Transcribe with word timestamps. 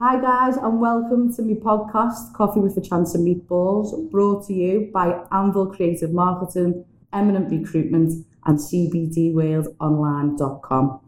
Hi 0.00 0.20
guys 0.20 0.56
and 0.56 0.80
welcome 0.80 1.34
to 1.34 1.42
my 1.42 1.54
podcast 1.54 2.32
Coffee 2.32 2.60
with 2.60 2.76
a 2.76 2.80
Chance 2.80 3.16
of 3.16 3.22
Meatballs 3.22 4.08
brought 4.12 4.46
to 4.46 4.54
you 4.54 4.92
by 4.94 5.24
Anvil 5.32 5.74
Creative 5.74 6.12
Marketing, 6.12 6.84
Eminent 7.12 7.50
Recruitment 7.50 8.24
and 8.46 8.60
CBDWorldOnline.com. 8.60 11.00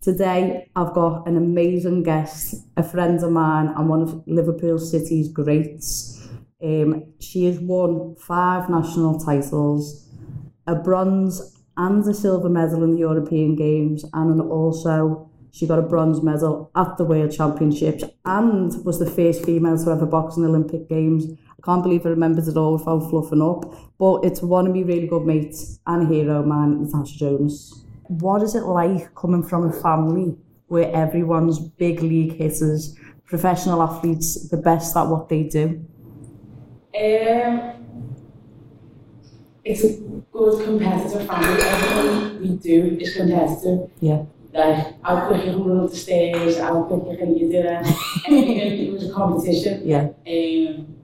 Today 0.00 0.70
I've 0.76 0.94
got 0.94 1.26
an 1.26 1.36
amazing 1.36 2.04
guest, 2.04 2.68
a 2.76 2.84
friend 2.84 3.20
of 3.20 3.32
mine 3.32 3.74
and 3.76 3.88
one 3.88 4.02
of 4.02 4.22
Liverpool 4.28 4.78
City's 4.78 5.26
greats. 5.26 6.28
Um, 6.62 7.14
she 7.18 7.46
has 7.46 7.58
won 7.58 8.14
five 8.14 8.70
national 8.70 9.18
titles, 9.18 10.08
a 10.68 10.76
bronze 10.76 11.64
and 11.76 12.06
a 12.06 12.14
silver 12.14 12.48
medal 12.48 12.84
in 12.84 12.92
the 12.92 13.00
European 13.00 13.56
Games 13.56 14.04
and 14.14 14.40
also 14.40 15.32
she 15.56 15.66
got 15.66 15.78
a 15.78 15.82
bronze 15.82 16.22
medal 16.22 16.70
at 16.76 16.98
the 16.98 17.04
World 17.04 17.32
Championships 17.32 18.04
and 18.26 18.84
was 18.84 18.98
the 18.98 19.10
first 19.10 19.42
female 19.42 19.82
to 19.82 19.90
ever 19.90 20.04
box 20.04 20.36
in 20.36 20.42
the 20.42 20.50
Olympic 20.50 20.86
Games. 20.86 21.24
I 21.32 21.62
can't 21.64 21.82
believe 21.82 22.04
I 22.04 22.10
remembered 22.10 22.46
it 22.46 22.58
all 22.58 22.74
without 22.74 23.08
fluffing 23.08 23.40
up. 23.40 23.64
But 23.98 24.22
it's 24.22 24.42
one 24.42 24.66
of 24.66 24.74
my 24.74 24.82
really 24.82 25.06
good 25.06 25.24
mates 25.24 25.78
and 25.86 26.02
a 26.02 26.14
hero 26.14 26.44
man, 26.44 26.84
Natasha 26.84 27.16
Jonas. 27.16 27.86
What 28.08 28.42
is 28.42 28.54
it 28.54 28.64
like 28.64 29.14
coming 29.14 29.42
from 29.42 29.70
a 29.70 29.72
family 29.72 30.36
where 30.66 30.94
everyone's 30.94 31.58
big 31.58 32.02
league 32.02 32.36
hitters, 32.36 32.94
professional 33.24 33.82
athletes, 33.82 34.50
the 34.50 34.58
best 34.58 34.94
at 34.94 35.04
what 35.04 35.30
they 35.30 35.44
do? 35.44 35.82
Um, 37.00 37.72
it's 39.64 39.84
a 39.84 39.96
good 40.30 40.64
competitive 40.66 41.26
family. 41.26 41.62
Everything 41.62 42.40
we 42.42 42.56
do 42.58 42.98
is 43.00 43.16
competitive. 43.16 43.90
Yeah. 44.00 44.24
Like, 44.56 45.02
how 45.02 45.26
quick 45.26 45.44
you 45.44 45.52
can 45.52 45.64
run 45.64 45.84
up 45.84 45.90
the 45.90 45.96
stairs, 45.96 46.58
how 46.58 46.82
quick 46.84 47.02
you 47.10 47.16
can 47.18 47.36
you 47.36 47.50
do 47.52 47.62
that. 47.62 47.84
It 48.26 48.92
was 48.92 49.10
a 49.10 49.12
competition. 49.12 49.82
Yeah. 49.86 50.08
Um, 50.26 50.94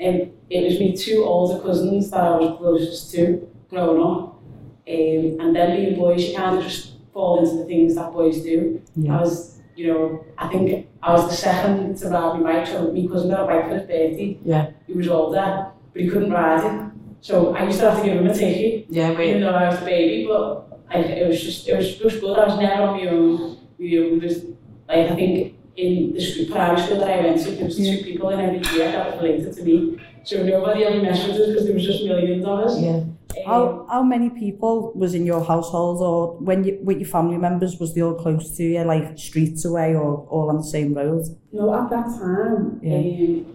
and 0.00 0.32
it 0.48 0.64
was 0.64 0.80
me 0.80 0.96
two 0.96 1.22
older 1.24 1.62
cousins 1.62 2.10
that 2.10 2.20
I 2.20 2.36
was 2.36 2.58
closest 2.58 3.12
to 3.12 3.48
growing 3.68 4.02
up. 4.02 4.40
Um, 4.88 5.40
and 5.40 5.54
then 5.54 5.76
being 5.76 5.96
boys, 5.98 6.28
you 6.28 6.36
kind 6.36 6.58
of 6.58 6.64
just 6.64 6.94
fall 7.12 7.38
into 7.44 7.58
the 7.58 7.64
things 7.64 7.94
that 7.94 8.12
boys 8.12 8.42
do. 8.42 8.82
Yeah. 8.96 9.18
I 9.18 9.20
was, 9.20 9.60
you 9.76 9.86
know, 9.86 10.24
I 10.36 10.48
think 10.48 10.88
I 11.02 11.12
was 11.12 11.28
the 11.28 11.36
second 11.36 11.96
to 11.98 12.08
ride 12.08 12.40
my 12.40 12.52
bike, 12.52 12.66
so 12.66 12.90
my 12.90 13.06
cousin 13.06 13.30
got 13.30 13.44
a 13.44 13.46
bike 13.46 13.68
for 13.68 13.74
his 13.74 13.82
birthday. 13.82 14.38
Yeah. 14.44 14.70
He 14.86 14.94
was 14.94 15.08
older, 15.08 15.70
but 15.92 16.02
he 16.02 16.08
couldn't 16.08 16.32
ride 16.32 16.64
it. 16.64 16.90
So 17.20 17.54
I 17.54 17.64
used 17.64 17.78
to 17.80 17.90
have 17.90 18.00
to 18.00 18.04
give 18.04 18.18
him 18.18 18.26
a 18.26 18.34
ticket, 18.34 18.86
Yeah, 18.88 19.12
even 19.12 19.42
though 19.42 19.50
I 19.50 19.68
was 19.68 19.80
a 19.80 19.84
baby, 19.84 20.26
but 20.26 20.69
like, 20.92 21.06
it 21.06 21.26
was 21.28 21.40
just, 21.42 21.68
it 21.68 21.76
was 21.76 21.96
just 21.96 22.20
good. 22.20 22.38
I 22.38 22.46
was 22.46 22.58
never 22.58 22.82
on 22.82 22.96
my 22.96 23.06
own. 23.10 23.58
You 23.78 24.10
know, 24.10 24.18
there's, 24.20 24.44
like, 24.88 25.10
I 25.10 25.14
think 25.14 25.54
in 25.76 26.12
the 26.12 26.20
school, 26.20 26.46
primary 26.54 26.80
school 26.82 26.98
that 26.98 27.10
I 27.10 27.20
went 27.22 27.42
to, 27.44 27.50
there 27.52 27.64
was 27.64 27.76
two 27.76 27.98
people 28.04 28.28
in 28.30 28.40
every 28.40 28.58
year 28.76 28.90
that 28.92 29.16
were 29.16 29.22
related 29.22 29.54
to 29.54 29.62
me. 29.62 30.00
So 30.24 30.42
nobody 30.42 30.84
ever 30.84 31.00
messed 31.02 31.26
with 31.28 31.36
us 31.36 31.48
because 31.48 31.64
there 31.64 31.74
was 31.74 31.84
just 31.86 32.04
millions 32.04 32.44
of 32.44 32.58
us. 32.60 32.80
Yeah. 32.80 32.90
Um, 32.90 33.46
How, 33.46 33.86
how 33.88 34.02
many 34.02 34.28
people 34.28 34.92
was 34.94 35.14
in 35.14 35.24
your 35.24 35.42
household 35.44 36.02
or 36.02 36.36
when 36.40 36.64
you 36.64 36.78
with 36.82 36.98
your 36.98 37.08
family 37.08 37.38
members 37.38 37.78
was 37.78 37.94
they 37.94 38.02
all 38.02 38.14
close 38.14 38.56
to 38.56 38.64
you 38.64 38.82
like 38.82 39.16
streets 39.16 39.64
away 39.64 39.94
or 39.94 40.26
all 40.28 40.50
on 40.50 40.56
the 40.58 40.64
same 40.64 40.92
road? 40.94 41.22
No, 41.52 41.72
at 41.72 41.88
that 41.90 42.06
time, 42.06 42.80
Yeah. 42.82 42.96
um, 42.96 43.46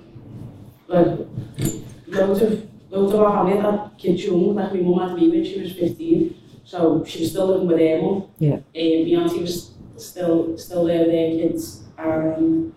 like, 0.88 1.20
loads 2.08 2.42
of, 2.42 2.68
loads 2.90 3.14
of 3.14 3.20
our 3.20 3.34
family 3.46 3.58
had 3.62 3.92
kids 3.98 4.24
young, 4.26 4.56
like 4.56 4.74
my 4.74 4.80
mum 4.80 5.10
had 5.10 5.18
me 5.18 5.30
when 5.30 5.44
she 5.44 5.62
was 5.62 5.74
15, 5.74 6.36
so 6.66 7.04
she 7.06 7.20
was 7.22 7.30
still 7.32 7.48
living 7.48 7.68
with 7.68 7.80
her 7.80 8.02
mum. 8.02 8.28
Yeah. 8.40 8.56
Um, 8.56 8.62
my 8.74 9.24
auntie 9.24 9.42
was 9.42 9.72
still, 9.98 10.58
still 10.58 10.86
there 10.86 11.00
with 11.02 11.12
their 11.12 11.30
kids, 11.32 11.84
and 11.98 12.74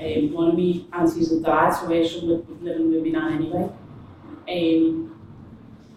um, 0.00 0.32
one 0.32 0.48
of 0.50 0.56
my 0.56 0.84
aunties 0.98 1.30
had 1.30 1.42
died, 1.42 1.74
so 1.74 1.86
her 1.88 2.06
son 2.06 2.28
was 2.28 2.44
living 2.62 2.92
with 2.92 3.02
me 3.02 3.10
now 3.10 3.28
anyway. 3.28 3.68
Um, 4.48 5.20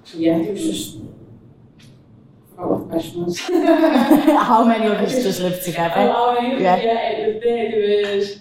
so 0.03 0.17
yeah, 0.17 0.37
it 0.37 0.51
was 0.51 0.63
just, 0.63 0.97
I 0.97 2.55
forgot 2.55 2.69
what 2.69 2.79
the 2.79 3.23
question. 3.23 3.55
How 4.37 4.63
many 4.65 4.85
of 4.87 4.93
us 4.93 5.11
just 5.23 5.41
lived 5.41 5.63
together? 5.63 5.93
Oh, 5.97 6.37
oh, 6.39 6.41
Yeah. 6.41 6.75
yeah. 6.77 7.09
it 7.11 7.33
was 7.35 7.43
there, 7.43 7.71
there 7.71 8.15
was 8.17 8.39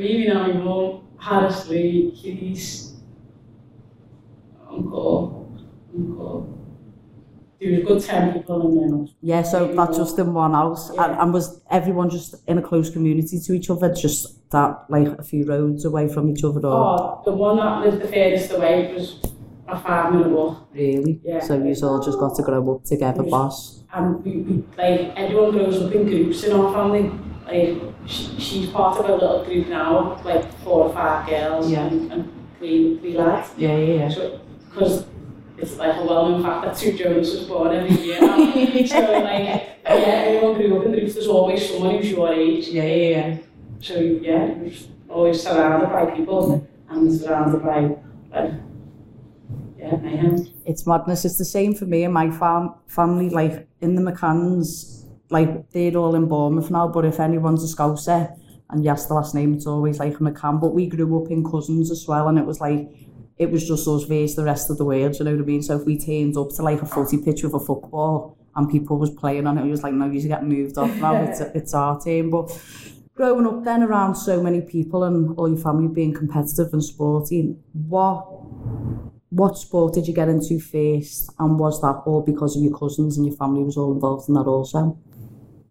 me 0.00 0.26
and 0.26 0.38
my 0.38 0.52
mum, 0.52 1.06
Harris 1.18 1.68
Lee, 1.68 2.10
Keys, 2.10 2.94
Uncle, 4.68 5.56
Uncle. 5.96 6.53
There 7.60 7.70
was 7.70 7.80
a 7.80 7.84
good 7.84 8.02
10 8.02 8.32
people 8.34 8.66
in 8.82 8.90
there. 9.04 9.06
Yeah, 9.22 9.42
so 9.42 9.72
that's 9.74 9.96
just 9.96 10.18
in 10.18 10.34
one 10.34 10.52
house. 10.52 10.88
And, 10.90 10.98
Yeah. 10.98 11.22
and 11.22 11.32
was 11.32 11.60
everyone 11.70 12.10
just 12.10 12.34
in 12.48 12.58
a 12.58 12.62
close 12.62 12.90
community 12.90 13.38
to 13.40 13.52
each 13.52 13.70
other, 13.70 13.92
just 13.94 14.50
that 14.50 14.84
like 14.88 15.08
a 15.18 15.22
few 15.22 15.44
roads 15.46 15.84
away 15.84 16.08
from 16.08 16.30
each 16.30 16.44
other 16.44 16.60
or 16.66 16.72
Oh, 17.00 17.22
the 17.24 17.32
one 17.32 17.56
that 17.56 17.84
lived 17.84 18.02
the 18.02 18.08
furthest 18.08 18.52
away 18.52 18.92
was 18.94 19.18
a 19.68 19.78
five 19.78 20.12
minute 20.12 20.28
walk. 20.30 20.66
really? 20.74 21.20
Yeah. 21.24 21.40
So 21.40 21.54
you 21.56 21.74
all 21.86 22.00
just 22.00 22.18
got 22.18 22.34
to 22.36 22.42
grow 22.42 22.74
up 22.74 22.84
together, 22.84 23.22
Yeah. 23.24 23.30
boss. 23.30 23.82
And 23.94 24.24
we, 24.24 24.32
we, 24.38 24.64
like, 24.76 25.12
everyone 25.16 25.52
grows 25.52 25.80
up 25.82 25.92
in 25.92 26.04
groups 26.06 26.42
in 26.44 26.52
our 26.52 26.72
family. 26.72 27.10
Like, 27.46 27.80
she, 28.06 28.38
she's 28.40 28.68
part 28.70 28.98
of 28.98 29.08
a 29.08 29.14
little 29.14 29.44
group 29.44 29.68
now, 29.68 30.20
like 30.24 30.44
four 30.64 30.86
or 30.86 30.92
five 30.92 31.28
girls 31.28 31.70
Yeah. 31.70 31.86
and, 31.86 32.12
and 32.12 32.32
three, 32.58 32.98
three 32.98 33.16
lads. 33.16 33.50
Yeah, 33.56 33.76
yeah, 33.76 33.94
yeah. 33.94 34.08
So, 34.08 34.40
because 34.70 35.04
it's 35.58 35.76
like 35.76 35.96
a 35.96 36.04
well-known 36.04 36.42
fact 36.42 36.64
that 36.64 36.76
two 36.76 36.96
Jonas 36.96 37.32
was 37.32 37.44
born 37.44 37.74
every 37.74 37.96
year. 38.04 38.18
so 38.86 39.00
like, 39.00 39.44
yeah, 39.44 39.74
everyone 39.84 40.54
grew 40.54 40.78
up 40.78 40.86
in 40.86 40.92
groups. 40.92 41.14
There's 41.14 41.28
always 41.28 41.68
someone 41.68 41.96
who's 41.96 42.10
your 42.10 42.32
age. 42.32 42.68
Yeah, 42.68 42.84
yeah, 42.84 43.08
yeah. 43.08 43.38
So 43.80 43.94
yeah, 43.94 44.54
you're 44.56 44.72
always 45.08 45.42
surrounded 45.42 45.90
by 45.90 46.06
people 46.06 46.66
and 46.88 47.12
surrounded 47.12 47.62
by, 47.62 47.96
like, 48.32 48.52
yeah, 49.78 49.96
mayhem. 49.96 50.48
It's 50.66 50.86
madness. 50.86 51.24
It's 51.24 51.38
the 51.38 51.44
same 51.44 51.74
for 51.74 51.84
me 51.84 52.04
and 52.04 52.14
my 52.14 52.30
fam- 52.30 52.74
family. 52.88 53.30
Like 53.30 53.68
in 53.80 53.94
the 53.94 54.02
McCanns, 54.02 55.06
like 55.30 55.70
they're 55.70 55.96
all 55.96 56.14
in 56.14 56.26
Bournemouth 56.26 56.70
now. 56.70 56.88
But 56.88 57.04
if 57.04 57.20
anyone's 57.20 57.62
a 57.62 57.76
Scouser 57.76 58.34
and 58.70 58.86
ask 58.88 59.08
the 59.08 59.14
last 59.14 59.34
name, 59.34 59.54
it's 59.54 59.66
always 59.66 59.98
like 59.98 60.14
a 60.14 60.18
McCann. 60.18 60.60
But 60.60 60.74
we 60.74 60.86
grew 60.86 61.22
up 61.22 61.30
in 61.30 61.44
cousins 61.44 61.90
as 61.90 62.06
well, 62.08 62.28
and 62.28 62.38
it 62.38 62.46
was 62.46 62.60
like 62.60 62.88
it 63.38 63.50
was 63.50 63.66
just 63.66 63.86
us 63.88 64.04
versus 64.04 64.36
the 64.36 64.44
rest 64.44 64.70
of 64.70 64.78
the 64.78 64.84
world. 64.84 65.18
You 65.18 65.24
know 65.24 65.32
what 65.32 65.42
I 65.42 65.44
mean? 65.44 65.62
So 65.62 65.76
if 65.76 65.86
we 65.86 65.98
turned 65.98 66.36
up 66.36 66.50
to 66.56 66.62
like 66.62 66.82
a 66.82 66.86
footy 66.86 67.18
pitch 67.18 67.42
with 67.42 67.54
a 67.54 67.60
football 67.60 68.38
and 68.54 68.70
people 68.70 68.98
was 68.98 69.10
playing 69.10 69.46
on 69.46 69.58
it, 69.58 69.66
it 69.66 69.70
was 69.70 69.82
like, 69.82 69.94
no, 69.94 70.06
you 70.06 70.20
should 70.20 70.28
get 70.28 70.44
moved 70.44 70.78
off 70.78 70.94
now. 70.96 71.16
It's 71.16 71.40
it's 71.54 71.74
our 71.74 71.98
team, 72.00 72.30
but. 72.30 72.50
Growing 73.16 73.46
up 73.46 73.62
then 73.62 73.84
around 73.84 74.16
so 74.16 74.42
many 74.42 74.60
people 74.60 75.04
and 75.04 75.38
all 75.38 75.48
your 75.48 75.56
family 75.56 75.86
being 75.86 76.12
competitive 76.12 76.72
and 76.72 76.82
sporty, 76.82 77.54
what 77.72 78.26
what 79.34 79.58
sport 79.58 79.94
did 79.94 80.06
you 80.06 80.14
get 80.14 80.28
into 80.28 80.60
first 80.60 81.32
and 81.40 81.58
was 81.58 81.80
that 81.80 82.02
all 82.06 82.22
because 82.22 82.56
of 82.56 82.62
your 82.62 82.76
cousins 82.76 83.16
and 83.16 83.26
your 83.26 83.36
family 83.36 83.64
was 83.64 83.76
all 83.76 83.92
involved 83.92 84.28
in 84.28 84.34
that 84.34 84.46
also? 84.46 84.96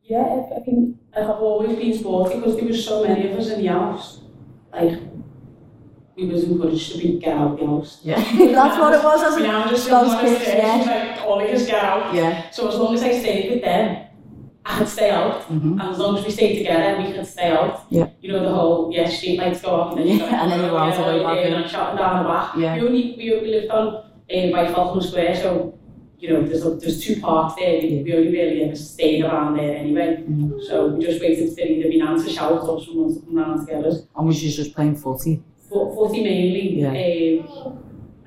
Yeah, 0.04 0.44
I, 0.54 0.60
think 0.60 0.98
I 1.16 1.22
have 1.22 1.30
always 1.30 1.78
been 1.78 1.98
sporty 1.98 2.36
because 2.36 2.58
there 2.58 2.66
was 2.66 2.86
so 2.86 3.08
many 3.08 3.32
of 3.32 3.40
us 3.40 3.50
in 3.50 3.62
the 3.62 3.68
house. 3.68 4.22
Like, 4.74 5.00
we 6.16 6.26
was 6.28 6.44
encouraged 6.44 6.92
to 6.94 6.98
be 7.00 7.20
get 7.20 7.36
out 7.38 7.58
the 7.60 7.66
house. 7.66 8.00
Yeah. 8.04 8.16
That's 8.38 8.78
what 8.80 8.94
it 8.94 9.04
was, 9.04 9.22
wasn't 9.22 9.46
it? 9.46 9.70
Just 9.70 9.90
Those 9.90 10.08
one 10.10 10.26
of 10.26 10.32
kids, 10.32 10.46
the 10.46 10.52
yeah. 10.58 11.16
Like, 11.18 11.22
all 11.26 11.40
of 11.42 11.50
us 11.50 11.66
get 11.66 11.84
out. 11.84 12.14
Yeah. 12.14 12.50
So 12.52 12.68
as 12.70 12.76
long 12.76 12.94
as 12.94 13.02
I 13.04 13.20
stayed 13.20 13.52
with 13.52 13.62
them, 13.64 14.08
I 14.66 14.78
could 14.78 14.88
stay 14.88 15.10
out. 15.10 15.42
Mm-hmm. 15.50 15.80
And 15.80 15.82
as 15.82 15.98
long 15.98 16.18
as 16.18 16.24
we 16.26 16.32
stayed 16.32 16.58
together, 16.60 17.02
we 17.02 17.12
could 17.14 17.26
stay 17.26 17.50
out. 17.52 17.86
Yeah. 17.90 18.10
You 18.22 18.32
know, 18.32 18.44
the 18.44 18.54
whole, 18.54 18.92
yeah, 18.94 19.10
street 19.10 19.38
lights 19.40 19.62
go 19.62 19.70
off 19.72 19.92
and 19.98 20.00
then 20.02 20.08
you 20.08 20.18
Yeah, 20.24 20.42
and 20.44 20.52
then 20.52 20.60
you 20.64 20.70
go 20.70 20.78
out 20.78 20.98
away 21.00 21.24
back 21.24 21.46
in. 21.48 21.54
and 21.54 21.70
shutting 21.70 21.98
down 21.98 22.24
the 22.24 22.30
back. 22.30 22.56
Yeah. 22.58 22.76
We 22.76 22.88
only, 22.88 23.16
we, 23.18 23.40
we 23.42 23.48
lived 23.50 23.72
on, 23.72 23.88
um, 24.34 24.52
by 24.52 24.72
Falkner 24.72 25.02
Square, 25.02 25.36
so, 25.36 25.78
you 26.20 26.30
know, 26.30 26.42
there's, 26.44 26.66
a, 26.66 26.76
there's 26.76 27.04
two 27.04 27.20
parks 27.20 27.56
there. 27.60 27.82
We, 27.82 27.88
Yeah. 27.90 28.04
we 28.04 28.14
only 28.16 28.32
really 28.32 28.64
ever 28.64 28.76
stayed 28.76 29.26
around 29.26 29.58
there 29.58 29.76
anyway. 29.76 30.24
Mhm. 30.30 30.62
So 30.68 30.88
we 30.88 31.04
just 31.04 31.20
waited 31.22 31.54
for 31.54 31.60
either 31.62 31.90
my 31.90 31.96
nan 32.14 32.24
to 32.24 32.30
shout 32.30 32.52
or 32.70 32.82
someone 32.82 33.14
to 33.16 33.20
come 33.20 33.36
round 33.36 33.68
to 33.68 33.74
get 33.74 33.84
us. 33.84 34.04
And 34.16 34.28
was 34.28 34.42
you 34.42 34.50
just 34.52 34.74
playing 34.74 34.96
footy? 34.96 35.42
Fo- 35.74 35.96
Footy 35.96 36.24
mainly. 36.24 36.80
Yeah. 36.82 36.90
Um, 36.90 37.84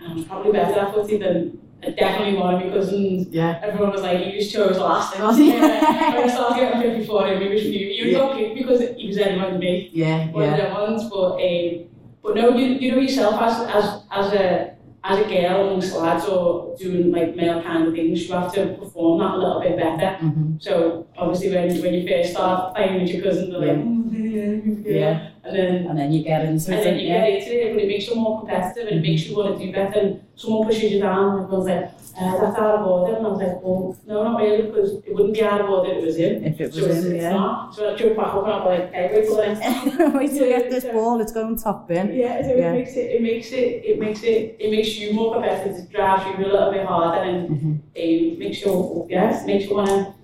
I 0.09 0.15
was 0.15 0.25
probably 0.25 0.53
better 0.53 0.79
at 0.81 0.95
footy 0.95 1.17
than 1.19 1.59
uh, 1.85 1.91
definitely 1.91 2.39
one 2.39 2.55
of 2.55 2.61
my 2.65 2.71
cousins. 2.71 3.29
Yeah. 3.31 3.61
Everyone 3.63 3.93
was 3.93 4.03
like, 4.03 4.19
he 4.25 4.37
was 4.37 4.53
chose 4.53 4.79
last. 4.79 5.19
Was 5.21 5.37
he? 5.39 5.49
Yeah. 5.53 6.23
I 6.25 6.29
started 6.29 6.57
getting 6.61 6.81
picked 6.83 6.99
before 7.01 7.27
him, 7.27 7.41
he 7.43 7.49
was 7.49 7.63
few. 7.63 7.73
He 7.89 8.03
was 8.05 8.13
Yeah. 8.13 8.19
not 8.19 8.37
picked 8.37 8.55
because 8.57 8.81
he 8.97 9.07
was 9.09 9.19
anyone 9.19 9.53
to 9.55 9.59
me. 9.59 9.91
Yeah, 9.93 10.31
One 10.31 10.49
of 10.53 10.59
yeah. 10.59 10.73
ones, 10.81 11.09
but 11.11 11.33
um, 11.41 11.85
but 12.23 12.35
no, 12.35 12.57
you, 12.57 12.67
you 12.83 12.93
know 12.93 12.99
yourself 12.99 13.41
as 13.41 13.55
as 13.69 14.03
as 14.11 14.33
a 14.33 14.77
as 15.05 15.19
a 15.21 15.29
girl 15.29 15.69
amongst 15.69 15.95
lads 15.95 16.25
or 16.27 16.75
doing 16.77 17.13
like 17.13 17.37
male 17.37 17.63
kind 17.63 17.87
of 17.87 17.95
things, 17.95 18.29
you 18.29 18.35
have 18.35 18.53
to 18.55 18.75
perform 18.75 19.21
that 19.21 19.35
a 19.35 19.37
little 19.39 19.61
bit 19.61 19.77
better. 19.77 20.17
Mm-hmm. 20.25 20.57
So 20.59 21.07
obviously 21.17 21.51
when 21.55 21.81
when 21.83 21.95
you 21.95 22.09
first 22.09 22.33
start 22.33 22.75
playing 22.75 23.01
with 23.03 23.11
your 23.13 23.23
cousin, 23.23 23.51
they're 23.51 23.61
like, 23.61 23.69
Yeah. 23.69 23.85
"Mm, 23.85 24.85
yeah, 24.85 25.29
Um, 25.49 25.55
and 25.55 25.99
then 25.99 26.13
you 26.13 26.25
get 26.25 26.45
into 26.45 26.73
and 26.73 26.81
it. 26.81 26.87
And 26.87 26.87
then 26.87 26.99
you 26.99 27.07
yeah. 27.07 27.31
get 27.31 27.43
into 27.43 27.69
it, 27.69 27.75
but 27.75 27.83
it 27.85 27.89
makes 27.89 28.09
you 28.09 28.17
more 28.17 28.41
competitive 28.41 28.89
and 28.89 28.99
it 28.99 29.09
makes 29.09 29.27
you 29.27 29.37
want 29.37 29.59
to 29.59 29.65
do 29.65 29.73
better. 29.73 30.01
And 30.01 30.23
someone 30.35 30.67
pushes 30.67 30.93
you 30.93 31.01
down 31.01 31.37
and 31.37 31.45
everyone's 31.45 31.67
like, 31.67 31.93
uh, 32.19 32.41
that's 32.41 32.59
out 32.59 32.75
of 32.77 32.87
order. 32.87 33.17
And 33.17 33.27
I 33.27 33.29
was 33.29 33.39
like, 33.39 33.63
well, 33.63 33.97
no, 34.07 34.25
not 34.25 34.41
really, 34.41 34.63
because 34.63 34.95
it 34.95 35.15
wouldn't 35.15 35.35
be 35.35 35.43
out 35.43 35.61
of 35.61 35.71
order 35.71 35.93
if 35.93 35.99
it 35.99 36.07
was 36.07 36.17
him. 36.17 36.45
If 36.45 36.61
it 36.61 36.75
was 36.75 36.75
so 36.75 36.87
him, 36.87 37.13
it's 37.13 37.23
yeah. 37.23 37.31
Not. 37.31 37.75
So 37.75 37.93
I 37.93 37.97
jump 37.97 38.17
back 38.17 38.27
up 38.27 38.45
and 38.45 38.53
I'm 38.53 38.65
like, 38.65 38.93
hey, 38.93 39.11
wait 39.13 39.25
till 39.27 39.37
next 39.37 40.15
Wait 40.15 40.31
till 40.31 40.43
we 40.43 40.49
get 40.49 40.71
this 40.71 40.85
ball, 40.85 41.21
it's 41.21 41.33
going 41.33 41.59
top 41.59 41.91
in. 41.91 42.15
Yeah, 42.15 42.43
so 42.43 42.55
yeah. 42.55 42.73
it 42.73 42.73
makes 42.73 42.97
it, 42.97 43.11
it 43.13 43.23
makes 43.23 43.53
it, 43.53 43.85
it 43.85 43.99
makes 44.01 44.23
it, 44.23 44.57
it 44.59 44.71
makes 44.71 44.97
you 44.97 45.13
more 45.13 45.35
competitive, 45.35 45.77
it 45.77 45.93
drives 45.93 46.25
you 46.27 46.45
a 46.45 46.49
little 46.49 46.73
bit 46.73 46.87
harder 46.87 47.23
and 47.23 47.49
mm 47.51 47.59
-hmm. 47.59 48.33
um, 48.33 48.39
makes 48.39 48.65
you, 48.65 49.07
yes, 49.09 49.47
makes 49.47 49.65
you 49.67 49.77
want 49.77 49.89
to 49.89 50.16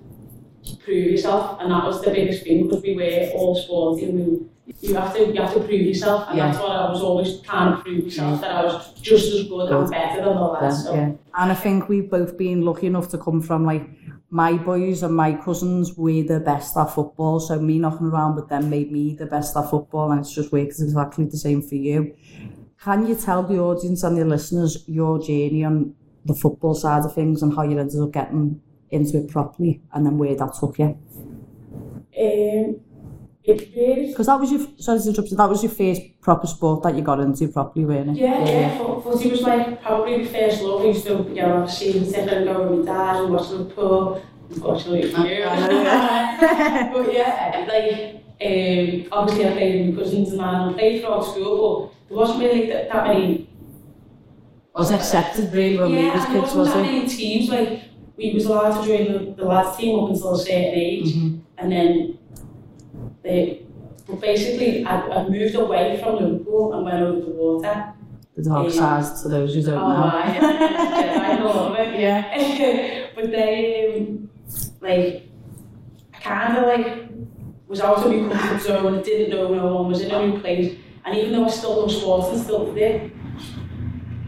prove 0.84 1.10
yourself. 1.12 1.58
And 1.60 1.70
that 1.70 1.84
was 1.84 2.02
the 2.02 2.10
biggest 2.10 2.44
thing 2.44 2.66
because 2.66 2.82
we 2.82 2.94
were 2.94 3.30
all 3.34 3.54
sporty 3.54 4.04
and 4.06 4.14
we, 4.14 4.46
you 4.80 4.94
have 4.94 5.14
to, 5.14 5.26
you 5.32 5.40
have 5.40 5.52
to 5.54 5.60
prove 5.60 5.82
yourself. 5.82 6.28
And 6.28 6.38
Yeah. 6.38 6.46
that's 6.46 6.58
what 6.58 6.70
I 6.70 6.90
was 6.90 7.02
always 7.02 7.40
trying 7.40 7.76
to 7.76 7.82
prove 7.82 8.04
myself, 8.04 8.40
that 8.40 8.50
I 8.50 8.64
was 8.64 8.92
just 9.00 9.32
as 9.32 9.48
good 9.48 9.70
and 9.70 9.84
Good. 9.86 9.90
better 9.90 10.24
than 10.24 10.36
all 10.38 10.52
that. 10.54 10.62
Yeah, 10.62 10.70
So, 10.70 10.94
yeah. 10.94 11.12
And 11.38 11.52
I 11.52 11.54
think 11.54 11.88
we've 11.88 12.10
both 12.10 12.36
been 12.38 12.62
lucky 12.62 12.86
enough 12.86 13.08
to 13.10 13.18
come 13.18 13.40
from 13.42 13.64
like 13.66 13.88
my 14.30 14.54
boys 14.54 15.02
and 15.02 15.14
my 15.14 15.34
cousins 15.34 15.94
were 15.98 16.22
the 16.22 16.40
best 16.40 16.74
at 16.78 16.86
football, 16.86 17.38
so 17.38 17.60
me 17.60 17.78
knocking 17.78 18.06
around 18.06 18.34
with 18.36 18.48
them 18.48 18.70
made 18.70 18.90
me 18.90 19.14
the 19.14 19.26
best 19.26 19.54
at 19.56 19.68
football, 19.68 20.10
and 20.10 20.20
it's 20.20 20.34
just 20.34 20.52
worked 20.52 20.80
exactly 20.80 21.26
the 21.26 21.36
same 21.36 21.60
for 21.60 21.74
you. 21.74 22.14
Can 22.82 23.06
you 23.06 23.14
tell 23.14 23.42
the 23.42 23.58
audience 23.58 24.02
and 24.04 24.16
the 24.16 24.24
listeners 24.24 24.84
your 24.88 25.18
journey 25.18 25.64
on 25.64 25.94
the 26.24 26.34
football 26.34 26.74
side 26.74 27.04
of 27.04 27.14
things 27.14 27.42
and 27.42 27.54
how 27.54 27.62
you 27.62 27.78
ended 27.78 28.00
up 28.00 28.10
getting 28.10 28.60
into 28.92 29.18
it 29.18 29.28
properly, 29.30 29.80
and 29.92 30.06
then 30.06 30.18
where 30.18 30.34
that 30.36 30.54
took 30.58 30.78
you? 30.78 30.96
um, 32.18 32.80
it 33.44 33.72
really 33.74 34.06
Because 34.08 34.26
that 34.26 34.38
was 34.38 34.52
your 34.52 34.60
sorry 34.78 35.00
to 35.00 35.08
interrupt 35.08 35.30
you, 35.30 35.36
that 35.36 35.48
was 35.48 35.62
your 35.64 35.72
first 35.72 36.02
proper 36.20 36.46
sport 36.46 36.82
that 36.84 36.94
you 36.94 37.02
got 37.02 37.18
into 37.18 37.48
properly, 37.48 37.84
weren't 37.84 38.10
it? 38.10 38.16
Yeah, 38.16 38.44
yeah, 38.44 38.78
for, 38.78 39.02
for 39.02 39.18
he 39.20 39.30
was 39.30 39.42
my 39.42 39.74
probably 39.82 40.22
the 40.24 40.30
first 40.30 40.62
love. 40.62 40.82
I 40.82 40.84
used 40.84 41.04
to, 41.06 41.14
you 41.28 41.42
know, 41.42 41.66
see 41.66 41.92
him 41.92 42.04
sit 42.04 42.28
and 42.28 42.44
go 42.46 42.68
with 42.68 42.86
my 42.86 42.92
dad 42.92 43.22
and 43.24 43.32
watch 43.32 43.48
Liverpool. 43.50 44.22
Unfortunately 44.50 45.10
for 45.10 45.26
you. 45.26 45.42
I 45.44 45.58
know, 45.60 45.82
yeah. 45.82 46.92
but 46.92 47.12
yeah, 47.12 47.66
like, 47.68 48.22
um, 48.40 49.08
obviously 49.10 49.48
I 49.48 49.52
played 49.52 49.86
with 49.86 49.96
my 49.96 50.02
cousins 50.02 50.30
and 50.30 50.40
that, 50.40 50.54
and 50.54 50.70
I 50.70 50.72
played 50.78 51.00
throughout 51.00 51.24
school, 51.24 51.90
but 51.90 52.08
there 52.08 52.18
wasn't 52.18 52.40
really 52.40 52.66
that, 52.70 52.92
that 52.92 53.06
many. 53.08 53.48
wasn't 54.74 55.00
accepted 55.00 55.52
really 55.52 55.78
when 55.78 55.90
we 55.92 55.98
yeah, 56.02 56.14
was 56.14 56.24
and 56.26 56.34
there 56.34 56.42
kids, 56.42 56.54
wasn't 56.54 56.58
was 56.58 56.86
that 56.86 56.92
many 56.92 57.08
teams. 57.08 57.48
Like, 57.48 57.82
we 58.16 58.32
was 58.34 58.44
allowed 58.46 58.80
to 58.82 58.86
join 58.86 59.12
the, 59.12 59.34
the 59.34 59.44
lads 59.44 59.76
team 59.76 59.98
up 59.98 60.10
until 60.10 60.34
a 60.34 60.38
certain 60.38 60.74
age, 60.74 61.14
Mhm. 61.14 61.40
and 61.58 61.72
then 61.72 62.18
they. 63.22 63.62
But 64.06 64.20
basically, 64.20 64.84
I, 64.84 65.00
I 65.08 65.28
moved 65.28 65.54
away 65.54 65.98
from 66.02 66.16
Liverpool 66.16 66.72
and 66.74 66.84
went 66.84 67.00
over 67.02 67.20
the 67.20 67.30
water. 67.30 67.94
The 68.36 68.42
dark 68.42 68.64
Yeah. 68.74 69.00
side 69.00 69.22
to 69.22 69.28
those 69.28 69.54
who 69.54 69.62
don't 69.62 69.74
Oh, 69.78 69.88
know. 69.88 70.10
I, 70.12 70.38
I, 70.42 71.36
I 71.38 71.42
love 71.42 71.76
it. 71.78 72.00
Yeah. 72.00 73.08
but 73.14 73.30
they, 73.30 73.96
um, 74.08 74.28
like, 74.80 75.28
I 76.14 76.18
kind 76.18 76.58
of 76.58 76.64
like 76.64 77.08
was 77.68 77.80
out 77.80 77.98
of 77.98 78.10
my 78.10 78.34
comfort 78.34 78.60
zone 78.60 78.94
and 78.94 79.04
didn't 79.04 79.30
know 79.30 79.54
no 79.54 79.74
one 79.76 79.88
was 79.88 80.00
in 80.00 80.10
a 80.10 80.26
new 80.26 80.40
place. 80.40 80.76
And 81.04 81.16
even 81.16 81.32
though 81.32 81.44
I 81.44 81.50
still 81.50 81.80
love 81.80 81.92
sports 81.92 82.28
and 82.32 82.40
still 82.42 82.74
did, 82.74 83.12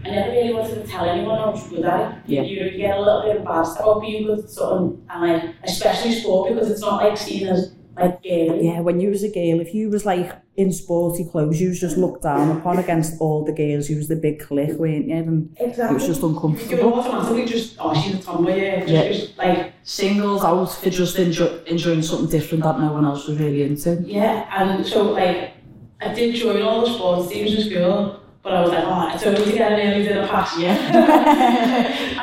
I 0.04 0.10
never 0.10 0.30
really 0.30 0.52
wanted 0.54 0.74
to 0.84 0.86
tell 0.90 1.04
anyone 1.08 1.38
I 1.38 1.48
was 1.50 1.66
good 1.68 1.84
at 1.84 2.12
it. 2.12 2.18
Yeah. 2.26 2.42
You 2.42 2.64
you 2.64 2.76
get 2.78 2.96
a 2.96 3.00
little 3.00 3.22
bit 3.22 3.36
embarrassed 3.36 3.78
about 3.80 4.00
being 4.02 4.26
good 4.26 4.40
at 4.40 4.50
something, 4.50 5.04
and 5.10 5.32
like, 5.32 5.54
especially 5.64 6.12
sport 6.12 6.52
because 6.52 6.70
it's 6.70 6.80
not 6.80 7.02
like 7.02 7.16
seen 7.16 7.46
as 7.48 7.72
like. 7.96 8.18
Yeah, 8.22 8.80
when 8.80 9.00
you 9.00 9.10
was 9.10 9.22
a 9.22 9.28
girl, 9.28 9.60
if 9.60 9.72
you 9.74 9.88
was 9.88 10.04
like 10.04 10.32
in 10.56 10.72
sporty 10.72 11.24
clothes, 11.24 11.60
you 11.60 11.68
was 11.70 11.80
just 11.80 11.96
looked 11.96 12.22
down 12.22 12.56
upon 12.56 12.78
against 12.78 13.20
all 13.20 13.44
the 13.44 13.52
girls. 13.52 13.88
You 13.90 13.96
was 13.96 14.08
the 14.08 14.16
big 14.16 14.40
clique, 14.40 14.78
weren't 14.78 15.08
you? 15.08 15.16
And 15.16 15.56
Exactly. 15.58 15.96
it 15.96 15.98
was 16.00 16.06
just 16.06 16.22
uncomfortable. 16.22 16.76
you 16.76 16.94
automatically 16.94 17.44
just, 17.46 17.76
oh, 17.80 17.92
she's 18.00 18.14
a 18.16 18.22
tomboy, 18.22 18.54
yeah. 18.56 18.80
Just, 18.80 18.92
Yeah. 18.92 19.08
just 19.12 19.38
like, 19.38 19.72
Singles 19.82 20.44
out 20.44 20.66
for 20.72 20.90
just 20.90 21.18
enjoy, 21.18 21.58
enjoying 21.66 22.02
something 22.02 22.28
different 22.30 22.62
that 22.64 22.78
no 22.80 22.92
one 22.92 23.04
else 23.04 23.26
was 23.28 23.38
really 23.38 23.62
into. 23.64 24.02
Yeah, 24.06 24.48
and 24.56 24.86
so 24.86 25.10
like 25.12 25.52
I 26.00 26.12
did 26.14 26.34
join 26.36 26.62
all 26.62 26.80
the 26.82 26.92
sports 26.94 27.28
teams 27.32 27.54
in 27.54 27.70
school, 27.70 28.20
but 28.44 28.52
I 28.52 28.60
was 28.60 28.70
like, 28.70 28.84
oh, 28.84 28.90
I 28.92 29.16
don't 29.16 29.34
need 29.38 29.44
to 29.46 29.52
get 29.52 29.72
an 29.72 29.80
early 29.80 30.04
dinner 30.04 30.28
pass. 30.28 30.56
Yeah. 30.58 30.76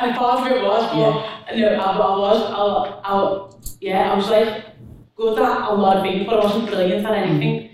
and 0.02 0.16
part 0.16 0.40
of 0.40 0.56
it 0.56 0.62
was, 0.62 0.84
but 0.94 1.56
no, 1.56 1.68
I, 1.74 1.90
I 1.90 2.18
was, 2.18 2.42
I, 2.42 3.10
I, 3.12 3.50
yeah, 3.80 4.12
I 4.12 4.16
was 4.16 4.30
like 4.30 4.64
good 5.16 5.38
at 5.38 5.68
a 5.68 5.74
lot 5.74 5.96
of 5.98 6.04
things, 6.04 6.24
but 6.24 6.38
I 6.38 6.44
wasn't 6.44 6.68
brilliant 6.68 7.04
at 7.04 7.12
anything. 7.12 7.68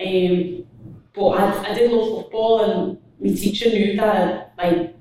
Um, 0.00 0.66
but 1.14 1.28
I, 1.38 1.70
I 1.70 1.74
did 1.74 1.92
love 1.92 2.22
football, 2.22 2.64
and 2.64 2.98
my 3.20 3.34
teacher 3.34 3.70
knew 3.70 3.96
that 3.96 4.54
like 4.58 4.94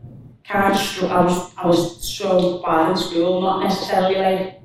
of 0.52 0.78
str- 0.80 1.08
I 1.08 1.22
was 1.24 1.56
I 1.58 1.66
was 1.66 2.08
so 2.08 2.62
bad 2.62 2.92
in 2.92 2.98
school, 2.98 3.42
not 3.42 3.64
necessarily 3.64 4.16
like 4.16 4.62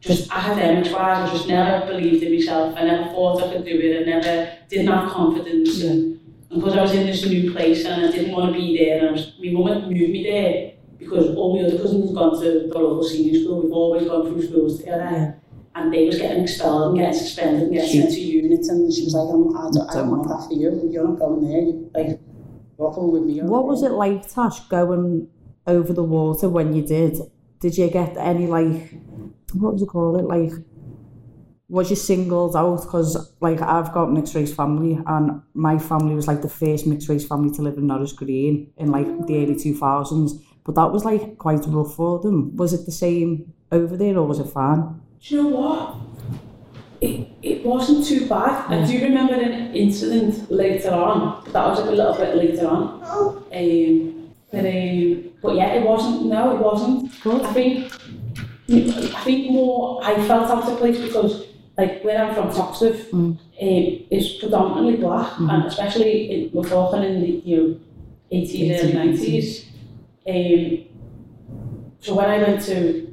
just 0.00 0.30
academics 0.30 0.90
wise, 0.90 1.28
I 1.28 1.32
just 1.32 1.48
never 1.48 1.86
believed 1.86 2.22
in 2.22 2.34
myself. 2.34 2.74
I 2.76 2.84
never 2.84 3.10
thought 3.10 3.42
I 3.42 3.52
could 3.52 3.64
do 3.64 3.78
it. 3.80 4.02
I 4.02 4.10
never 4.10 4.52
didn't 4.68 4.86
have 4.86 5.10
confidence. 5.10 5.82
And, 5.82 6.20
and 6.24 6.25
because 6.48 6.76
I 6.76 6.82
was 6.82 6.94
in 6.94 7.06
this 7.06 7.24
new 7.24 7.52
place 7.52 7.84
and 7.84 8.06
I 8.06 8.10
didn't 8.10 8.32
want 8.32 8.52
to 8.52 8.58
be 8.58 8.78
there, 8.78 8.98
and 8.98 9.08
I 9.08 9.12
was, 9.12 9.32
my 9.42 9.50
mum 9.50 9.66
had 9.66 9.90
moved 9.90 10.12
me 10.12 10.22
there 10.22 10.72
because 10.98 11.34
all 11.36 11.56
my 11.56 11.66
other 11.66 11.78
cousins 11.78 12.06
had 12.06 12.14
gone 12.14 12.40
to 12.40 12.68
the 12.68 12.78
local 12.78 13.02
senior 13.02 13.40
school. 13.40 13.62
We've 13.62 13.72
always 13.72 14.08
gone 14.08 14.26
through 14.26 14.46
schools 14.46 14.78
together. 14.78 15.04
Yeah. 15.04 15.32
And 15.74 15.92
they 15.92 16.06
was 16.06 16.16
getting 16.16 16.42
expelled 16.42 16.88
and 16.88 16.98
getting 16.98 17.18
suspended 17.18 17.64
and 17.64 17.72
getting 17.74 18.00
sent 18.00 18.14
to 18.14 18.20
units. 18.20 18.70
And 18.70 18.90
she 18.90 19.04
was 19.04 19.12
like, 19.12 19.28
I'm, 19.28 19.54
I, 19.54 19.70
don't, 19.70 19.90
I 19.90 19.94
don't 19.94 20.10
want 20.10 20.28
that 20.28 20.48
for 20.48 20.54
you. 20.54 20.88
You're 20.90 21.06
not 21.06 21.18
going 21.18 21.46
there. 21.46 21.60
You, 21.60 21.90
like, 21.94 22.18
you're 22.78 23.10
with 23.10 23.22
me. 23.24 23.42
What 23.42 23.60
there." 23.60 23.60
was 23.60 23.82
it 23.82 23.90
like, 23.90 24.26
Tash, 24.26 24.60
going 24.68 25.28
over 25.66 25.92
the 25.92 26.02
water 26.02 26.48
when 26.48 26.74
you 26.74 26.80
did? 26.80 27.18
Did 27.60 27.76
you 27.76 27.90
get 27.90 28.16
any 28.16 28.46
like, 28.46 28.94
what 29.52 29.72
would 29.72 29.80
you 29.80 29.86
call 29.86 30.18
it? 30.18 30.24
Like, 30.24 30.52
was 31.68 31.90
you 31.90 31.96
singled 31.96 32.54
out? 32.56 32.82
Because 32.82 33.32
like 33.40 33.60
I've 33.60 33.92
got 33.92 34.12
mixed 34.12 34.34
race 34.34 34.54
family, 34.54 34.98
and 35.06 35.42
my 35.54 35.78
family 35.78 36.14
was 36.14 36.28
like 36.28 36.42
the 36.42 36.48
first 36.48 36.86
mixed 36.86 37.08
race 37.08 37.26
family 37.26 37.54
to 37.56 37.62
live 37.62 37.76
in 37.78 37.86
Norris 37.86 38.12
Green 38.12 38.72
in 38.76 38.90
like 38.90 39.26
the 39.26 39.42
early 39.42 39.56
two 39.56 39.74
thousands. 39.74 40.40
But 40.64 40.74
that 40.74 40.92
was 40.92 41.04
like 41.04 41.38
quite 41.38 41.64
rough 41.66 41.94
for 41.94 42.18
them. 42.20 42.56
Was 42.56 42.72
it 42.72 42.86
the 42.86 42.92
same 42.92 43.52
over 43.72 43.96
there, 43.96 44.16
or 44.18 44.26
was 44.26 44.38
it 44.38 44.48
fine? 44.48 45.00
Do 45.20 45.34
you 45.34 45.42
know 45.42 45.48
what? 45.48 45.96
It, 47.00 47.28
it 47.42 47.64
wasn't 47.64 48.06
too 48.06 48.26
bad. 48.26 48.72
I 48.72 48.86
do 48.86 49.02
remember 49.02 49.34
an 49.34 49.74
incident 49.74 50.50
later 50.50 50.90
on, 50.92 51.42
but 51.44 51.52
that 51.52 51.66
was 51.68 51.80
a 51.80 51.90
little 51.90 52.14
bit 52.14 52.34
later 52.36 52.66
on. 52.66 53.02
Um, 53.52 54.32
but, 54.50 54.64
um, 54.64 55.30
but 55.42 55.54
yeah, 55.56 55.74
it 55.74 55.86
wasn't, 55.86 56.26
no, 56.26 56.56
it 56.56 56.60
wasn't. 56.60 57.20
Good. 57.22 57.42
I 57.42 57.52
think, 57.52 57.92
I 58.70 59.20
think 59.24 59.50
more, 59.50 60.02
I 60.02 60.14
felt 60.26 60.50
out 60.50 60.70
of 60.70 60.78
place 60.78 60.98
because, 60.98 61.44
like, 61.78 62.02
where 62.04 62.24
I'm 62.24 62.34
from, 62.34 62.50
Toxteth, 62.50 63.10
Mm. 63.10 63.38
um, 63.38 63.38
is 64.10 64.34
predominantly 64.40 64.96
black, 64.96 65.38
and 65.38 65.64
especially, 65.66 66.30
in, 66.30 66.50
we're 66.52 66.68
talking 66.68 67.02
in 67.02 67.20
the, 67.22 67.28
you 67.44 67.56
know, 67.56 67.76
80s, 68.32 68.82
early 68.82 68.92
90s. 68.92 69.64
Um, 70.28 70.84
so 72.00 72.14
when 72.14 72.28
I 72.30 72.38
went 72.38 72.62
to 72.62 73.06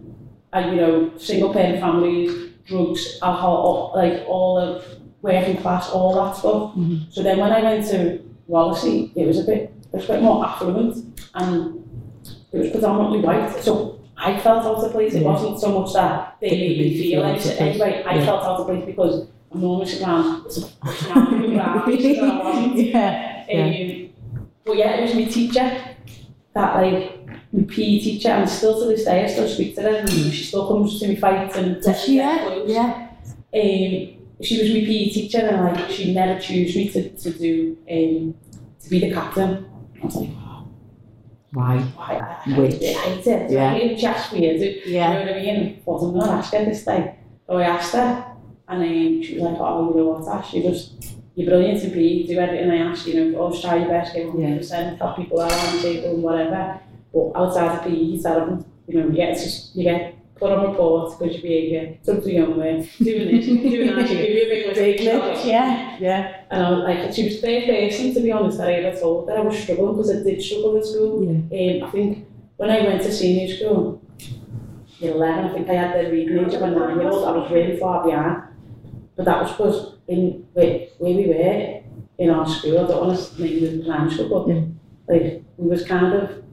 uh, 0.54 0.60
you 0.70 0.76
know, 0.76 1.12
single 1.18 1.52
parent 1.52 1.80
families, 1.80 2.32
drugs, 2.68 3.18
alcohol, 3.24 3.56
all, 3.58 3.92
like 3.96 4.24
all 4.28 4.60
of 4.60 4.86
working 5.24 5.58
class, 5.58 5.90
all 5.90 6.14
that 6.14 6.36
stuff. 6.36 6.76
Mhm. 6.76 7.12
So 7.12 7.24
then 7.24 7.40
when 7.40 7.52
I 7.52 7.62
went 7.64 7.88
to 7.88 8.20
Wallasey, 8.48 9.10
it 9.16 9.26
was 9.26 9.40
a 9.40 9.44
bit, 9.46 9.74
it 9.92 9.96
was 9.96 10.06
a 10.06 10.14
bit 10.14 10.22
more 10.22 10.46
affluent 10.46 10.96
and 11.34 11.84
it 12.52 12.60
was 12.60 12.70
predominantly 12.70 13.22
white. 13.22 13.50
So 13.64 13.98
I 14.18 14.40
felt 14.40 14.66
out 14.66 14.84
of 14.84 14.92
place. 14.92 15.14
It 15.14 15.24
wasn't 15.24 15.60
so 15.60 15.80
much 15.80 15.94
that 15.94 16.38
they 16.40 16.50
made 16.50 16.78
me 16.78 17.02
feel 17.02 17.22
like 17.22 17.46
it. 17.46 17.60
Anyway, 17.60 18.04
I 18.06 18.24
felt 18.26 18.44
out 18.44 18.60
of 18.60 18.68
place 18.68 18.86
because 18.86 19.28
I'm 19.52 19.62
normally 19.62 20.02
around, 20.02 20.52
surrounded 20.52 21.58
around, 21.58 22.00
so 22.00 22.30
I 22.30 22.74
yeah. 22.76 23.46
Um, 23.52 24.10
but 24.66 24.78
yeah, 24.78 24.96
it 24.96 25.02
was 25.04 25.16
my 25.16 25.26
teacher 25.26 25.80
that 26.54 26.76
like 26.76 27.28
my 27.52 27.64
PE 27.64 28.00
teacher, 28.00 28.30
and 28.30 28.50
still 28.50 28.80
to 28.80 28.88
this 28.88 29.06
day 29.06 29.26
I 29.26 29.28
still 29.28 29.48
speak 29.48 29.76
to 29.76 29.82
her, 29.82 29.96
and 29.96 30.10
she 30.10 30.44
still 30.44 30.68
comes 30.68 31.00
to 31.00 31.08
me 31.08 31.16
fights 31.16 31.56
and 31.58 31.82
Does 31.82 32.04
she? 32.04 32.18
Yeah. 32.18 32.64
Yeah. 32.66 33.10
Um, 33.54 34.20
she 34.42 34.60
was 34.60 34.70
my 34.70 34.80
PE 34.80 35.10
teacher, 35.10 35.40
and 35.40 35.64
like 35.76 35.90
she 35.90 36.14
never 36.14 36.40
chose 36.40 36.76
me 36.76 36.90
to, 36.90 37.10
to 37.10 37.30
do 37.32 37.78
um, 37.90 38.36
to 38.82 38.90
be 38.90 39.00
the 39.00 39.14
captain. 39.14 39.66
I 40.02 40.06
was 40.06 40.16
like, 40.16 40.30
Why? 41.54 41.80
why? 41.80 42.14
I, 42.46 42.52
I, 42.52 42.60
Which? 42.60 42.74
I 42.76 42.94
hate 42.94 43.28
it. 43.28 43.52
Yeah. 43.52 43.72
I 43.72 43.80
hate 43.80 44.00
chess 44.00 44.32
weird. 44.32 44.60
You 44.60 44.82
Yeah. 44.86 45.14
know 45.14 45.20
what 45.22 45.30
I 45.36 45.40
mean? 45.40 45.82
But 45.86 45.94
I'm 45.94 46.20
gonna 46.20 46.32
ask 46.32 46.54
her 46.54 46.66
this 46.66 46.84
day. 46.84 47.16
So 47.48 47.58
I 47.58 47.64
asked 47.64 47.94
her, 47.94 48.26
and 48.68 48.82
um, 48.82 49.22
she 49.22 49.36
was 49.36 49.44
like, 49.44 49.58
oh, 49.60 49.90
you 49.90 49.98
know 49.98 50.08
what, 50.12 50.28
Ash, 50.28 50.54
you 50.54 50.64
just 50.64 51.14
you're 51.36 51.50
brilliant 51.50 51.84
in 51.84 51.92
PE, 51.92 52.28
do 52.28 52.40
everything 52.40 52.70
I 52.72 52.78
ask, 52.78 53.08
you 53.08 53.32
know, 53.32 53.40
always 53.40 53.60
try 53.62 53.78
your 53.78 53.88
best, 53.90 54.14
give 54.14 54.28
100%, 54.30 54.98
help 55.00 55.18
people 55.18 55.42
out 55.42 55.52
on 55.52 55.76
the 55.78 55.82
table 55.82 56.14
and 56.14 56.24
whatever. 56.24 56.80
But 57.12 57.32
outside 57.36 57.76
of 57.78 57.84
PE, 57.84 57.90
you 57.92 58.22
you 58.88 59.00
know, 59.00 59.08
you 59.08 59.12
get, 59.14 59.34
just, 59.34 59.76
you 59.76 59.84
get 59.84 60.16
on 60.42 60.70
report 60.72 61.18
because 61.18 61.34
your 61.36 61.42
behaviour, 61.42 61.98
something 62.02 62.36
young 62.36 62.58
way, 62.60 62.90
doing 63.02 63.36
this, 63.38 63.46
doing 63.46 63.96
that, 63.96 64.08
she 64.08 64.16
give 64.16 64.30
you 64.30 64.44
a 64.46 64.50
big 64.50 64.74
Big 64.76 65.00
lift. 65.02 65.46
yeah. 65.46 65.98
Yeah. 66.00 66.42
And 66.50 66.64
I 66.66 66.70
was 66.72 66.84
like, 66.84 67.14
she 67.14 67.26
was 67.26 67.40
the 67.42 67.62
person, 67.66 68.14
to 68.16 68.20
be 68.20 68.32
honest, 68.32 68.58
that 68.58 68.68
I 68.68 68.74
ever 68.74 69.00
told 69.00 69.28
that 69.30 69.38
I 69.38 69.42
was 69.42 69.58
struggling 69.58 69.96
because 69.96 70.12
I 70.12 70.24
did 70.24 70.42
struggle 70.42 70.76
in 70.78 70.84
school. 70.84 71.24
Yeah. 71.24 71.84
Um, 71.84 71.88
I 71.88 71.92
think 71.92 72.28
when 72.58 72.70
I 72.72 72.82
went 72.82 73.02
to 73.04 73.12
senior 73.12 73.56
school, 73.56 74.02
at 75.02 75.10
11, 75.10 75.46
I 75.46 75.54
think 75.54 75.70
I 75.70 75.74
had 75.74 76.06
the 76.06 76.12
reading 76.12 76.40
age 76.46 76.54
of 76.54 76.62
a 76.62 76.72
nine-year-old. 76.72 77.26
I 77.28 77.32
was 77.32 77.52
really 77.52 77.78
far 77.78 78.04
behind. 78.06 78.44
But 79.16 79.26
that 79.26 79.42
was 79.42 79.52
because 79.52 79.96
in 80.08 80.46
where, 80.54 80.88
where 80.98 81.14
we 81.14 81.28
were 81.28 81.82
in 82.18 82.30
our 82.30 82.48
school, 82.48 82.80
I 82.84 82.88
don't 82.88 83.08
want 83.08 83.20
to 83.20 83.42
name 83.44 83.78
the 83.80 83.86
primary 83.86 84.12
school, 84.14 84.30
but 84.30 84.48
Yeah. 84.54 84.62
like 85.08 85.44
we 85.58 85.70
was 85.70 85.84
kind 85.86 86.14
of 86.14 86.44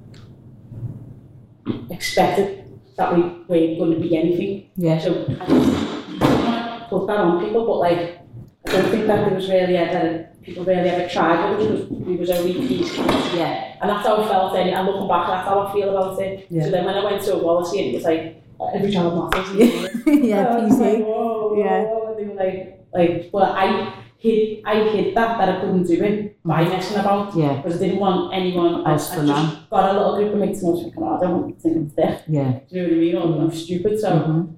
expected 1.90 2.59
that 3.00 3.14
we 3.14 3.20
weren't 3.48 3.78
going 3.78 3.92
to 3.94 4.00
be 4.00 4.14
anything. 4.16 4.70
Yeah. 4.76 4.98
So 5.00 5.10
I 5.40 5.46
don't 5.46 5.64
want 5.64 6.82
to 6.82 6.86
put 6.90 7.06
that 7.06 7.16
on 7.16 7.42
people, 7.44 7.64
but 7.66 7.78
like 7.78 8.20
I 8.66 8.72
don't 8.72 8.90
think 8.90 9.06
that 9.06 9.24
there 9.24 9.34
was 9.34 9.48
really 9.48 9.76
ever 9.76 10.28
people 10.42 10.64
really 10.64 10.88
ever 10.90 11.08
tried 11.08 11.38
it 11.52 11.58
because 11.58 11.88
we 11.90 12.16
was 12.16 12.30
only 12.30 12.52
these 12.52 12.92
kids. 12.92 13.34
Yeah. 13.34 13.76
And 13.80 13.88
that's 13.90 14.06
how 14.06 14.22
I 14.22 14.28
felt 14.28 14.52
then, 14.52 14.68
and 14.68 14.86
looking 14.86 15.08
back, 15.08 15.26
that's 15.28 15.48
how 15.48 15.60
I 15.66 15.72
feel 15.72 15.88
about 15.90 16.20
it. 16.20 16.46
Yeah. 16.50 16.64
So 16.64 16.70
then 16.70 16.84
when 16.84 16.94
I 16.94 17.04
went 17.04 17.22
to 17.24 17.34
a 17.36 17.40
Wallasey, 17.40 17.90
it 17.90 17.94
was 17.94 18.04
like, 18.04 18.42
every 18.74 18.90
child 18.92 19.32
matters. 19.32 19.48
yeah, 20.06 20.46
I 20.48 20.64
was 20.64 20.78
like, 20.78 20.98
PC. 20.98 21.04
whoa, 21.06 21.56
Yeah. 21.58 21.82
whoa, 21.84 22.08
and 22.08 22.18
they 22.18 22.24
were 22.24 22.34
like, 22.44 22.86
like, 22.92 23.30
but 23.32 23.48
I 23.56 23.94
hid, 24.20 24.62
I 24.64 24.74
hid 24.90 25.16
that, 25.16 25.38
that 25.38 25.48
I 25.48 25.60
couldn't 25.60 25.84
do 25.86 26.02
it 26.04 26.36
by 26.44 26.64
messing 26.64 26.98
about. 26.98 27.34
Yeah, 27.36 27.56
Because 27.56 27.76
I 27.76 27.86
didn't 27.86 28.00
want 28.00 28.34
anyone 28.34 28.86
Else 28.86 29.10
I, 29.10 29.16
to 29.16 29.22
I 29.22 29.26
just 29.26 29.70
got 29.70 29.90
a 29.90 29.98
little 29.98 30.16
group 30.16 30.34
of 30.34 30.38
mates 30.40 30.60
and 30.62 30.68
I 30.68 30.70
was 30.72 30.82
thinking, 30.82 31.02
oh, 31.02 31.16
I 31.16 31.20
don't 31.20 31.40
want 31.40 31.54
to 31.56 31.60
think 31.60 31.76
I'm 31.98 32.14
yeah. 32.28 32.60
Do 32.68 32.76
you 32.76 32.82
know 32.82 32.88
what 32.88 32.96
I 32.96 33.00
mean? 33.00 33.16
Or 33.16 33.42
I'm 33.42 33.52
stupid. 33.52 33.98
So 33.98 34.10
Mhm. 34.10 34.54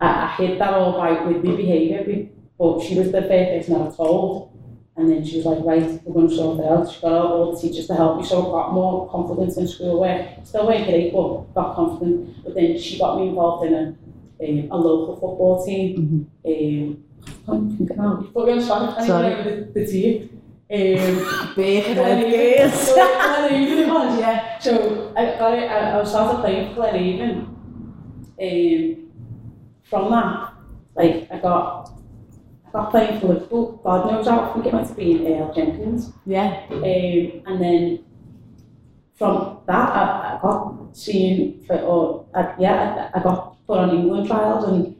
I, 0.00 0.06
I 0.06 0.26
hid 0.38 0.60
that 0.60 0.74
all 0.74 0.92
by 0.98 1.24
with 1.26 1.44
my 1.44 1.54
behaviour. 1.54 2.28
But 2.58 2.80
she 2.80 2.98
was 2.98 3.12
the 3.12 3.22
first 3.22 3.30
person 3.30 3.74
I 3.74 3.78
was 3.84 3.96
told. 3.96 4.50
And 4.96 5.10
then 5.10 5.24
she 5.24 5.36
was 5.38 5.46
like, 5.46 5.58
right, 5.64 6.00
we're 6.04 6.14
going 6.14 6.28
to 6.28 6.34
sort 6.36 6.60
it 6.60 6.66
out. 6.66 6.90
She 6.90 7.00
got 7.00 7.12
all, 7.12 7.52
the 7.52 7.60
teachers 7.60 7.88
to 7.88 7.94
help 7.96 8.18
me, 8.18 8.24
so 8.24 8.40
I 8.48 8.62
got 8.62 8.72
more 8.72 9.10
confidence 9.10 9.56
in 9.56 9.66
schoolwork. 9.66 10.24
Still 10.44 10.68
weren't 10.68 10.86
great, 10.86 11.12
but 11.12 11.52
got 11.52 11.74
confident. 11.74 12.44
But 12.44 12.54
then 12.54 12.78
she 12.78 12.96
got 12.98 13.18
me 13.18 13.28
involved 13.28 13.66
in 13.66 13.74
a, 13.74 13.96
a, 14.40 14.68
a 14.70 14.76
local 14.76 15.14
football 15.16 15.66
team. 15.66 16.30
Um, 16.46 17.03
I 17.46 17.50
can't 17.50 17.78
think 17.78 17.90
of 17.90 17.96
now. 17.96 18.20
You 18.20 18.28
put 18.28 18.46
me 18.46 18.52
on 18.52 18.58
the 18.58 18.64
spot, 18.64 18.82
I 18.82 18.94
can't 18.96 19.06
Sorry. 19.06 19.32
even 19.32 19.72
the, 19.72 19.80
the 19.80 19.86
team. 19.86 20.30
Um, 20.70 21.54
Big 21.54 21.84
So, 21.84 21.94
Glenavon 21.94 23.50
it 23.50 23.88
was. 23.88 24.18
Yeah. 24.18 24.58
So 24.58 25.12
I 25.16 25.38
got 25.38 25.58
it, 25.58 25.70
I, 25.70 26.00
I 26.00 26.04
started 26.04 26.40
playing 26.40 26.74
for 26.74 26.80
Glenavon. 26.82 27.48
Um, 28.40 29.10
from 29.84 30.10
that, 30.10 30.54
like 30.96 31.30
I 31.30 31.38
got, 31.38 31.90
I 32.66 32.70
got 32.72 32.90
playing 32.90 33.20
for 33.20 33.28
Liverpool. 33.28 33.80
God 33.84 34.10
knows 34.10 34.26
how. 34.26 34.50
I 34.50 34.52
think 34.54 34.66
it 34.66 34.72
might 34.72 34.86
have 34.86 34.96
been 34.96 35.26
A.L. 35.26 35.52
Jenkins. 35.54 36.12
Yeah. 36.24 36.66
Um, 36.70 36.82
and 37.46 37.60
then 37.60 38.04
from 39.14 39.60
that, 39.66 39.90
I, 39.90 40.36
I 40.36 40.38
got 40.42 40.96
seen 40.96 41.62
for, 41.66 41.78
or 41.78 42.26
I, 42.34 42.54
yeah, 42.58 43.10
I, 43.14 43.20
I 43.20 43.22
got 43.22 43.64
put 43.66 43.78
on 43.78 43.90
England 43.90 44.26
trials 44.26 44.64
and 44.64 44.96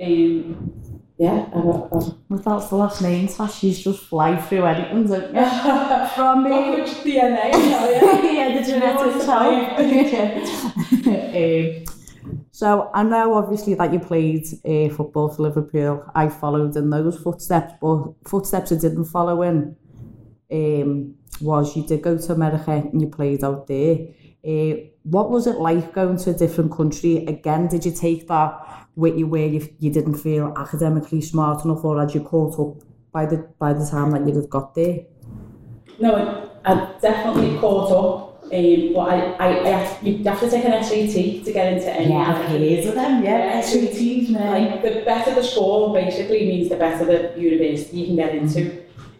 um, 0.00 0.82
yeah, 1.18 1.46
I 1.54 1.60
got. 1.62 1.76
I 1.76 1.88
got 1.88 2.20
Well, 2.28 2.38
that's 2.44 2.68
the 2.68 2.76
last 2.76 3.02
name, 3.02 3.28
Tash. 3.28 3.58
She's 3.58 3.82
just 3.82 4.00
fly 4.04 4.36
through 4.36 4.64
anything, 4.66 5.06
don't 5.06 5.34
you? 5.34 6.08
From 6.14 6.44
me. 6.44 6.70
Which 6.70 6.90
DNA? 7.04 7.52
Yeah. 7.52 8.22
yeah, 8.32 8.58
the 8.58 8.66
genetic 8.66 9.14
what's 9.14 9.26
type. 9.26 9.78
um, 11.36 11.84
so 12.50 12.90
I 12.94 13.02
know 13.02 13.34
obviously 13.34 13.74
that 13.74 13.92
you 13.92 14.00
played 14.00 14.46
uh, 14.64 14.94
football 14.94 15.28
for 15.28 15.42
Liverpool. 15.42 16.04
I 16.14 16.28
followed 16.28 16.76
in 16.76 16.90
those 16.90 17.18
footsteps, 17.18 17.74
but 17.80 18.12
footsteps 18.26 18.72
I 18.72 18.76
didn't 18.76 19.04
follow 19.06 19.42
in 19.42 19.76
um, 20.52 21.14
was 21.40 21.76
you 21.76 21.86
did 21.86 22.02
go 22.02 22.16
to 22.16 22.32
America 22.32 22.70
and 22.70 23.00
you 23.00 23.08
played 23.08 23.44
out 23.44 23.66
there. 23.66 23.98
Uh, 24.46 24.76
what 25.02 25.30
was 25.30 25.46
it 25.46 25.56
like 25.56 25.92
going 25.92 26.16
to 26.18 26.30
a 26.30 26.34
different 26.34 26.72
country? 26.72 27.24
Again, 27.26 27.68
did 27.68 27.84
you 27.84 27.92
take 27.92 28.28
that 28.28 28.85
with 28.96 29.16
you 29.18 29.26
where 29.26 29.46
you, 29.46 29.68
you 29.78 29.90
didn't 29.92 30.14
feel 30.14 30.52
academically 30.56 31.20
smart 31.20 31.64
enough 31.64 31.84
or 31.84 32.00
had 32.00 32.14
you 32.14 32.20
caught 32.22 32.58
up 32.58 32.82
by 33.12 33.26
the 33.26 33.36
by 33.58 33.72
the 33.72 33.86
time 33.86 34.10
that 34.10 34.26
you'd 34.26 34.36
have 34.36 34.50
got 34.50 34.74
there? 34.74 35.00
No, 36.00 36.14
I, 36.64 36.72
I 36.72 36.92
definitely 37.00 37.58
caught 37.58 37.92
up. 37.92 38.26
Um, 38.46 38.92
but 38.94 39.00
I, 39.08 39.20
I, 39.40 39.48
I 39.64 39.68
have, 39.70 40.06
you 40.06 40.22
have 40.22 40.38
to 40.38 40.48
take 40.48 40.64
an 40.64 40.84
SAT 40.84 41.44
to 41.44 41.52
get 41.52 41.72
into 41.72 41.90
any. 41.92 42.14
Layers 42.58 42.86
of 42.86 42.94
them, 42.94 43.24
Yeah, 43.24 43.60
SATs, 43.60 44.30
Like 44.30 44.82
the 44.82 45.02
better 45.04 45.34
the 45.34 45.42
score 45.42 45.92
basically 45.92 46.46
means 46.46 46.68
the 46.68 46.76
better 46.76 47.04
the 47.04 47.40
university 47.40 47.96
you 47.98 48.06
can 48.06 48.16
get 48.16 48.34
into. 48.36 48.70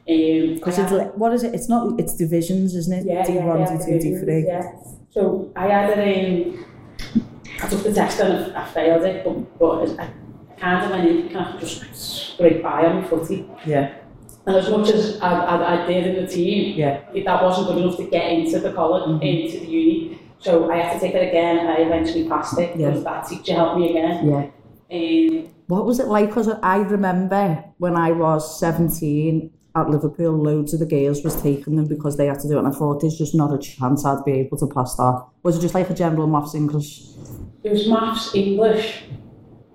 Um, 0.09 0.55
Because 0.55 0.79
I 0.79 0.83
it's 0.85 1.17
what 1.17 1.33
is 1.33 1.43
it? 1.43 1.55
It's 1.57 1.69
not. 1.69 1.99
It's 1.99 2.15
divisions, 2.15 2.77
isn't 2.77 2.93
it? 3.01 3.05
yeah, 3.05 3.27
D 3.27 3.35
yeah, 3.35 3.45
one, 3.45 3.59
yeah, 3.59 3.77
D 3.77 3.85
two, 4.01 4.25
D3. 4.25 4.47
Yeah. 4.47 4.73
So 5.11 5.51
I 5.57 5.67
had 5.67 5.99
a, 5.99 6.45
um, 6.45 6.65
I 7.63 7.69
took 7.69 7.83
the 7.83 7.93
test 7.93 8.21
and 8.21 8.55
I 8.57 8.65
failed 8.67 9.05
it, 9.05 9.25
but, 9.25 9.59
but 9.59 10.01
I, 10.01 10.05
I 10.05 10.61
kind 10.61 10.85
of 10.85 10.91
went 10.91 11.09
in 11.09 11.29
kind 11.29 11.55
of 11.55 11.61
just 11.61 12.35
scraped 12.35 12.63
by 12.63 12.87
on 12.87 13.03
my 13.03 13.09
footy. 13.09 13.49
Yeah. 13.65 13.95
And 14.47 14.57
as 14.57 14.71
much 14.71 14.91
as 14.91 15.21
I, 15.21 15.33
I, 15.33 15.85
I 15.85 15.87
did 15.87 16.07
in 16.07 16.25
the 16.25 16.31
team, 16.31 16.79
yeah. 16.79 17.01
it, 17.13 17.25
that 17.25 17.43
wasn't 17.43 17.69
good 17.69 17.79
enough 17.79 17.97
to 17.97 18.09
get 18.09 18.31
into 18.31 18.61
the 18.61 18.73
college, 18.73 19.09
mm 19.09 19.19
-hmm. 19.19 19.45
into 19.45 19.59
the 19.59 19.67
uni. 19.67 20.19
So 20.39 20.71
I 20.71 20.77
had 20.83 20.93
to 20.95 20.99
take 21.01 21.15
it 21.15 21.29
again 21.29 21.59
and 21.59 21.69
I 21.69 21.77
eventually 21.87 22.29
passed 22.29 22.59
it 22.59 22.77
because 22.77 23.03
yeah. 23.03 23.11
that 23.11 23.29
teacher 23.29 23.55
helped 23.55 23.79
me 23.79 23.91
again. 23.91 24.29
Yeah. 24.29 24.45
Um, 24.91 25.49
what 25.67 25.85
was 25.85 25.99
it 25.99 26.07
like? 26.07 26.29
Because 26.29 26.49
I 26.63 26.77
remember 26.79 27.65
when 27.79 27.97
I 27.97 28.13
was 28.13 28.59
17, 28.61 29.51
at 29.77 29.91
Liverpool, 29.91 30.33
loads 30.43 30.73
of 30.73 30.81
the 30.81 30.87
girls 30.87 31.23
was 31.23 31.41
taking 31.41 31.77
them 31.77 31.87
because 31.87 32.17
they 32.17 32.27
had 32.27 32.41
to 32.41 32.49
do 32.49 32.57
it, 32.57 32.61
and 32.61 32.69
I 32.69 32.71
thought 32.71 33.01
there's 33.01 33.19
just 33.19 33.35
not 33.35 33.53
a 33.53 33.59
chance 33.59 34.05
I'd 34.05 34.25
be 34.25 34.33
able 34.33 34.57
to 34.59 34.67
pass 34.67 34.97
that. 34.97 35.27
Was 35.43 35.59
it 35.59 35.61
just 35.61 35.75
like 35.75 35.91
a 35.91 35.95
general 35.95 36.27
maths 36.27 36.55
English? 36.55 37.03
it 37.63 37.73
was 37.73 37.89
maths, 37.89 38.35
English. 38.35 39.05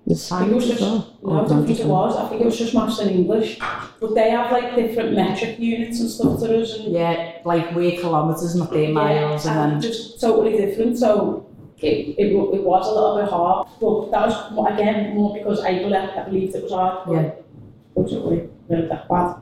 The 0.06 0.14
I 0.14 0.40
think 0.40 0.50
it 0.50 0.54
was 0.54 0.64
science 0.64 0.64
as 0.64 0.68
just, 0.70 0.80
well? 0.80 1.18
no, 1.22 1.44
I 1.44 1.48
don't 1.48 1.62
oh, 1.62 1.66
think 1.66 1.78
it 1.78 1.86
was. 1.86 2.16
I 2.16 2.28
think 2.28 2.40
it 2.40 2.44
was 2.44 2.58
just 2.58 2.74
maths 2.74 2.98
and 2.98 3.10
English. 3.10 3.60
But 4.00 4.14
they 4.16 4.30
have 4.30 4.50
like 4.50 4.74
different 4.74 5.14
metric 5.14 5.60
units 5.60 6.00
and 6.00 6.10
stuff 6.10 6.40
to 6.40 6.60
us. 6.60 6.78
And, 6.78 6.92
Yeah, 6.92 7.38
like 7.44 7.72
we're 7.72 8.00
kilometres, 8.00 8.56
not 8.56 8.72
their 8.72 8.90
miles, 8.90 9.46
yeah, 9.46 9.62
and 9.62 9.72
then 9.72 9.80
just 9.80 10.20
totally 10.20 10.56
different. 10.56 10.98
So 10.98 11.46
it, 11.78 12.16
it, 12.18 12.32
it 12.32 12.62
was 12.64 12.86
a 12.88 12.92
little 12.92 13.20
bit 13.20 13.30
hard. 13.30 13.68
But 13.80 14.10
that 14.10 14.28
was, 14.28 14.72
again, 14.74 15.14
more 15.14 15.34
because 15.36 15.60
I, 15.60 15.78
believed, 15.78 15.94
I 15.94 16.24
believed 16.24 16.54
it 16.56 16.62
was 16.64 16.72
hard. 16.72 17.06
but 17.06 17.12
Yeah. 17.12 17.20
It 17.20 17.44
wasn't 17.94 18.24
really, 18.24 18.48
really 18.68 18.88
that 18.88 19.08
bad. 19.08 19.36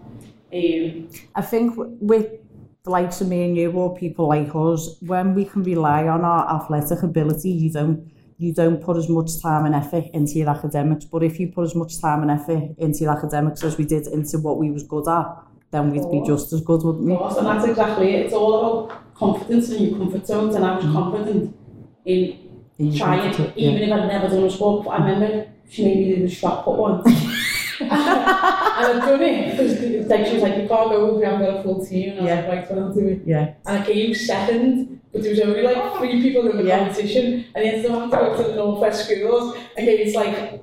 Um, 0.52 1.08
I 1.34 1.42
think 1.42 1.74
with 1.76 2.26
the 2.82 2.90
likes 2.90 3.20
of 3.20 3.28
me 3.28 3.44
and 3.44 3.56
you 3.56 3.70
or 3.72 3.96
people 3.96 4.28
like 4.28 4.50
us, 4.54 4.96
when 5.00 5.34
we 5.34 5.44
can 5.44 5.62
rely 5.62 6.08
on 6.08 6.24
our 6.24 6.60
athletic 6.60 7.02
ability, 7.02 7.50
you 7.50 7.72
don't 7.72 8.10
you 8.38 8.54
don't 8.54 8.82
put 8.82 8.96
as 8.96 9.06
much 9.10 9.38
time 9.42 9.66
and 9.66 9.74
effort 9.74 10.04
into 10.14 10.38
your 10.38 10.48
academics. 10.48 11.04
But 11.04 11.22
if 11.22 11.38
you 11.38 11.48
put 11.48 11.64
as 11.64 11.74
much 11.74 12.00
time 12.00 12.22
and 12.22 12.30
effort 12.30 12.74
into 12.78 13.00
your 13.00 13.12
academics 13.12 13.62
as 13.62 13.76
we 13.76 13.84
did 13.84 14.06
into 14.06 14.38
what 14.38 14.56
we 14.56 14.70
was 14.70 14.82
good 14.82 15.06
at, 15.08 15.26
then 15.70 15.90
we'd 15.90 16.10
be 16.10 16.26
just 16.26 16.52
as 16.54 16.62
good, 16.62 16.82
wouldn't 16.82 17.04
we? 17.04 17.16
course, 17.16 17.36
and 17.36 17.46
that's 17.46 17.66
exactly 17.66 18.14
it. 18.14 18.26
It's 18.26 18.34
all 18.34 18.86
about 18.86 19.14
confidence 19.14 19.68
and 19.68 19.80
your 19.80 19.98
comfort 19.98 20.26
zones, 20.26 20.54
and 20.54 20.64
I 20.64 20.76
was 20.76 20.84
confident 20.84 21.54
in 22.06 22.38
In 22.78 22.96
trying, 22.96 23.20
comfort, 23.34 23.52
yeah. 23.56 23.70
even 23.70 23.82
if 23.82 23.92
I'd 23.92 24.08
never 24.08 24.28
done 24.28 24.44
a 24.44 24.50
sport. 24.50 24.86
But 24.86 24.90
I 24.92 25.06
remember 25.06 25.52
she 25.68 25.84
made 25.84 25.98
me 25.98 26.16
do 26.16 26.22
the 26.22 26.28
shot 26.28 26.64
put 26.64 26.76
once. 26.78 27.04
and 28.88 29.02
I'd 29.02 29.08
done 29.08 29.22
it 29.22 30.08
like, 30.08 30.26
she 30.26 30.34
was 30.34 30.42
like, 30.42 30.56
you 30.56 30.68
can't 30.68 30.90
go 30.90 31.16
if 31.16 31.20
you 31.20 31.24
haven't 31.24 31.46
got 31.46 31.60
a 31.60 31.62
full 31.62 31.84
team. 31.86 32.10
And 32.10 32.18
I 32.18 32.22
was 32.22 32.28
Yeah. 32.30 32.34
like, 32.40 32.48
right, 32.48 32.70
well, 32.76 32.84
I'll 32.86 32.92
do 32.94 33.06
it. 33.08 33.22
Yeah, 33.26 33.54
And 33.66 33.78
I 33.82 33.84
came 33.86 34.14
second, 34.14 35.00
but 35.12 35.22
there 35.22 35.30
was 35.30 35.40
only 35.40 35.62
like 35.62 35.96
three 35.98 36.20
people 36.22 36.50
in 36.50 36.56
the 36.56 36.64
Yeah. 36.64 36.78
competition. 36.80 37.44
And 37.54 37.64
then 37.64 37.80
still 37.82 38.00
had 38.00 38.10
to 38.10 38.16
go 38.16 38.36
to 38.36 38.42
the 38.50 38.56
Northwest 38.56 39.04
schools 39.08 39.56
against 39.76 40.16
like 40.16 40.62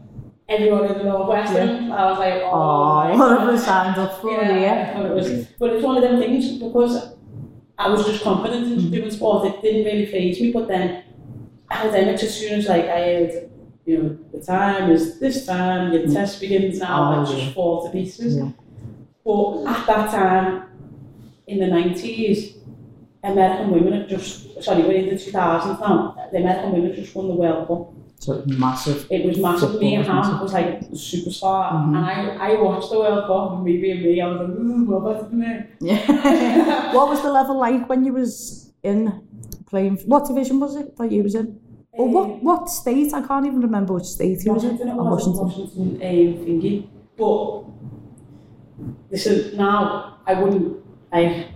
everyone 0.50 0.86
in 0.86 0.98
the 0.98 1.04
Northwest. 1.06 1.54
And 1.56 1.94
I 1.94 2.10
was 2.10 2.20
like, 2.20 2.34
oh, 2.44 2.52
oh, 2.52 3.08
my 3.08 3.16
what 3.18 3.30
have 3.30 3.40
God. 3.40 3.52
we 3.54 3.58
signed 3.58 3.98
up 3.98 4.22
for? 4.22 4.32
Yeah, 4.32 4.60
Yeah, 4.60 5.02
it 5.06 5.14
was, 5.14 5.48
but 5.60 5.72
it's 5.74 5.84
one 5.84 5.98
of 5.98 6.04
them 6.04 6.20
things 6.20 6.58
because 6.58 7.14
I 7.80 7.90
was 7.90 8.06
just 8.06 8.24
confident 8.24 8.66
in 8.72 8.80
Mhm. 8.80 8.92
doing 8.92 9.12
sport. 9.12 9.46
It 9.48 9.62
didn't 9.62 9.86
really 9.86 10.06
phase 10.08 10.42
me, 10.42 10.52
but 10.52 10.68
then 10.68 11.04
academics, 11.70 12.24
as 12.24 12.34
soon 12.34 12.60
as 12.60 12.68
like 12.68 12.86
I 12.86 13.00
heard, 13.04 13.50
you 13.88 13.98
know, 13.98 14.18
the 14.34 14.42
time 14.46 14.92
is 14.92 15.20
this 15.20 15.46
time, 15.46 15.94
your 15.94 16.04
Mm. 16.04 16.14
test 16.14 16.40
begins 16.42 16.80
now, 16.80 16.98
Oh, 17.16 17.22
I 17.22 17.26
just 17.36 17.54
fall 17.56 17.84
to 17.86 17.90
pieces. 17.90 18.38
Yeah. 18.38 18.50
But 19.26 19.66
at 19.74 19.88
that 19.88 20.12
time, 20.12 20.64
in 21.48 21.60
the 21.60 21.68
nineties, 21.68 22.38
American 23.24 23.72
women 23.72 23.94
had 23.94 24.10
just 24.10 24.62
sorry, 24.62 24.82
we're 24.84 24.92
in 25.04 25.10
the 25.14 25.18
two 25.18 25.32
thousands 25.32 25.80
now. 25.80 26.16
The 26.32 26.38
American 26.40 26.70
women 26.74 26.94
just 26.96 27.16
won 27.16 27.28
the 27.30 27.36
World 27.36 27.68
Cup. 27.68 27.94
so 28.20 28.44
massive. 28.48 29.06
It 29.12 29.22
was 29.28 29.38
massive. 29.38 29.80
Mia 29.80 30.02
Hamm 30.04 30.42
was 30.42 30.52
like 30.52 30.70
a 30.82 30.86
superstar, 31.10 31.72
Mhm. 31.72 31.88
and 31.90 31.98
I, 31.98 32.16
I 32.50 32.62
watched 32.62 32.90
the 32.92 32.98
World 33.04 33.24
Cup, 33.28 33.52
and 33.54 33.64
me 33.64 33.74
being 33.84 34.02
me, 34.02 34.20
I 34.20 34.28
was 34.28 34.38
like, 34.42 34.58
ooh, 34.60 34.86
what 34.90 35.02
better 35.06 35.26
than 35.30 35.40
me? 35.40 35.52
Yeah. 35.90 36.94
what 36.96 37.08
was 37.10 37.22
the 37.22 37.32
level 37.32 37.56
like 37.68 37.88
when 37.88 38.04
you 38.06 38.14
was 38.14 38.72
in 38.84 39.00
playing? 39.70 39.98
What 40.08 40.26
division 40.28 40.60
was 40.60 40.76
it 40.76 40.98
that 40.98 41.12
you 41.12 41.22
was 41.24 41.36
in? 41.36 41.48
Or 41.98 42.08
what 42.10 42.44
what 42.44 42.70
state? 42.70 43.14
I 43.14 43.22
can't 43.26 43.46
even 43.46 43.62
remember 43.62 43.94
which 43.94 44.06
state 44.06 44.42
he 44.42 44.50
was 44.50 44.64
in. 44.64 44.72
Washington, 44.78 44.88
it 44.90 44.92
Oh, 44.94 45.04
was 45.04 45.28
Washington. 45.28 45.44
Washington, 45.48 45.96
um, 45.96 46.46
thingy. 46.46 46.88
But 47.18 47.64
listen, 49.12 49.58
now 49.58 50.18
I 50.26 50.34
wouldn't 50.42 50.78
like 51.12 51.48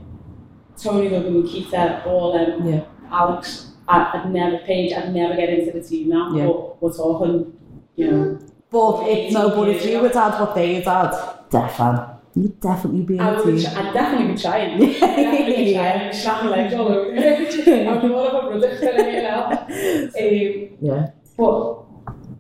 Tony 0.77 1.09
Logan, 1.09 1.43
Keita, 1.43 2.05
all 2.07 2.37
um, 2.37 2.67
Yeah. 2.67 2.83
Alex, 3.11 3.73
I, 3.87 4.11
I'd 4.23 4.31
never 4.31 4.57
Paige, 4.59 4.93
I'd 4.93 5.13
never 5.13 5.35
get 5.35 5.49
into 5.49 5.71
the 5.77 5.83
team 5.85 6.09
now. 6.09 6.35
Yeah. 6.35 6.45
But 6.47 6.81
we're 6.81 6.93
talking, 6.93 7.53
you 7.95 8.09
know, 8.11 8.39
But 8.69 9.07
if 9.07 9.33
no, 9.33 9.49
but 9.49 9.69
if 9.69 9.85
you 9.85 9.99
would 10.01 10.13
had 10.13 10.39
what 10.39 10.55
they 10.55 10.75
had 10.75 10.85
had, 10.85 11.11
definitely, 11.49 12.10
you'd 12.35 12.59
definitely 12.61 13.01
be 13.03 13.19
I 13.19 13.31
would, 13.31 13.43
team. 13.57 13.67
I'd 13.75 13.93
definitely 13.93 14.33
be 14.35 14.41
trying. 14.41 14.79
definitely 14.79 15.55
be 15.55 15.71
Yeah. 15.71 16.11
trying. 16.23 16.49
Legs 16.49 16.73
all 16.79 16.87
over. 16.87 17.15
I'm 17.15 18.11
one 18.11 18.27
of 18.27 18.45
a 18.45 18.47
brother 18.49 18.77
telling 18.79 19.13
you 19.15 19.21
now. 19.21 19.67
Um, 19.71 20.77
Yeah. 20.81 21.11
But 21.37 21.83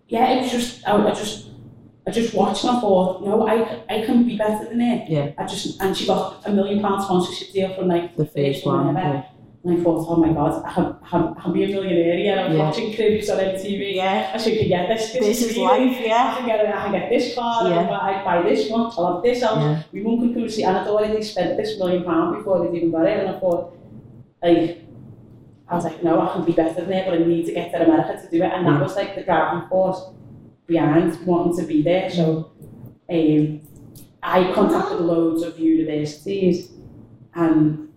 yeah, 0.07 0.33
it 0.33 0.41
was 0.43 0.51
just 0.51 0.87
I, 0.87 0.95
I 1.07 1.11
just 1.13 1.47
I 2.07 2.11
just 2.11 2.33
watched 2.33 2.63
and 2.63 2.77
I 2.77 2.81
thought, 2.81 3.23
no, 3.23 3.47
I 3.47 3.83
I 3.89 4.05
can 4.05 4.25
be 4.25 4.37
better 4.37 4.65
than 4.69 4.79
her. 4.79 5.05
Yeah. 5.07 5.31
I 5.37 5.45
just 5.45 5.81
and 5.81 5.95
she 5.95 6.05
got 6.07 6.41
a 6.45 6.51
million 6.51 6.81
pound 6.81 7.03
sponsorship 7.03 7.53
deal 7.53 7.73
from 7.75 7.87
like 7.87 8.15
The 8.17 8.25
first 8.25 8.65
one. 8.65 8.95
Yeah. 8.95 9.23
And 9.63 9.79
I 9.79 9.83
thought, 9.83 10.07
oh 10.09 10.15
my 10.15 10.33
god, 10.33 10.65
have, 10.65 10.97
have, 11.03 11.37
have 11.37 11.53
me 11.53 11.65
a 11.65 11.67
millionaire 11.67 12.17
here. 12.17 12.35
I'm 12.35 12.53
yeah. 12.53 12.57
watching 12.57 12.95
Cribs 12.95 13.29
on 13.29 13.37
MTV. 13.37 13.95
Yeah. 13.95 14.31
I 14.33 14.37
should 14.39 14.53
get 14.55 14.67
yeah, 14.67 14.87
this. 14.87 15.13
This, 15.13 15.21
this 15.21 15.41
is 15.51 15.57
TV. 15.57 15.67
life, 15.67 16.01
yeah. 16.03 16.33
I 16.33 16.37
can 16.37 16.45
get, 16.47 16.65
I 16.65 16.81
can 16.83 16.91
get 16.93 17.09
this 17.11 17.35
car, 17.35 17.69
yeah. 17.69 17.81
I 17.81 17.83
buy, 17.85 18.21
I 18.21 18.23
buy 18.23 18.49
this 18.49 18.71
one, 18.71 18.91
I'll 18.97 19.13
have 19.13 19.23
this 19.23 19.43
house. 19.43 19.57
Yeah. 19.57 19.83
My 20.01 20.09
mum 20.09 20.19
could 20.19 20.33
come 20.33 20.49
see, 20.49 20.63
and 20.63 20.75
I'd 20.75 20.87
already 20.87 21.21
spent 21.21 21.57
this 21.57 21.77
million 21.77 22.03
pound 22.03 22.37
before 22.37 22.65
they'd 22.65 22.75
even 22.75 22.89
got 22.89 23.05
it. 23.05 23.19
And 23.19 23.29
I 23.29 23.39
thought, 23.39 23.77
like, 24.41 24.81
I 25.67 25.75
was 25.75 25.85
like, 25.85 26.03
no, 26.03 26.19
I 26.19 26.33
can 26.33 26.43
be 26.43 26.53
better 26.53 26.81
than 26.81 26.91
it, 26.91 27.05
but 27.05 27.13
I 27.13 27.23
need 27.23 27.45
to 27.45 27.53
get 27.53 27.71
to 27.71 27.85
America 27.85 28.19
to 28.19 28.29
do 28.31 28.43
it. 28.43 28.51
And 28.51 28.65
that 28.65 28.73
mm. 28.73 28.81
was 28.81 28.95
like 28.95 29.15
the 29.15 29.21
driving 29.21 29.69
force 29.69 30.01
behind 30.65 31.23
wanting 31.25 31.55
to 31.57 31.67
be 31.67 31.83
there. 31.83 32.09
So 32.09 32.51
mm. 33.09 33.61
um, 33.61 33.61
I 34.23 34.51
contacted 34.53 35.01
loads 35.01 35.43
of 35.43 35.59
universities 35.59 36.71
and 37.35 37.90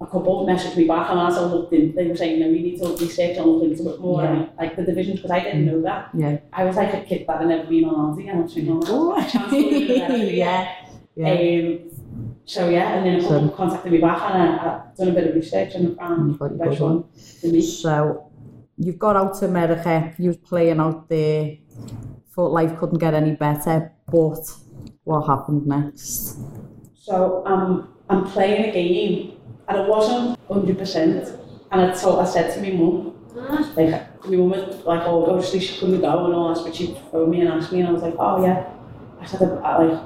a 0.00 0.06
couple 0.06 0.46
messaged 0.46 0.76
me 0.76 0.86
back, 0.86 1.10
and 1.10 1.18
I 1.18 1.28
looked 1.46 1.72
in, 1.72 1.94
they 1.94 2.06
were 2.08 2.16
saying, 2.16 2.38
no, 2.40 2.46
you 2.46 2.60
need 2.60 2.78
to 2.82 2.88
research 2.96 3.36
and 3.38 3.46
look 3.46 3.64
into 3.64 3.94
it 3.94 4.00
more, 4.00 4.22
Yeah. 4.22 4.32
and, 4.32 4.50
like 4.58 4.76
the 4.76 4.82
divisions, 4.84 5.16
because 5.16 5.30
I 5.30 5.40
didn't 5.40 5.64
know 5.66 5.80
that. 5.82 6.10
Yeah. 6.14 6.38
I 6.52 6.64
was 6.64 6.76
like 6.76 6.92
a 6.94 7.00
kid 7.00 7.24
that 7.26 7.38
had 7.38 7.48
never 7.48 7.66
been 7.68 7.84
on 7.84 8.14
Aldi, 8.16 8.28
and 8.28 8.38
I 8.38 8.42
was 8.42 8.52
thinking, 8.54 8.82
oh, 8.86 9.16
a 9.16 9.20
chance 9.30 9.50
to 9.50 9.56
live 9.56 9.90
in 9.90 10.02
America. 10.02 10.34
yeah. 10.34 10.74
Yeah. 11.16 11.30
Um, 11.30 11.90
so 12.44 12.68
yeah, 12.68 12.92
and 12.94 13.06
then 13.06 13.20
a 13.20 13.22
couple 13.22 13.48
So- 13.48 13.56
contacted 13.56 13.90
me 13.92 13.98
back 13.98 14.20
and 14.30 14.42
I, 14.42 14.74
I've 14.90 14.96
done 14.96 15.08
a 15.08 15.12
bit 15.12 15.28
of 15.28 15.34
research 15.34 15.74
and 15.74 15.96
found 15.96 16.38
the 16.38 16.48
best 16.50 16.78
one 16.80 17.04
for 17.40 17.46
me. 17.46 17.62
So 17.62 18.30
you've 18.76 18.98
got 18.98 19.16
out 19.16 19.34
to 19.38 19.46
America, 19.46 20.12
you 20.18 20.28
was 20.28 20.36
playing 20.36 20.78
out 20.78 21.08
there, 21.08 21.56
thought 22.34 22.52
life 22.52 22.76
couldn't 22.78 22.98
get 22.98 23.14
any 23.14 23.34
better, 23.34 23.92
but 24.12 24.38
what 25.04 25.22
happened 25.26 25.66
next? 25.66 26.38
So 26.94 27.42
um, 27.46 27.94
I'm 28.10 28.24
playing 28.26 28.68
a 28.68 28.72
game 28.72 29.35
and 29.68 29.78
it 29.78 29.88
wasn't 29.88 30.38
100% 30.48 31.40
and 31.72 31.80
I, 31.80 31.92
told, 31.94 32.20
I 32.20 32.24
said 32.24 32.54
to 32.54 32.60
my 32.62 32.70
mum, 32.70 33.12
like 33.76 34.24
my 34.24 34.36
mum 34.36 34.50
was 34.50 34.84
like, 34.84 35.02
oh, 35.04 35.26
obviously 35.26 35.60
she 35.60 35.78
couldn't 35.80 36.00
go 36.00 36.24
and 36.26 36.34
all 36.34 36.54
that, 36.54 36.64
but 36.64 36.74
she 36.74 36.96
phoned 37.10 37.30
me 37.30 37.40
and 37.40 37.48
asked 37.50 37.72
me 37.72 37.80
and 37.80 37.88
I 37.88 37.92
was 37.92 38.02
like, 38.02 38.14
oh 38.18 38.42
yeah. 38.44 38.72
I 39.20 39.24
said, 39.26 39.42
I, 39.42 39.82
like, 39.84 40.00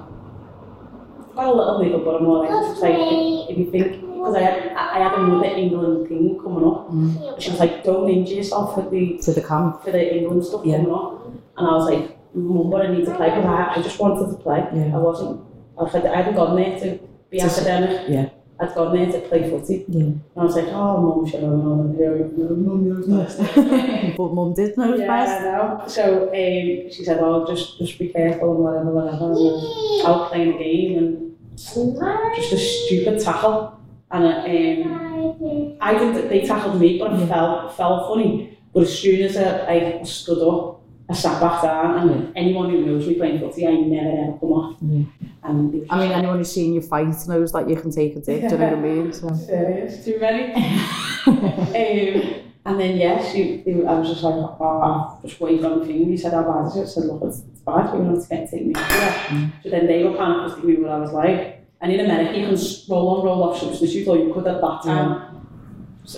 I've 1.29 1.35
got 1.37 1.47
a 1.47 1.53
little 1.55 1.83
niggle, 1.83 2.01
but 2.01 2.17
I'm 2.17 2.25
more 2.25 2.39
like, 2.47 2.71
it's 2.71 2.81
like, 2.81 2.95
if, 2.97 3.51
if 3.51 3.59
you 3.59 3.71
think, 3.71 4.01
because 4.01 4.35
I 4.35 4.41
had, 4.41 4.73
I 4.73 4.97
I 5.01 5.09
had 5.09 5.19
another 5.19 5.47
England 5.47 6.09
thing 6.09 6.39
coming 6.43 6.65
up, 6.65 6.91
mm. 6.91 7.41
she 7.41 7.51
was 7.51 7.61
like, 7.61 7.85
don't 7.85 8.09
injure 8.09 8.35
yourself 8.35 8.77
with 8.77 8.91
the 8.91 9.19
for 9.23 9.33
the 9.33 9.43
camp? 9.43 9.83
for 9.85 9.93
the 9.93 10.17
England 10.17 10.45
stuff 10.45 10.63
Yeah. 10.65 10.77
coming 10.79 10.93
up. 10.95 11.27
And 11.57 11.67
I 11.69 11.73
was 11.75 11.87
like, 11.91 12.17
Mum, 12.35 12.71
but 12.71 12.87
I 12.87 12.95
need 12.95 13.05
to 13.07 13.15
play 13.15 13.29
because 13.31 13.45
I, 13.45 13.75
I 13.77 13.83
just 13.83 13.99
wanted 13.99 14.31
to 14.31 14.43
play. 14.43 14.59
Yeah. 14.75 14.95
I 14.95 14.99
wasn't, 14.99 15.41
I, 15.79 15.83
was 15.83 15.93
like, 15.95 16.05
I 16.05 16.17
hadn't 16.17 16.35
gone 16.37 16.55
there 16.57 16.79
to 16.81 16.99
be 17.31 17.39
To 17.39 17.45
s- 17.45 17.59
academic. 17.59 18.09
yeah. 18.09 18.29
I'd 18.61 18.75
gone 18.75 18.95
there 18.95 19.11
to 19.11 19.27
play 19.27 19.49
footy. 19.49 19.87
Yeah. 19.89 20.03
And 20.03 20.23
I 20.37 20.45
was 20.45 20.55
like, 20.55 20.67
oh, 20.69 21.01
Mum, 21.01 21.27
should 21.27 21.39
I 21.39 21.47
know? 21.47 21.57
Mum 21.57 22.89
knows 22.89 23.07
best. 23.07 23.39
but 24.19 24.29
mum 24.35 24.53
did 24.53 24.77
know 24.77 24.95
yeah, 24.95 25.07
best. 25.07 25.41
I 25.41 25.45
know. 25.45 25.85
So 25.89 26.29
um, 26.29 26.91
she 26.93 27.03
said, 27.05 27.21
oh, 27.21 27.47
just, 27.47 27.79
just 27.79 27.99
be 27.99 28.09
careful 28.09 28.55
and 28.55 28.65
whatever, 28.65 28.91
whatever. 28.91 29.25
And 29.33 30.07
I 30.07 30.11
was 30.11 30.29
playing 30.29 30.55
a 30.55 30.59
game 30.59 30.99
and 30.99 31.37
just 31.57 32.53
a 32.53 32.59
stupid 32.59 33.21
tackle. 33.21 33.81
And 34.11 34.27
um, 34.27 35.77
I 35.81 35.95
did, 35.95 36.29
they 36.29 36.47
tackled 36.47 36.79
me, 36.79 36.99
but 36.99 37.13
I 37.13 37.27
fell, 37.27 37.71
fell 37.71 38.09
funny. 38.09 38.59
But 38.75 38.83
as 38.83 38.99
soon 38.99 39.23
as 39.23 39.37
I, 39.39 40.01
I 40.01 40.03
stood 40.03 40.47
up, 40.47 40.80
a 41.11 41.15
sat 41.15 41.41
back 41.41 41.63
down. 41.63 42.09
And 42.09 42.37
anyone 42.37 42.71
who 42.71 42.85
knows 42.87 43.07
me 43.07 43.15
playing 43.15 43.41
footy, 43.41 43.67
I 43.67 43.73
never 43.73 44.09
ever 44.09 44.39
come 44.39 44.53
off. 44.53 44.77
Yeah. 44.81 45.05
Um, 45.43 45.87
I 45.91 45.99
mean, 45.99 46.13
anyone 46.13 46.39
who's 46.39 46.53
seen 46.53 46.75
you 46.75 46.81
fight 46.81 47.15
knows 47.27 47.53
that 47.53 47.69
you 47.69 47.77
can 47.77 47.91
take 47.91 48.17
a 48.17 48.21
dick, 48.21 48.43
do 48.43 48.49
you 48.49 48.59
know 48.59 48.69
what 48.69 48.79
I 48.79 48.81
mean? 48.81 49.13
So. 49.13 49.35
Serious, 49.35 50.05
too 50.05 50.19
many. 50.21 50.53
um, 51.27 52.41
and 52.67 52.79
then, 52.79 52.99
yeah, 52.99 53.33
she, 53.33 53.63
they, 53.65 53.73
I 53.87 53.99
was 53.99 54.11
just 54.11 54.23
like, 54.23 54.35
oh, 54.35 55.17
I've 55.17 55.23
just 55.29 55.41
waved 55.41 55.65
on 55.65 55.81
the 55.81 55.87
thing. 55.87 56.07
He 56.07 56.17
said, 56.17 56.35
how 56.35 56.43
bad 56.43 56.67
is 56.67 56.77
it? 56.77 56.83
I 56.83 56.85
said, 56.85 57.05
look, 57.05 57.23
it's, 57.25 57.43
it's 57.51 57.61
bad. 57.61 57.93
we're 57.93 58.03
not 58.05 58.29
going 58.29 58.47
to 58.47 58.51
take 58.51 58.67
me. 58.67 58.73
Yeah. 58.77 59.27
Mm. 59.29 59.53
So 59.63 59.71
then 59.71 59.87
they 59.87 60.05
were 60.05 60.17
kind 60.17 60.53
of 60.53 60.63
me 60.63 60.77
what 60.77 60.91
I 60.91 60.99
was 60.99 61.13
like. 61.13 61.67
And 61.81 61.91
in 61.91 62.01
America, 62.01 62.39
you 62.39 62.47
can 62.47 62.59
roll 62.91 63.09
on, 63.09 63.25
roll 63.25 63.43
off 63.45 63.59
substitute, 63.59 64.07
or 64.07 64.19
you 64.19 64.33
could 64.35 64.47
at 64.47 64.61
that 64.61 64.83
time. 64.83 65.11
Yeah. 65.11 65.40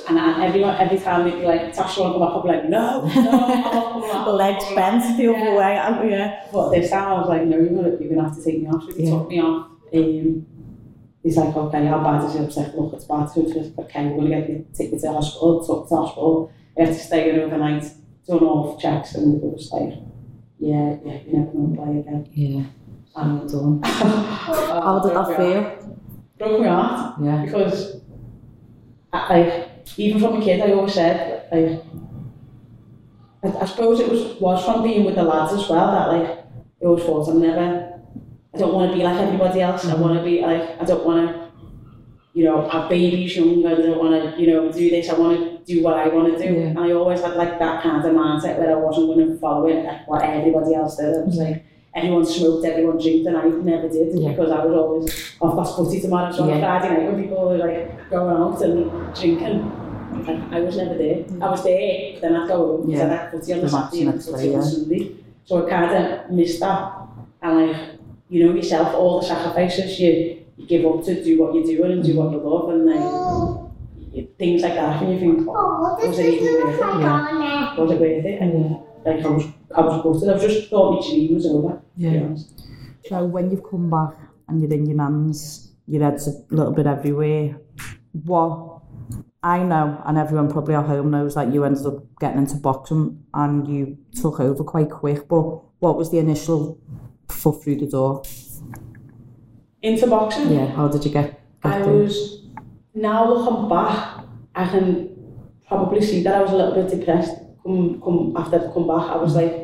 And, 0.09 0.19
everyone, 0.43 0.77
every 0.77 0.99
time 0.99 1.25
they'd 1.29 1.41
be 1.41 1.45
like, 1.47 1.73
Tash, 1.73 1.97
you 1.99 2.05
want 2.05 2.15
to 2.15 2.19
come 2.19 2.29
back? 2.29 2.37
I'd 2.37 2.43
be 2.43 2.49
like, 2.49 2.69
no, 2.71 3.05
no, 3.05 3.47
I'm 3.47 3.61
not 3.61 3.73
coming 3.73 4.09
back. 4.09 4.25
The 4.25 4.33
legs 4.33 4.65
bent 4.75 5.17
the 5.19 5.27
other 5.29 5.39
Yeah. 5.39 5.57
way, 5.57 5.83
oh, 5.85 6.03
yeah. 6.09 6.47
But 6.53 6.71
this 6.71 6.91
time 6.91 7.09
I 7.09 7.13
was 7.21 7.29
like, 7.29 7.45
no, 7.45 7.57
you're 7.59 7.67
gonna, 7.69 7.97
you're 8.01 8.15
gonna 8.15 8.29
have 8.29 8.37
to 8.37 8.45
take 8.45 8.63
me 8.63 8.69
off. 8.69 8.85
So 8.85 8.93
he 8.97 9.05
Yeah. 9.05 9.11
took 9.11 9.29
me 9.29 9.41
off. 9.41 9.67
Um, 9.95 10.47
he's 11.23 11.37
like, 11.37 11.55
okay, 11.57 11.85
how 11.87 11.99
bad 12.03 12.25
is 12.25 12.35
it? 12.37 12.41
I 12.41 12.45
was 12.45 12.57
like, 12.57 12.75
look, 12.75 12.93
it's 12.95 13.05
bad. 13.05 13.27
So 13.27 13.43
it's 13.43 13.53
just, 13.53 13.79
okay, 13.79 14.07
we're 14.09 14.17
gonna 14.29 14.31
get 14.41 14.49
you, 14.51 14.67
take 14.73 14.93
you 14.93 14.99
to 14.99 15.03
the 15.07 15.13
hospital. 15.13 15.65
Took 15.67 15.89
to 15.89 15.95
the 15.95 16.01
hospital. 16.01 16.53
I 16.79 16.85
had 16.85 16.95
to 16.95 16.99
stay 17.01 17.31
in 17.31 17.41
overnight, 17.41 17.83
done 18.27 18.39
the 18.41 18.77
checks, 18.81 19.15
and 19.17 19.43
it 19.43 19.45
was 19.45 19.71
like, 19.73 19.93
yeah, 20.59 20.97
yeah, 21.05 21.19
you're 21.27 21.41
never 21.41 21.53
gonna 21.53 21.77
play 21.77 21.99
again. 21.99 22.29
Yeah, 22.33 22.65
And 23.21 23.51
done. 23.51 23.83
How 23.85 25.01
did 25.05 25.15
that 25.17 25.37
feel? 25.37 25.95
Broke 26.39 26.61
my 26.61 26.69
heart 26.69 27.21
Yeah. 27.21 27.45
because, 27.45 27.97
I, 29.13 29.39
like, 29.43 29.69
even 29.97 30.21
from 30.21 30.41
a 30.41 30.45
kid, 30.45 30.61
I 30.61 30.73
always 30.73 30.95
said, 30.95 31.49
like, 31.53 31.83
I, 33.43 33.63
I 33.63 33.67
suppose 33.67 34.01
it 34.01 34.09
was 34.09 34.41
was 34.41 34.65
from 34.65 34.83
being 34.83 35.05
with 35.05 35.17
the 35.17 35.25
lads 35.25 35.53
as 35.53 35.69
well 35.69 35.91
that 35.91 36.09
like 36.09 36.39
I 36.83 36.85
always 36.85 37.05
thought 37.05 37.29
I'm 37.29 37.41
never 37.41 38.01
I 38.55 38.59
don't 38.59 38.75
want 38.75 38.91
to 38.93 38.97
be 38.97 39.03
like 39.03 39.19
everybody 39.19 39.61
else. 39.61 39.85
I 39.85 39.93
mm-hmm. 39.93 40.01
want 40.01 40.19
to 40.19 40.25
be 40.25 40.41
like 40.41 40.81
I 40.81 40.85
don't 40.85 41.05
want 41.05 41.29
to 41.29 41.51
you 42.35 42.45
know 42.45 42.69
have 42.69 42.89
babies 42.89 43.37
young. 43.37 43.67
I 43.67 43.75
don't 43.75 43.99
want 43.99 44.35
to 44.35 44.41
you 44.41 44.49
know 44.49 44.71
do 44.71 44.91
this. 44.91 45.09
I 45.09 45.19
want 45.19 45.39
to 45.39 45.75
do 45.75 45.83
what 45.83 45.97
I 45.97 46.09
want 46.09 46.33
to 46.33 46.39
do. 46.39 46.55
Yeah. 46.55 46.67
And 46.67 46.79
I 46.79 46.93
always 46.93 47.21
had 47.21 47.35
like 47.35 47.59
that 47.59 47.83
kind 47.83 48.05
of 48.05 48.13
mindset 48.13 48.59
where 48.59 48.77
I 48.77 48.81
wasn't 48.81 49.07
going 49.07 49.29
to 49.29 49.39
follow 49.39 49.67
it 49.67 49.85
like 49.85 50.07
what 50.07 50.23
everybody 50.23 50.75
else 50.75 50.97
did. 50.97 51.17
I 51.17 51.25
was 51.25 51.37
like 51.37 51.65
everyone 51.95 52.25
smoked, 52.25 52.65
everyone 52.65 52.99
drank, 52.99 53.27
and 53.27 53.37
I 53.37 53.45
never 53.45 53.89
did 53.89 54.19
yeah. 54.19 54.31
because 54.31 54.51
I 54.51 54.65
was 54.65 54.75
always 54.75 55.37
off 55.41 55.57
past 55.57 55.77
forty 55.77 56.01
tomorrow 56.01 56.33
so 56.33 56.45
on 56.45 56.49
yeah. 56.49 56.61
Friday 56.61 56.95
night 56.95 57.13
when 57.13 57.23
people 57.23 57.49
were 57.49 57.59
like 57.59 58.11
going 58.11 58.37
out 58.37 58.63
and 58.63 59.15
drinking. 59.15 59.79
I 60.53 60.61
was 60.61 60.77
never 60.77 60.95
there. 60.95 61.25
Mm. 61.25 61.43
I 61.43 61.51
was 61.51 61.65
there, 61.65 62.21
then 62.21 62.37
I'd 62.37 62.49
go 62.49 62.57
home, 62.77 62.91
yeah. 62.91 62.99
then 62.99 63.19
I'd 63.19 63.31
put 63.31 63.49
you 63.49 63.55
on 63.55 63.61
the, 63.61 63.67
the 63.67 63.71
Saturday 63.71 64.03
and 64.03 64.25
put 64.25 64.45
you 64.45 64.55
on 64.55 64.63
Sunday. 64.63 65.17
So 65.45 65.67
I 65.67 65.71
kind 65.71 65.91
of 65.97 66.31
missed 66.31 66.61
that. 66.61 66.93
And 67.41 67.67
like, 67.67 67.77
you 68.29 68.47
know 68.47 68.55
yourself, 68.55 68.95
all 68.95 69.21
the 69.21 69.27
sacrifices 69.27 69.99
you, 69.99 70.45
you 70.57 70.67
give 70.67 70.85
up 70.87 71.03
to 71.05 71.25
do 71.25 71.41
what 71.41 71.55
you're 71.55 71.65
doing 71.65 71.93
and 71.93 72.05
do 72.05 72.15
what 72.17 72.31
you 72.31 72.39
love 72.39 72.69
and 72.71 72.87
then 72.87 72.99
oh. 72.99 73.73
you, 74.13 74.29
things 74.39 74.63
like 74.63 74.75
that 74.75 75.03
and 75.03 75.13
you 75.13 75.19
think, 75.19 75.49
oh, 75.49 75.99
oh 75.99 76.07
was 76.07 76.19
it 76.19 76.27
even 76.27 76.55
worth 76.55 76.75
it? 76.75 77.01
Yeah. 77.01 77.77
Was 77.77 77.91
it 77.91 78.01
worth 78.01 78.25
it? 78.25 78.43
And 78.43 78.77
like, 79.05 79.45
I 79.75 79.81
was, 79.81 79.93
I 79.93 80.07
was 80.07 80.23
gutted. 80.25 80.43
I 80.43 80.47
just 80.47 80.71
thought 80.71 81.01
my 81.01 81.09
dream 81.09 81.35
was 81.35 81.47
over. 81.47 81.69
to 81.75 81.83
be 81.97 82.05
Yeah. 82.05 82.35
So 83.09 83.25
when 83.25 83.51
you've 83.51 83.69
come 83.69 83.91
back 83.91 84.15
and 84.49 84.61
you're 84.61 84.73
in 84.73 84.87
your 84.87 84.97
nan's, 84.97 85.73
your 85.87 86.03
head's 86.05 86.29
a 86.29 86.35
little 86.55 86.73
bit 86.73 86.87
everywhere, 86.87 87.59
what 88.13 88.81
I 89.43 89.63
know, 89.65 90.01
and 90.07 90.17
everyone 90.19 90.51
probably 90.51 90.75
at 90.75 90.85
home 90.87 91.11
knows 91.11 91.35
that 91.35 91.53
you 91.53 91.65
ended 91.65 91.85
up 91.87 92.05
getting 92.21 92.39
into 92.39 92.57
boxing 92.57 93.25
and 93.35 93.67
you 93.67 93.99
took 94.21 94.39
over 94.41 94.63
quite 94.63 94.91
quick, 94.91 95.27
but 95.29 95.43
what 95.81 95.97
was 95.97 96.11
the 96.11 96.19
initial 96.19 96.79
foot 97.29 97.63
through 97.63 97.77
the 97.77 97.87
door? 97.87 98.23
Into 99.83 100.07
boxing. 100.07 100.53
Yeah, 100.53 100.67
how 100.67 100.87
did 100.89 101.05
you 101.05 101.11
get, 101.11 101.41
get 101.63 101.73
I 101.73 101.83
through? 101.83 102.03
was 102.05 102.47
now 102.95 103.29
looking 103.33 103.69
back, 103.69 104.25
I 104.55 104.69
can 104.69 105.09
probably 105.67 106.03
see 106.03 106.23
that 106.23 106.35
I 106.37 106.43
was 106.43 106.53
a 106.53 106.57
little 106.57 106.75
bit 106.75 106.97
depressed. 106.99 107.35
Come, 107.65 108.01
come 108.01 108.35
after 108.37 108.57
I'd 108.61 108.73
come 108.73 108.87
back, 108.87 109.11
I 109.11 109.17
was 109.17 109.35
like 109.35 109.62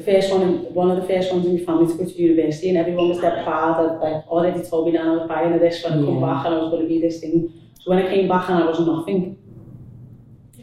the 0.00 0.12
first 0.12 0.32
one, 0.32 0.42
in, 0.42 0.48
one 0.74 0.90
of 0.90 0.96
the 1.00 1.06
first 1.06 1.32
ones 1.32 1.44
in 1.46 1.52
my 1.58 1.64
family 1.64 1.86
to 1.92 1.98
go 1.98 2.04
to 2.10 2.22
university, 2.22 2.68
and 2.70 2.78
everyone 2.78 3.08
was 3.10 3.18
dead 3.20 3.44
proud. 3.44 3.76
I'd 3.80 3.98
like 4.00 4.26
already 4.28 4.62
told 4.62 4.86
me 4.86 4.92
that 4.96 5.06
I 5.06 5.10
was 5.10 5.28
buying 5.28 5.58
this 5.58 5.82
when 5.84 5.92
I 5.92 5.96
come 5.96 6.20
back, 6.20 6.46
and 6.46 6.54
I 6.54 6.58
was 6.58 6.70
going 6.70 6.82
to 6.82 6.88
be 6.88 7.00
this 7.00 7.20
thing. 7.20 7.52
So 7.80 7.90
when 7.90 7.98
I 8.04 8.08
came 8.08 8.28
back 8.28 8.48
and 8.48 8.62
I 8.62 8.66
was 8.66 8.80
nothing, 8.80 9.36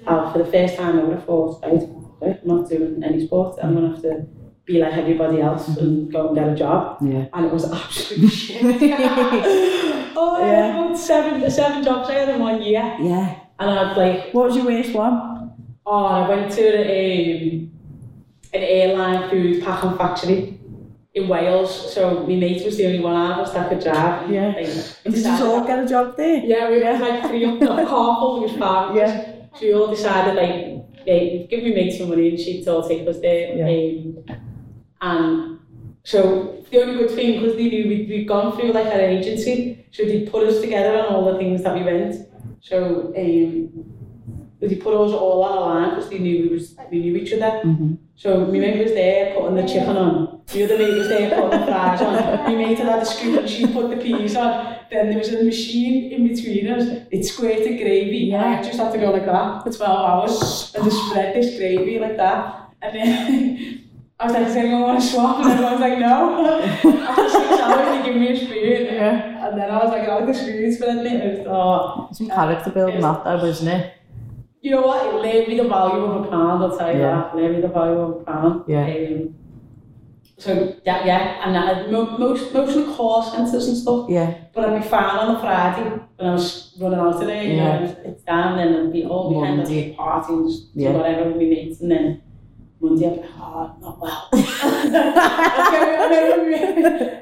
I, 0.05 0.31
for 0.31 0.39
the 0.39 0.51
first 0.51 0.75
time 0.75 0.99
ever, 0.99 1.17
I 1.17 1.21
thought, 1.21 1.61
right, 1.63 1.73
okay, 2.21 2.39
I'm 2.41 2.47
not 2.47 2.69
doing 2.69 3.03
any 3.03 3.25
sport. 3.25 3.57
I'm 3.61 3.75
going 3.75 3.87
to 3.89 3.93
have 3.93 4.01
to 4.03 4.27
be 4.65 4.79
like 4.79 4.93
everybody 4.93 5.41
else 5.41 5.67
and 5.77 6.11
go 6.11 6.27
and 6.27 6.35
get 6.35 6.49
a 6.49 6.55
job. 6.55 6.97
Yeah. 7.01 7.25
And 7.33 7.45
it 7.45 7.51
was 7.53 7.71
absolute 7.71 8.29
shit. 8.43 8.61
oh, 8.63 10.37
I 10.41 10.47
Yeah. 10.47 10.55
had 10.55 10.85
about 10.85 10.97
seven, 10.97 11.49
seven 11.51 11.83
jobs 11.83 12.09
I 12.09 12.13
had 12.13 12.29
in 12.29 12.41
one 12.41 12.61
year. 12.61 12.95
Yeah. 12.99 13.39
And 13.59 13.69
I'd 13.69 13.97
like, 13.97 14.33
What 14.33 14.47
was 14.47 14.55
your 14.55 14.65
worst 14.65 14.93
one? 14.93 15.55
Oh, 15.85 16.05
I 16.05 16.27
went 16.27 16.51
to 16.53 16.67
um, 16.67 17.71
an 18.53 18.61
airline 18.63 19.29
food 19.29 19.63
packing 19.63 19.97
factory 19.97 20.59
in 21.13 21.27
Wales. 21.27 21.93
So 21.93 22.21
my 22.21 22.35
mate 22.35 22.65
was 22.65 22.77
the 22.77 22.85
only 22.85 22.99
one 22.99 23.15
out 23.15 23.39
of 23.39 23.47
us 23.47 23.53
that 23.53 23.69
could 23.69 23.79
drive. 23.79 24.29
Yeah. 24.31 24.47
Like, 24.47 25.13
did 25.13 25.25
you 25.25 25.45
all 25.45 25.65
get 25.65 25.83
a 25.83 25.87
job 25.87 26.15
there? 26.17 26.37
Yeah, 26.43 26.69
we 26.69 26.77
were 26.83 26.97
like 26.97 27.27
three 27.27 27.45
up 27.45 27.59
the 27.59 27.65
carpool, 27.65 28.59
five. 28.59 28.95
Yeah. 28.95 29.33
So 29.55 29.61
we 29.65 29.73
all 29.73 29.87
decided 29.87 30.35
like, 30.35 31.05
yeah, 31.05 31.45
give 31.47 31.63
me 31.63 31.73
mate 31.73 31.97
some 31.97 32.09
money 32.09 32.29
and 32.29 32.39
she'd 32.39 32.67
all 32.67 32.87
take 32.87 33.07
us 33.07 33.19
there. 33.19 33.65
Um, 33.65 34.23
and 35.01 35.59
so 36.03 36.63
the 36.69 36.81
only 36.81 36.97
good 36.97 37.11
thing, 37.11 37.39
because 37.39 37.55
they 37.55 37.69
knew 37.69 37.87
we'd, 37.87 38.09
we'd 38.09 38.27
gone 38.27 38.55
through 38.55 38.71
like 38.71 38.87
an 38.87 38.99
agency, 38.99 39.85
so 39.91 40.03
they 40.03 40.25
put 40.25 40.47
us 40.47 40.61
together 40.61 40.99
on 40.99 41.05
all 41.07 41.31
the 41.31 41.37
things 41.37 41.63
that 41.63 41.75
we 41.75 41.83
went. 41.83 42.27
So 42.61 43.13
um, 43.17 43.87
they 44.59 44.75
put 44.75 44.93
us 44.93 45.11
all 45.13 45.43
on 45.43 45.57
a 45.57 45.61
line 45.61 45.89
because 45.91 46.09
they 46.09 46.19
knew 46.19 46.43
we 46.43 46.47
was 46.49 46.75
we 46.91 46.99
knew 46.99 47.15
each 47.15 47.33
other. 47.33 47.61
Mm-hmm. 47.63 47.95
So, 48.19 48.45
mi 48.47 48.59
mate 48.59 48.83
was 48.83 48.93
there 48.93 49.35
putting 49.35 49.55
the 49.57 49.67
chicken 49.67 49.95
on. 49.95 50.41
The 50.47 50.63
other 50.63 50.77
mate 50.79 50.97
was 50.97 51.07
there 51.07 51.29
putting 51.29 51.59
the 51.59 51.65
fries 51.67 52.01
on. 52.01 52.15
My 52.45 52.55
mate 52.55 52.79
had 52.79 52.87
had 52.87 53.03
a 53.03 53.05
scoop 53.05 53.39
and 53.41 53.47
she 53.47 53.67
put 53.67 53.91
the 53.91 53.97
peas 53.97 54.35
on. 54.35 54.75
Then 54.89 55.09
there 55.09 55.19
was 55.19 55.31
a 55.33 55.43
machine 55.43 56.11
in 56.11 56.27
between 56.27 56.67
us. 56.67 57.05
It 57.11 57.23
squirted 57.25 57.77
gravy. 57.77 58.17
Yeah. 58.31 58.59
I 58.59 58.63
just 58.63 58.79
had 58.79 58.91
to 58.93 58.97
go 58.97 59.11
like 59.11 59.27
that 59.27 59.63
for 59.63 59.71
12 59.71 60.09
hours 60.09 60.73
and 60.73 60.83
just 60.85 60.97
spread 61.09 61.35
this 61.35 61.57
gravy 61.59 61.99
like 61.99 62.17
that. 62.17 62.71
And 62.81 62.95
then 62.95 63.83
I 64.19 64.25
was 64.25 64.33
like, 64.33 64.45
does 64.47 64.55
anyone 64.55 64.81
want 64.81 64.99
to 64.99 65.05
swap? 65.07 65.37
And 65.45 65.51
everyone 65.51 65.73
was 65.73 65.81
like, 65.81 65.99
no. 65.99 67.03
After 67.03 67.29
six 67.29 67.61
hours, 67.61 67.99
they 67.99 68.03
give 68.11 68.15
me 68.19 68.29
a 68.29 68.35
spoon. 68.35 68.95
Yeah. 68.95 69.47
And 69.47 69.59
then 69.59 69.69
I 69.69 69.77
was 69.77 69.91
like, 69.91 70.09
I 70.09 70.19
was 70.21 70.35
the 70.35 70.43
spoons 70.43 70.77
for 70.79 70.85
a 70.85 70.93
minute. 70.95 71.45
Oh, 71.47 72.09
Some 72.13 72.29
character 72.29 72.71
building 72.71 73.01
that 73.01 73.23
though, 73.23 73.37
wasn't 73.37 73.69
it? 73.69 73.93
You 74.67 74.73
know 74.75 74.81
what? 74.81 75.15
Learned 75.23 75.47
me 75.47 75.55
the 75.55 75.63
value 75.63 76.03
of 76.03 76.25
a 76.25 76.27
pound, 76.29 76.61
I'll 76.61 76.77
tell 76.77 76.91
you 76.93 76.99
Yeah. 76.99 77.15
that. 77.31 77.35
Learned 77.37 77.55
me 77.55 77.61
the 77.61 77.69
value 77.69 77.99
of 78.01 78.09
a 78.19 78.23
pound. 78.25 78.63
Yeah. 78.67 78.83
Um, 78.85 79.33
so, 80.37 80.73
yeah, 80.85 81.05
yeah, 81.05 81.41
and 81.45 81.55
that, 81.55 81.89
mo- 81.89 82.17
most, 82.17 82.53
mostly 82.53 82.83
call 82.83 83.23
centres 83.23 83.65
and 83.69 83.77
stuff. 83.77 84.07
Yeah. 84.09 84.33
But 84.53 84.65
I'd 84.67 84.81
be 84.83 84.87
fine 84.89 85.05
on 85.21 85.37
a 85.37 85.39
Friday 85.39 85.89
when 86.17 86.29
I 86.29 86.33
was 86.33 86.75
running 86.81 86.99
out 86.99 87.15
of 87.15 87.21
there, 87.21 87.43
you 87.43 87.53
Yeah. 87.55 87.79
know, 87.79 87.95
it's, 88.03 88.23
down, 88.23 88.57
then 88.57 88.75
I'd 88.87 88.91
be 88.91 89.05
all 89.05 89.29
weekend, 89.33 89.57
Monday. 89.59 89.91
be 89.91 89.95
partying 89.95 90.39
and 90.39 90.49
just 90.49 90.75
do 90.75 90.81
Yeah. 90.81 90.91
whatever 90.97 91.23
with 91.29 91.37
my 91.37 91.43
mates, 91.43 91.79
and 91.79 91.89
then 91.89 92.21
Monday 92.81 93.07
I'd 93.07 93.13
be 93.15 93.21
like, 93.21 93.29
oh, 93.39 93.71
not 93.79 94.01
well. 94.01 94.27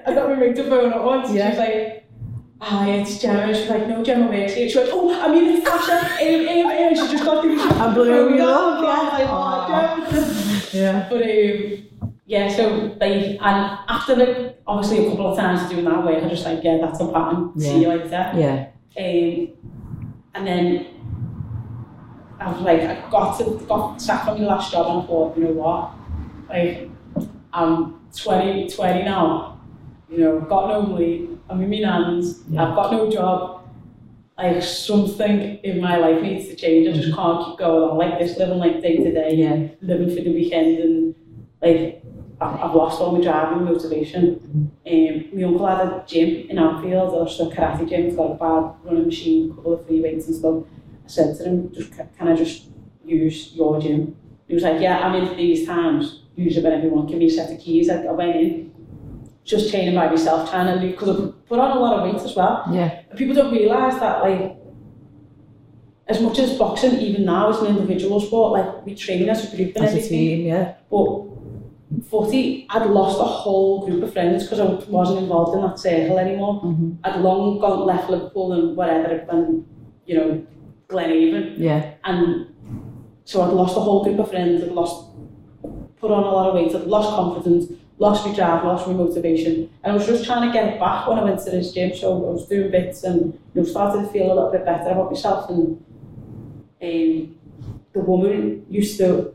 I 0.07 0.13
got 0.15 0.29
my- 0.29 0.35
mate 0.35 0.55
to 0.55 0.63
phone 0.67 0.91
at 0.91 1.03
once, 1.03 1.27
and 1.29 1.37
Yeah. 1.37 1.51
she 1.51 1.57
was 1.59 1.67
like, 1.69 2.04
Hi, 2.61 2.89
it's 2.91 3.19
Gemma. 3.19 3.53
She 3.53 3.61
was 3.61 3.69
like, 3.69 3.87
no, 3.87 4.03
Gemma 4.03 4.27
works 4.27 4.53
here. 4.53 4.69
She 4.69 4.77
went, 4.77 4.89
oh, 4.93 5.21
I 5.21 5.27
mean, 5.27 5.57
it's 5.57 5.69
Tasha. 5.69 5.97
Um, 6.21 6.47
um, 6.47 6.71
um. 6.71 6.95
She 6.95 7.11
just 7.11 7.25
got 7.25 7.41
through. 7.43 7.59
I 7.59 7.93
blew 7.93 8.35
you 8.35 8.43
up, 8.43 8.83
Yeah, 8.83 9.09
like, 9.11 9.27
oh. 9.29 10.69
Yeah. 10.73 11.07
But 11.09 11.21
um, 11.21 12.11
yeah, 12.25 12.49
so 12.55 12.95
like, 12.99 13.11
and 13.11 13.39
after 13.39 14.15
the, 14.15 14.55
obviously 14.65 15.05
a 15.05 15.09
couple 15.09 15.31
of 15.31 15.37
times 15.37 15.69
doing 15.69 15.85
that 15.85 16.03
work, 16.03 16.23
I 16.23 16.29
just 16.29 16.45
like, 16.45 16.63
yeah, 16.63 16.77
that's 16.81 16.99
a 17.01 17.07
pattern. 17.11 17.51
Yeah. 17.55 17.69
See 17.71 17.81
you 17.81 17.87
later. 17.89 18.31
Yeah. 18.35 18.67
Um, 18.97 19.49
and 20.33 20.47
then 20.47 20.87
I 22.39 22.51
was 22.51 22.61
like, 22.61 22.81
I 22.81 23.09
got 23.09 23.37
to 23.39 23.65
got 23.67 24.01
sacked 24.01 24.25
from 24.25 24.41
my 24.41 24.47
last 24.47 24.71
job 24.71 24.87
and 24.87 25.03
I 25.03 25.07
thought, 25.07 25.37
you 25.37 25.43
know 25.43 25.51
what, 25.51 25.91
like 26.49 26.89
I'm 27.53 27.99
20, 28.15 28.69
20 28.69 29.03
now, 29.03 29.59
you 30.09 30.19
know, 30.19 30.39
got 30.41 30.67
no 30.69 30.81
money, 30.81 31.34
I'm 31.49 31.61
in 31.61 31.69
my 31.69 31.75
Yeah. 31.77 32.69
I've 32.69 32.75
got 32.75 32.91
no 32.91 33.09
job. 33.11 33.61
Like 34.37 34.61
something 34.61 35.55
in 35.63 35.79
my 35.79 35.95
life 35.97 36.21
needs 36.21 36.49
to 36.49 36.55
change. 36.55 36.87
I 36.89 36.91
just 36.91 37.15
can't 37.15 37.45
keep 37.45 37.57
going 37.59 37.89
on 37.89 37.97
like 37.97 38.19
this, 38.19 38.37
living 38.37 38.57
like 38.57 38.81
day 38.81 38.97
to 38.97 39.11
day 39.11 39.35
Yeah. 39.35 39.67
living 39.81 40.09
for 40.15 40.21
the 40.21 40.33
weekend 40.33 40.79
and 40.79 41.15
like 41.61 42.01
I've, 42.41 42.59
I've 42.59 42.75
lost 42.75 42.99
all 42.99 43.13
my 43.15 43.21
drive 43.21 43.53
and 43.55 43.63
motivation. 43.65 44.71
Um, 44.85 45.25
my 45.33 45.43
uncle 45.43 45.65
had 45.65 45.87
a 45.87 46.03
gym 46.05 46.49
in 46.49 46.59
Anfield, 46.59 47.13
or 47.13 47.25
just 47.25 47.39
a 47.39 47.45
karate 47.45 47.87
gym, 47.87 48.05
he's 48.05 48.15
got 48.15 48.31
a 48.31 48.35
bad 48.35 48.73
running 48.83 49.05
machine, 49.05 49.51
a 49.51 49.55
couple 49.55 49.73
of 49.75 49.87
free 49.87 50.01
weights 50.01 50.27
and 50.27 50.35
stuff. 50.35 50.63
I 51.05 51.07
said 51.07 51.37
to 51.37 51.43
him, 51.45 51.71
just, 51.73 51.95
ca- 51.95 52.07
can 52.17 52.27
I 52.27 52.35
just 52.35 52.65
use 53.05 53.53
your 53.53 53.79
gym? 53.79 54.17
He 54.49 54.53
was 54.53 54.63
like, 54.63 54.81
yeah, 54.81 54.99
I'm 54.99 55.15
in 55.15 55.29
for 55.29 55.35
these 55.35 55.65
times, 55.65 56.23
use 56.35 56.57
it 56.57 56.63
whenever 56.65 56.83
you 56.87 56.89
want, 56.93 57.07
give 57.07 57.19
me 57.19 57.27
a 57.27 57.29
set 57.29 57.51
of 57.53 57.59
keys. 57.59 57.89
I, 57.89 58.03
I 58.03 58.11
went 58.11 58.35
in, 58.35 58.73
just 59.45 59.69
training 59.69 59.93
by 59.95 60.07
myself, 60.09 60.49
trying 60.49 60.79
to, 60.79 60.87
because 60.87 61.07
I've 61.07 61.47
put 61.47 61.59
on 61.59 61.77
a 61.77 61.79
lot 61.79 61.99
of 61.99 62.03
weight 62.11 62.21
as 62.21 62.35
well. 62.35 62.65
Yeah. 62.71 63.03
And 63.09 63.17
people 63.17 63.35
don't 63.35 63.53
realise 63.53 63.93
that, 63.99 64.23
like, 64.23 64.57
as 66.07 66.19
much 66.19 66.39
as 66.39 66.57
boxing, 66.57 66.99
even 66.99 67.25
now, 67.25 67.49
is 67.51 67.59
an 67.59 67.67
individual 67.67 68.19
sport, 68.19 68.53
like, 68.53 68.85
we 68.85 68.95
train 68.95 69.29
as 69.29 69.53
a 69.53 69.55
group 69.55 69.75
and 69.75 69.85
As 69.85 69.93
a 69.93 70.09
team, 70.09 70.47
yeah. 70.47 70.73
But 70.89 71.25
footy, 72.09 72.65
I'd 72.71 72.87
lost 72.87 73.19
a 73.19 73.23
whole 73.23 73.85
group 73.85 74.03
of 74.03 74.11
friends 74.13 74.43
because 74.43 74.59
I 74.59 74.65
wasn't 74.89 75.19
involved 75.19 75.55
in 75.55 75.61
that 75.61 75.79
circle 75.79 76.17
anymore. 76.17 76.63
Mm-hmm. 76.63 76.93
I'd 77.03 77.21
long 77.21 77.59
gone 77.59 77.85
left 77.85 78.09
Liverpool 78.09 78.53
and 78.53 78.75
whatever, 78.75 79.25
and, 79.29 79.65
you 80.07 80.15
know, 80.17 80.47
Glenhaven. 80.87 81.55
Yeah. 81.57 81.93
And 82.03 82.47
so 83.25 83.43
I'd 83.43 83.53
lost 83.53 83.77
a 83.77 83.79
whole 83.79 84.03
group 84.03 84.17
of 84.19 84.29
friends, 84.29 84.63
I'd 84.63 84.71
lost, 84.71 85.11
put 85.97 86.11
on 86.11 86.23
a 86.23 86.31
lot 86.31 86.49
of 86.49 86.55
weight, 86.55 86.75
I'd 86.75 86.87
lost 86.87 87.09
confidence, 87.15 87.71
lost 87.97 88.25
my 88.25 88.33
drive, 88.35 88.63
lost 88.63 88.87
my 88.87 88.93
motivation. 88.93 89.69
And 89.83 89.93
I 89.93 89.95
was 89.95 90.05
just 90.05 90.25
trying 90.25 90.47
to 90.47 90.53
get 90.53 90.73
it 90.73 90.79
back 90.79 91.07
when 91.07 91.17
I 91.17 91.23
went 91.23 91.39
to 91.45 91.51
this 91.51 91.71
gym. 91.73 91.95
So 91.95 92.13
I 92.27 92.31
was 92.31 92.47
doing 92.47 92.71
bits 92.71 93.03
and 93.03 93.33
you 93.53 93.61
know, 93.61 93.63
started 93.63 94.01
to 94.01 94.07
feel 94.11 94.27
a 94.27 94.33
little 94.33 94.51
bit 94.51 94.65
better 94.65 94.89
about 94.89 95.11
myself. 95.11 95.49
And 95.49 95.83
um, 96.81 97.35
the 97.93 97.99
woman 97.99 98.65
used 98.69 98.97
to, 98.97 99.33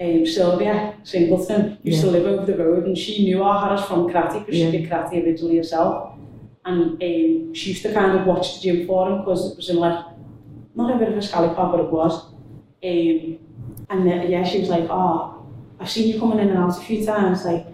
um, 0.00 0.26
Sylvia 0.26 0.94
Singleton, 1.04 1.78
used 1.82 2.00
to 2.00 2.10
live 2.10 2.26
over 2.26 2.44
the 2.44 2.58
road 2.58 2.86
and 2.86 2.98
she 2.98 3.24
knew 3.24 3.42
I 3.44 3.62
had 3.68 3.72
us 3.78 3.86
from 3.86 4.08
karate 4.08 4.40
because 4.40 4.56
Yeah. 4.58 4.70
she 4.70 4.78
did 4.78 4.90
karate 4.90 5.24
originally 5.24 5.56
herself. 5.58 6.18
And 6.64 7.00
um, 7.02 7.54
she 7.54 7.70
used 7.70 7.82
to 7.82 7.92
kind 7.92 8.18
of 8.18 8.26
watch 8.26 8.56
the 8.56 8.60
gym 8.62 8.86
for 8.86 9.10
him 9.10 9.18
because 9.18 9.52
it 9.52 9.56
was 9.56 9.68
in 9.70 9.76
like, 9.76 10.04
not 10.74 10.94
a 10.94 10.98
bit 10.98 11.08
of 11.08 11.18
a 11.18 11.22
scallywag, 11.22 11.56
but 11.56 11.80
it 11.80 11.90
was. 11.92 12.24
Um, 12.84 13.38
and 13.90 14.06
then, 14.06 14.28
yeah, 14.30 14.42
she 14.42 14.60
was 14.60 14.70
like, 14.70 14.86
oh, 14.90 15.44
I've 15.78 15.90
seen 15.90 16.08
you 16.12 16.18
coming 16.18 16.38
in 16.38 16.48
and 16.48 16.58
out 16.58 16.76
a 16.78 16.80
few 16.80 17.04
times, 17.04 17.44
like, 17.44 17.66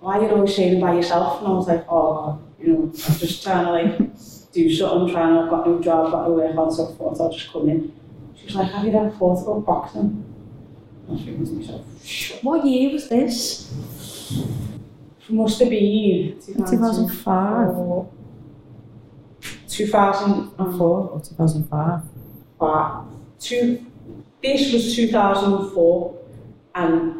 why 0.00 0.18
are 0.18 0.22
you 0.22 0.30
always 0.30 0.54
training 0.54 0.80
by 0.80 0.94
yourself? 0.94 1.38
And 1.38 1.48
I 1.48 1.50
was 1.50 1.68
like, 1.68 1.84
oh, 1.88 2.40
you 2.58 2.72
know, 2.72 2.82
I'm 2.84 2.92
just 2.92 3.42
trying 3.42 3.64
to 3.64 3.70
like 3.70 3.98
do 4.52 4.74
something, 4.74 5.12
trying 5.14 5.34
to, 5.34 5.40
I've 5.42 5.50
got 5.50 5.66
no 5.66 5.80
job, 5.80 6.10
got 6.10 6.28
no 6.28 6.34
work 6.34 6.56
on, 6.56 6.72
so 6.72 6.88
I 6.88 6.92
thought 6.92 7.20
I'll 7.20 7.32
just 7.32 7.52
come 7.52 7.68
in. 7.68 7.92
She 8.34 8.46
was 8.46 8.54
like, 8.54 8.70
have 8.70 8.84
you 8.84 8.92
ever 8.92 9.10
thought 9.10 9.42
about 9.42 9.66
boxing? 9.66 10.00
And 10.00 10.24
I 11.08 11.12
was 11.12 11.22
thinking 11.22 11.46
to 11.46 11.52
myself, 11.52 12.42
What 12.42 12.64
year 12.64 12.92
was 12.92 13.08
this? 13.08 13.70
It 15.28 15.34
must 15.34 15.60
have 15.60 15.70
been 15.70 16.40
2005. 16.40 18.06
2004. 19.68 21.10
Or 21.10 21.20
2005. 21.20 22.00
But 22.58 23.02
two, 23.38 23.86
this 24.42 24.72
was 24.72 24.94
2004, 24.96 26.18
and 26.74 27.19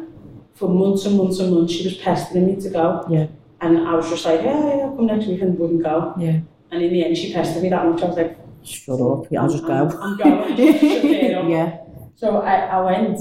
for 0.61 0.69
months 0.69 1.05
and 1.05 1.17
months 1.17 1.39
and 1.39 1.53
months 1.53 1.73
she 1.73 1.83
was 1.83 1.95
pestering 1.97 2.45
me 2.47 2.55
to 2.61 2.69
go. 2.69 3.05
Yeah. 3.09 3.27
And 3.59 3.77
I 3.87 3.95
was 3.95 4.09
just 4.09 4.23
like, 4.25 4.41
yeah, 4.41 4.59
yeah, 4.77 4.83
I'll 4.85 4.95
come 4.95 5.07
next 5.07 5.25
week 5.27 5.41
and 5.41 5.57
wouldn't 5.59 5.83
go. 5.83 6.13
Yeah. 6.17 6.39
And 6.71 6.81
in 6.81 6.93
the 6.93 7.03
end, 7.05 7.17
she 7.17 7.33
pestered 7.33 7.61
me 7.63 7.69
that 7.69 7.85
much. 7.85 8.01
I 8.01 8.05
was 8.07 8.15
like, 8.17 8.37
Shut 8.63 9.01
up. 9.01 9.25
Yeah, 9.31 9.41
I'll 9.41 9.49
just 9.49 9.63
I'm, 9.63 9.89
go. 9.89 9.99
I'm 9.99 10.17
going. 10.17 10.55
Fair 10.55 11.31
enough. 11.31 11.49
yeah. 11.49 11.77
So 12.15 12.37
I, 12.37 12.55
I 12.77 12.79
went, 12.81 13.19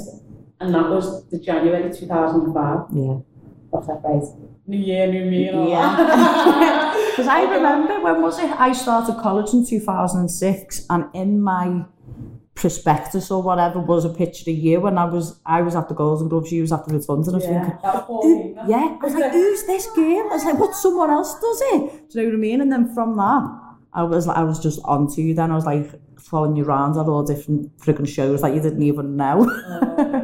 and 0.61 0.75
that 0.75 0.89
was 0.91 1.27
the 1.31 1.39
January 1.39 1.91
2005. 1.93 2.87
Yeah. 2.93 3.19
What's 3.71 3.87
that 3.87 4.01
right? 4.05 4.23
New 4.67 4.79
year, 4.79 5.07
new 5.07 5.25
me, 5.31 5.49
and 5.49 5.59
all 5.59 5.69
Yeah. 5.69 5.97
that. 5.97 6.97
Because 7.11 7.27
I 7.27 7.43
remember, 7.57 8.01
when 8.03 8.23
was 8.23 8.39
it? 8.39 8.51
I 8.59 8.73
started 8.73 9.17
college 9.21 9.53
in 9.53 9.67
2006 9.67 10.87
and 10.91 11.05
in 11.15 11.43
my 11.43 11.85
prospectus 12.61 13.31
or 13.31 13.43
whatever 13.43 13.81
was 13.81 14.05
a 14.05 14.11
picture 14.11 14.51
of 14.51 14.57
you 14.57 14.87
and 14.87 14.99
I 14.99 15.07
was 15.07 15.41
I 15.47 15.63
was 15.63 15.75
at 15.75 15.89
the 15.89 15.95
Golden 15.95 16.29
Gloves, 16.29 16.53
you 16.53 16.61
was 16.61 16.73
at 16.73 16.85
the 16.85 16.93
Refunds 16.93 17.27
and 17.27 17.37
I 17.37 17.39
was 17.39 17.45
yeah, 17.45 17.61
thinking, 17.63 17.79
that 17.83 18.11
was 18.11 18.69
yeah, 18.69 18.99
I 19.01 19.05
was 19.05 19.15
like, 19.15 19.33
who's 19.33 19.67
this 19.67 19.87
girl? 19.97 20.29
I 20.31 20.35
was 20.35 20.45
like, 20.45 20.59
what 20.59 20.75
someone 20.75 21.11
else 21.11 21.33
does 21.41 21.61
it? 21.63 22.11
Do 22.11 22.21
you 22.21 22.27
know 22.27 22.29
what 22.31 22.35
I 22.35 22.39
mean? 22.39 22.61
And 22.61 22.71
then 22.71 22.95
from 22.95 23.17
that, 23.17 23.61
I 23.95 24.03
was 24.03 24.27
like, 24.27 24.37
I 24.37 24.45
was 24.45 24.61
just 24.61 24.79
onto 24.85 25.23
you 25.23 25.35
then. 25.35 25.51
I 25.51 25.55
was 25.55 25.65
like 25.65 25.91
following 26.21 26.55
you 26.55 26.65
around 26.65 26.99
at 26.99 27.07
all 27.07 27.25
different 27.25 27.77
frigging 27.79 28.07
shows 28.07 28.43
that 28.43 28.55
you 28.55 28.61
didn't 28.61 28.83
even 28.83 29.17
know. 29.17 29.47
Oh. 29.49 30.20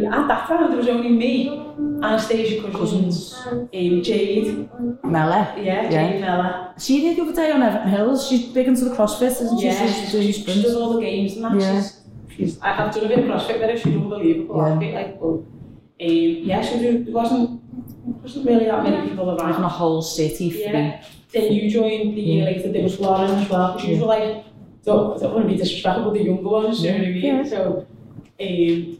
Time, 0.00 0.68
there 0.68 0.76
was 0.78 0.88
only 0.88 1.10
me, 1.10 1.48
Anastasia 2.02 2.62
Cousins, 2.70 3.34
um, 3.46 3.68
Jade, 4.02 4.68
Mella, 5.04 5.54
yeah, 5.58 5.82
Yeah. 5.90 5.90
Jade 6.10 6.20
Mella. 6.20 6.74
she 6.78 7.00
did 7.00 7.16
the 7.18 7.22
other 7.22 7.34
day 7.34 7.50
on 7.52 7.62
Everton 7.62 7.88
Hills. 7.88 8.26
She's 8.28 8.46
big 8.46 8.68
into 8.68 8.84
the 8.86 8.94
CrossFit, 8.96 9.22
isn't 9.42 9.58
she? 9.60 9.66
Yeah, 9.66 9.86
she's 9.92 10.12
doing 10.12 10.26
she, 10.32 10.32
she 10.32 10.62
does 10.62 10.74
all 10.76 10.94
the 10.94 11.00
games 11.00 11.34
and 11.36 11.44
that. 11.44 11.60
Yeah. 11.60 11.80
She's, 11.82 12.00
she's, 12.36 12.60
I 12.62 12.72
have 12.72 12.94
done 12.94 13.04
a 13.04 13.08
bit 13.08 13.18
of 13.20 13.24
CrossFit 13.26 13.60
with 13.60 13.70
her, 13.70 13.76
she's 13.76 13.94
unbelievable 13.94 14.56
Yeah. 14.56 14.72
athlete, 14.74 14.94
like, 14.94 15.20
but, 15.20 15.26
um, 15.26 15.46
yeah, 16.00 16.62
so 16.62 16.78
there 16.78 16.98
wasn't, 17.12 17.60
wasn't 18.22 18.46
really 18.46 18.64
that 18.64 18.82
many 18.82 19.08
people 19.10 19.26
Like 19.26 19.40
in 19.40 19.46
around. 19.46 19.64
a 19.64 19.68
whole 19.68 20.02
city 20.02 20.50
free. 20.50 20.62
Yeah. 20.62 21.04
Then 21.32 21.52
you 21.52 21.70
joined 21.70 22.16
the 22.16 22.20
year 22.20 22.44
Yeah. 22.50 22.56
later, 22.56 22.72
there 22.72 22.82
was 22.82 22.98
Lauren 22.98 23.30
as 23.30 23.48
well, 23.48 23.74
because 23.74 23.88
you 23.88 23.98
were 24.00 24.06
like, 24.06 24.44
don't, 24.84 25.16
I 25.16 25.20
don't 25.20 25.34
want 25.34 25.46
to 25.48 25.52
be 25.52 25.56
disrespectful, 25.56 26.04
but 26.04 26.14
the 26.14 26.24
younger 26.24 26.48
ones, 26.48 26.82
you 26.82 26.90
know 26.90 26.98
what 26.98 27.06
I 27.06 27.10
mean? 27.10 27.24
Yeah. 27.24 27.44
So, 27.44 27.86
Um, 28.40 28.98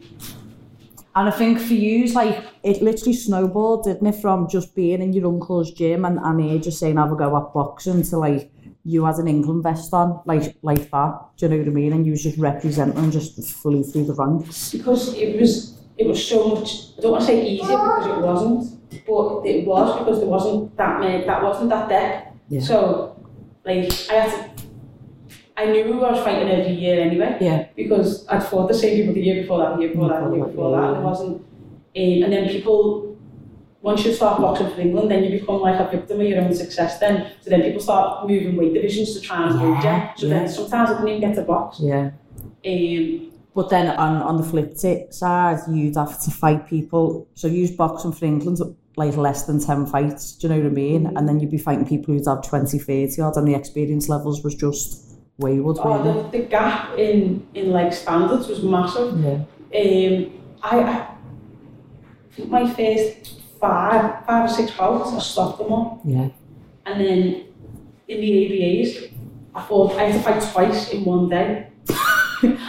And 1.15 1.27
I 1.29 1.31
think 1.31 1.59
for 1.59 1.73
you, 1.73 2.05
it's 2.05 2.15
like, 2.15 2.43
it 2.63 2.81
literally 2.81 3.13
snowballed, 3.13 3.83
didn't 3.85 4.07
it, 4.07 4.15
from 4.15 4.47
just 4.49 4.75
being 4.75 5.01
in 5.01 5.13
your 5.13 5.27
uncle's 5.27 5.71
gym 5.71 6.05
and, 6.05 6.17
and 6.19 6.41
he 6.41 6.57
just 6.59 6.79
saying, 6.79 6.97
have 6.97 7.11
a 7.11 7.15
go 7.15 7.37
at 7.37 7.53
boxing 7.53 8.01
to 8.03 8.17
like, 8.17 8.51
you 8.85 9.05
had 9.05 9.15
an 9.15 9.27
England 9.27 9.63
vest 9.63 9.93
on, 9.93 10.21
like 10.25 10.57
like 10.61 10.91
that, 10.91 11.19
do 11.37 11.45
you 11.45 11.49
know 11.51 11.57
what 11.59 11.67
I 11.67 11.69
mean? 11.69 11.93
And 11.93 12.05
you 12.05 12.11
was 12.11 12.23
just 12.23 12.37
representing 12.37 13.11
just 13.11 13.41
flew 13.61 13.81
through 13.83 14.05
the 14.05 14.13
ranks. 14.13 14.71
because 14.73 15.13
it 15.13 15.39
was 15.39 15.79
it 15.97 16.05
was 16.07 16.25
so 16.27 16.49
much 16.55 16.69
I 16.97 17.01
don't 17.01 17.11
want 17.11 17.21
to 17.21 17.27
say 17.27 17.47
easier 17.47 17.67
because 17.67 18.07
it 18.07 18.17
wasn't 18.19 19.05
but 19.07 19.45
it 19.45 19.65
was 19.65 19.99
because 19.99 20.19
there 20.19 20.27
wasn't 20.27 20.75
that 20.75 20.99
many 20.99 21.25
that 21.25 21.41
wasn't 21.41 21.69
that 21.69 21.87
deck 21.87 22.33
Yeah. 22.49 22.59
so 22.59 23.15
like 23.63 23.89
I 24.09 24.13
had 24.15 24.31
to 24.52 24.52
I 25.55 25.65
knew 25.71 26.03
I 26.03 26.11
was 26.11 26.23
fighting 26.23 26.49
every 26.49 26.73
year 26.73 26.99
anyway 27.01 27.37
Yeah. 27.39 27.67
because 27.75 28.27
I'd 28.27 28.43
fought 28.43 28.67
the 28.67 28.73
same 28.73 28.95
people 28.97 29.13
the 29.13 29.21
year 29.21 29.41
before 29.41 29.59
that 29.59 29.75
the 29.75 29.81
year 29.83 29.89
before 29.93 30.09
that 30.09 30.29
the 30.29 30.35
year 30.35 30.45
before 30.45 30.71
that 30.75 30.83
and 30.89 30.97
it 30.97 31.03
wasn't 31.03 31.37
um, 31.37 32.23
and 32.23 32.33
then 32.33 32.49
people 32.49 33.15
once 33.81 34.03
you 34.05 34.13
start 34.13 34.41
boxing 34.41 34.69
for 34.73 34.81
England 34.81 35.11
then 35.11 35.23
you 35.23 35.39
become 35.39 35.59
like 35.61 35.79
a 35.79 35.89
victim 35.95 36.19
of 36.21 36.27
your 36.27 36.41
own 36.41 36.53
success 36.53 36.99
then 36.99 37.27
so 37.41 37.49
then 37.51 37.61
people 37.61 37.81
start 37.81 38.27
moving 38.27 38.55
weight 38.55 38.73
divisions 38.73 39.13
to 39.13 39.21
try 39.21 39.47
and 39.47 39.59
hold 39.59 39.83
Yeah, 39.83 40.11
you 40.13 40.17
so 40.21 40.27
yeah. 40.27 40.33
then 40.39 40.49
sometimes 40.49 40.89
I 40.89 40.93
didn't 40.93 41.07
even 41.09 41.21
get 41.21 41.35
to 41.35 41.41
box 41.43 41.79
Yeah. 41.79 42.11
um, 42.65 43.31
But 43.55 43.69
then 43.69 43.87
on, 44.05 44.13
on 44.29 44.37
the 44.37 44.43
flip 44.43 44.75
side, 45.13 45.59
you'd 45.69 45.95
have 45.95 46.19
to 46.25 46.31
fight 46.31 46.67
people. 46.67 47.27
So 47.35 47.47
you 47.47 47.61
was 47.61 47.71
boxing 47.71 48.11
for 48.11 48.25
England, 48.25 48.57
like 48.97 49.15
less 49.15 49.43
than 49.43 49.59
10 49.59 49.85
fights, 49.85 50.31
do 50.37 50.47
you 50.47 50.53
know 50.53 50.59
what 50.61 50.71
I 50.71 50.73
mean? 50.73 51.05
And 51.15 51.27
then 51.29 51.39
you'd 51.39 51.51
be 51.51 51.59
fighting 51.59 51.85
people 51.85 52.15
who'd 52.15 52.25
have 52.25 52.41
20, 52.41 52.79
30 52.79 53.21
odd, 53.21 53.37
and 53.37 53.47
the 53.47 53.53
experience 53.53 54.09
levels 54.09 54.43
was 54.43 54.55
just 54.55 55.12
wayward, 55.37 55.77
Oh, 55.81 55.97
really. 56.03 56.21
the, 56.31 56.37
the 56.37 56.43
gap 56.45 56.97
in, 56.97 57.45
in 57.53 57.71
like 57.71 57.93
standards 57.93 58.47
was 58.47 58.61
massive. 58.63 59.19
Yeah. 59.19 59.31
Um, 59.75 60.31
I, 60.61 60.79
I 60.79 61.07
think 62.35 62.49
my 62.49 62.69
first 62.69 63.41
five, 63.59 64.25
five 64.25 64.45
or 64.49 64.53
six 64.53 64.71
bouts, 64.71 65.11
I 65.13 65.19
stopped 65.19 65.57
them 65.59 65.71
all. 65.71 66.01
Yeah. 66.05 66.29
And 66.85 66.99
then 66.99 67.45
in 68.07 68.21
the 68.21 68.31
ABAs, 68.31 69.11
I 69.55 69.61
thought 69.61 69.93
I 69.95 70.03
had 70.09 70.13
to 70.13 70.19
fight 70.21 70.51
twice 70.51 70.89
in 70.91 71.05
one 71.05 71.29
day. 71.29 71.67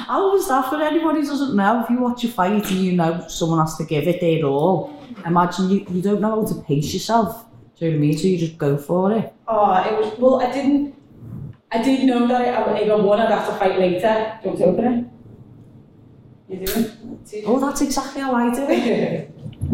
How 0.06 0.32
was 0.32 0.46
that 0.48 0.68
for 0.70 0.80
anyone 0.80 1.16
who 1.16 1.26
doesn't 1.26 1.56
know? 1.56 1.82
If 1.82 1.90
you 1.90 1.98
watch 1.98 2.22
a 2.24 2.28
fight 2.28 2.52
and 2.70 2.70
you 2.70 2.92
know 2.92 3.26
someone 3.28 3.58
has 3.58 3.76
to 3.78 3.84
give 3.84 4.06
it 4.06 4.20
their 4.20 4.44
all, 4.44 5.02
imagine 5.26 5.68
you, 5.70 5.84
you 5.90 6.00
don't 6.02 6.20
know 6.20 6.42
how 6.42 6.46
to 6.54 6.60
pace 6.62 6.92
yourself. 6.94 7.44
Do 7.78 7.86
you 7.86 7.90
know 7.92 7.96
what 7.98 8.04
I 8.04 8.06
mean? 8.06 8.18
So 8.18 8.26
you 8.28 8.38
just 8.38 8.56
go 8.56 8.76
for 8.76 9.12
it. 9.12 9.32
Oh, 9.48 9.74
it 9.82 9.98
was, 9.98 10.18
well, 10.18 10.40
I 10.40 10.52
didn't, 10.52 10.93
I 11.74 11.82
did 11.82 12.04
know 12.04 12.26
that 12.28 12.40
I, 12.40 12.88
I 12.88 12.94
won, 12.94 13.20
I'd 13.20 13.30
have 13.30 13.48
to 13.48 13.54
fight 13.56 13.78
later. 13.78 14.38
Do 14.42 14.48
you 14.48 14.54
want 14.54 14.58
to 14.58 14.64
open 14.66 14.84
it? 16.48 16.60
You 16.60 16.66
doing? 16.66 17.18
See? 17.24 17.42
Oh, 17.44 17.58
that's 17.58 17.80
exactly 17.80 18.20
how 18.22 18.34
I 18.34 18.54
do 18.54 18.66
it. 18.68 19.30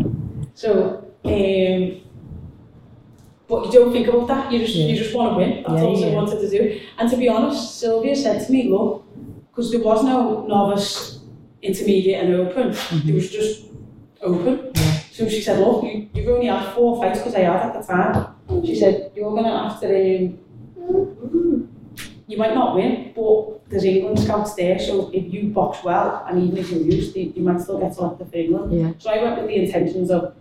so, 0.55 1.05
um, 1.25 2.01
but 3.49 3.67
you 3.67 3.73
don't 3.73 3.93
think 3.93 4.07
about 4.09 4.29
that. 4.29 4.51
You 4.53 4.61
just 4.61 4.75
Yeah. 4.77 4.87
you 4.87 4.97
just 4.97 5.15
want 5.15 5.33
to 5.33 5.37
win. 5.37 5.63
That's 5.63 5.75
Yeah, 5.83 5.89
all 5.89 5.99
yeah. 5.99 6.07
I 6.07 6.15
wanted 6.15 6.41
to 6.41 6.49
do. 6.49 6.81
And 6.99 7.11
to 7.11 7.17
be 7.17 7.29
honest, 7.29 7.79
Sylvia 7.81 8.17
said 8.17 8.47
to 8.47 8.53
me, 8.53 8.69
"Look, 8.71 9.05
because 9.51 9.71
there 9.73 9.83
was 9.83 10.03
no 10.05 10.47
novice, 10.47 11.19
intermediate, 11.61 12.25
and 12.25 12.35
open. 12.35 12.69
It 13.09 13.15
was 13.15 13.29
just 13.31 13.67
open." 14.23 14.71
Yeah. 14.75 14.93
So 15.13 15.29
she 15.29 15.41
said, 15.43 15.59
"Look, 15.59 15.83
you, 15.85 16.09
you've 16.15 16.29
only 16.29 16.47
had 16.47 16.73
four 16.75 16.97
fights 17.03 17.19
because 17.19 17.35
I 17.35 17.41
had 17.41 17.57
at 17.67 17.73
the 17.75 17.83
time." 17.93 18.35
She 18.65 18.75
said, 18.77 19.11
"You're 19.15 19.35
gonna 19.35 19.69
have 19.69 19.81
to." 19.81 19.89
Um, 19.89 20.39
you 22.31 22.37
might 22.39 22.55
not 22.55 22.77
win, 22.77 23.13
but 23.17 23.69
there's 23.69 23.85
England 23.85 24.19
scouts 24.21 24.55
there, 24.55 24.79
so 24.79 25.11
if 25.13 25.33
you 25.35 25.49
box 25.49 25.83
well, 25.83 26.25
and 26.29 26.43
even 26.45 26.59
if 26.59 26.71
you 26.71 26.79
lose, 26.79 27.15
you, 27.17 27.33
you 27.37 27.43
might 27.43 27.61
still 27.61 27.79
get 27.81 27.93
selected 27.95 28.31
for 28.31 28.37
England. 28.37 28.73
Yeah. 28.81 28.93
So 28.99 29.11
I 29.11 29.23
went 29.23 29.37
with 29.39 29.49
the 29.49 29.57
intentions 29.65 30.11
of, 30.11 30.35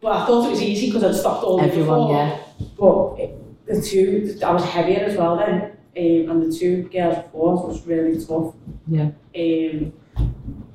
but 0.00 0.12
I 0.12 0.26
thought 0.26 0.46
it 0.46 0.50
was 0.50 0.62
easy 0.62 0.86
because 0.86 1.04
I'd 1.04 1.14
stopped 1.20 1.44
all 1.44 1.58
the 1.58 1.64
Everyone, 1.64 1.98
before. 2.08 2.16
yeah. 2.16 2.40
But 2.78 3.20
it, 3.22 3.66
the 3.66 3.82
two, 3.82 4.38
I 4.44 4.52
was 4.52 4.64
heavier 4.64 5.00
as 5.00 5.16
well 5.16 5.36
then, 5.36 5.54
um, 5.98 6.30
and 6.30 6.42
the 6.52 6.56
two 6.56 6.84
girls 6.84 7.16
before 7.24 7.66
was 7.68 7.86
really 7.86 8.14
tough. 8.24 8.54
Yeah. 8.88 9.10
Um, 9.36 9.92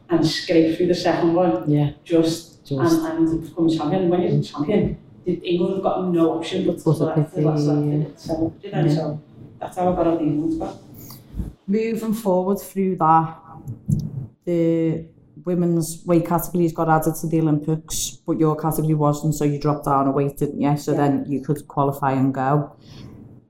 and 0.10 0.28
scraped 0.28 0.78
through 0.78 0.88
the 0.88 0.96
second 0.96 1.34
one, 1.34 1.72
Yeah. 1.72 1.92
just, 2.04 2.64
Just. 2.66 3.00
and, 3.00 3.28
and 3.30 3.44
become 3.50 3.68
champion. 3.70 4.10
When 4.10 4.22
you're 4.22 4.44
champion, 4.44 4.98
the- 5.26 5.34
England 5.44 5.76
have 5.76 5.84
got 5.84 6.08
no 6.10 6.34
option 6.38 6.66
but 6.68 6.74
to 6.74 6.94
select 6.94 7.34
the 7.34 7.42
last 7.42 7.66
the- 7.66 7.72
selected. 7.72 8.20
So, 8.20 8.54
you 8.62 8.72
know, 8.72 8.82
Yeah. 8.86 8.94
so 8.96 9.20
that's 9.62 9.78
how 9.78 9.94
I 9.94 9.96
got 9.96 10.08
on 10.08 10.18
the 10.18 10.24
England 10.24 10.54
spot. 10.54 10.78
moving 11.68 12.14
forward 12.14 12.60
through 12.60 12.98
that, 12.98 13.38
the 14.46 15.06
women's 15.46 16.04
weight 16.06 16.28
categories 16.28 16.74
got 16.74 16.90
added 16.90 17.16
to 17.22 17.28
the 17.28 17.40
Olympics, 17.40 18.18
but 18.28 18.38
your 18.38 18.56
category 18.56 18.94
wasn't, 18.94 19.34
so 19.36 19.46
you 19.46 19.60
dropped 19.60 19.86
down 19.86 20.08
a 20.08 20.12
weight, 20.12 20.38
didn't 20.38 20.60
you? 20.60 20.76
So 20.78 20.92
Yeah. 20.92 20.98
then 20.98 21.26
you 21.30 21.40
could 21.42 21.68
qualify 21.68 22.12
and 22.12 22.34
go. 22.34 22.72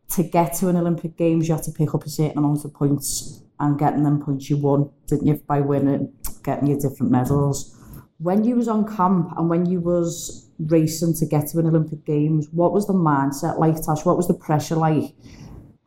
To 0.10 0.24
get 0.24 0.54
to 0.56 0.68
an 0.68 0.76
Olympic 0.78 1.18
Games, 1.18 1.48
you 1.48 1.56
had 1.56 1.64
to 1.64 1.72
pick 1.72 1.96
up 1.96 2.06
a 2.06 2.10
certain 2.10 2.38
amount 2.38 2.66
of 2.66 2.74
points, 2.74 3.42
and 3.60 3.80
getting 3.80 4.04
them 4.04 4.20
points 4.20 4.50
you 4.50 4.58
won, 4.58 4.90
didn't 5.08 5.28
you, 5.28 5.36
by 5.48 5.62
winning, 5.62 6.12
getting 6.44 6.68
your 6.68 6.80
different 6.80 7.12
medals. 7.12 7.76
When 8.18 8.44
you 8.44 8.56
was 8.56 8.68
on 8.68 8.86
camp 8.86 9.34
and 9.38 9.50
when 9.50 9.66
you 9.66 9.80
was 9.80 10.50
racing 10.60 11.14
to 11.16 11.26
get 11.26 11.48
to 11.50 11.60
an 11.60 11.68
Olympic 11.68 12.06
Games, 12.06 12.48
what 12.52 12.74
was 12.74 12.86
the 12.88 12.94
mindset 12.94 13.58
like, 13.58 13.82
Tash? 13.82 14.06
What 14.06 14.18
was 14.18 14.28
the 14.28 14.34
pressure 14.34 14.76
like? 14.76 15.16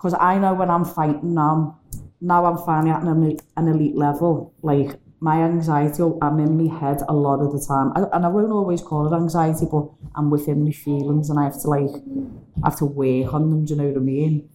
Because 0.05 0.19
I 0.21 0.37
know 0.37 0.53
when 0.53 0.69
I'm 0.69 0.85
fighting 0.85 1.33
now, 1.33 1.81
now 2.21 2.45
I'm 2.45 2.59
finally 2.59 2.90
at 2.90 3.05
an, 3.05 3.38
an 3.57 3.69
elite 3.69 3.97
level. 3.97 4.53
Like 4.61 5.01
my 5.21 5.40
anxiety, 5.40 6.03
I'm 6.21 6.38
in 6.40 6.59
my 6.62 6.79
head 6.79 7.01
a 7.09 7.14
lot 7.14 7.40
of 7.40 7.55
the 7.55 7.67
time, 7.67 7.90
I, 7.97 8.14
and 8.14 8.27
I 8.27 8.29
won't 8.29 8.53
always 8.53 8.83
call 8.83 9.11
it 9.11 9.17
anxiety, 9.17 9.64
but 9.64 9.88
I'm 10.14 10.29
within 10.29 10.62
my 10.62 10.73
feelings, 10.73 11.31
and 11.31 11.40
I 11.40 11.45
have 11.45 11.59
to 11.62 11.69
like, 11.69 11.88
I 12.62 12.69
have 12.69 12.77
to 12.81 12.85
work 12.85 13.33
on 13.33 13.49
them. 13.49 13.64
Do 13.64 13.73
you 13.73 13.81
know 13.81 13.88
what 13.88 13.97
I 13.97 14.01
mean? 14.01 14.51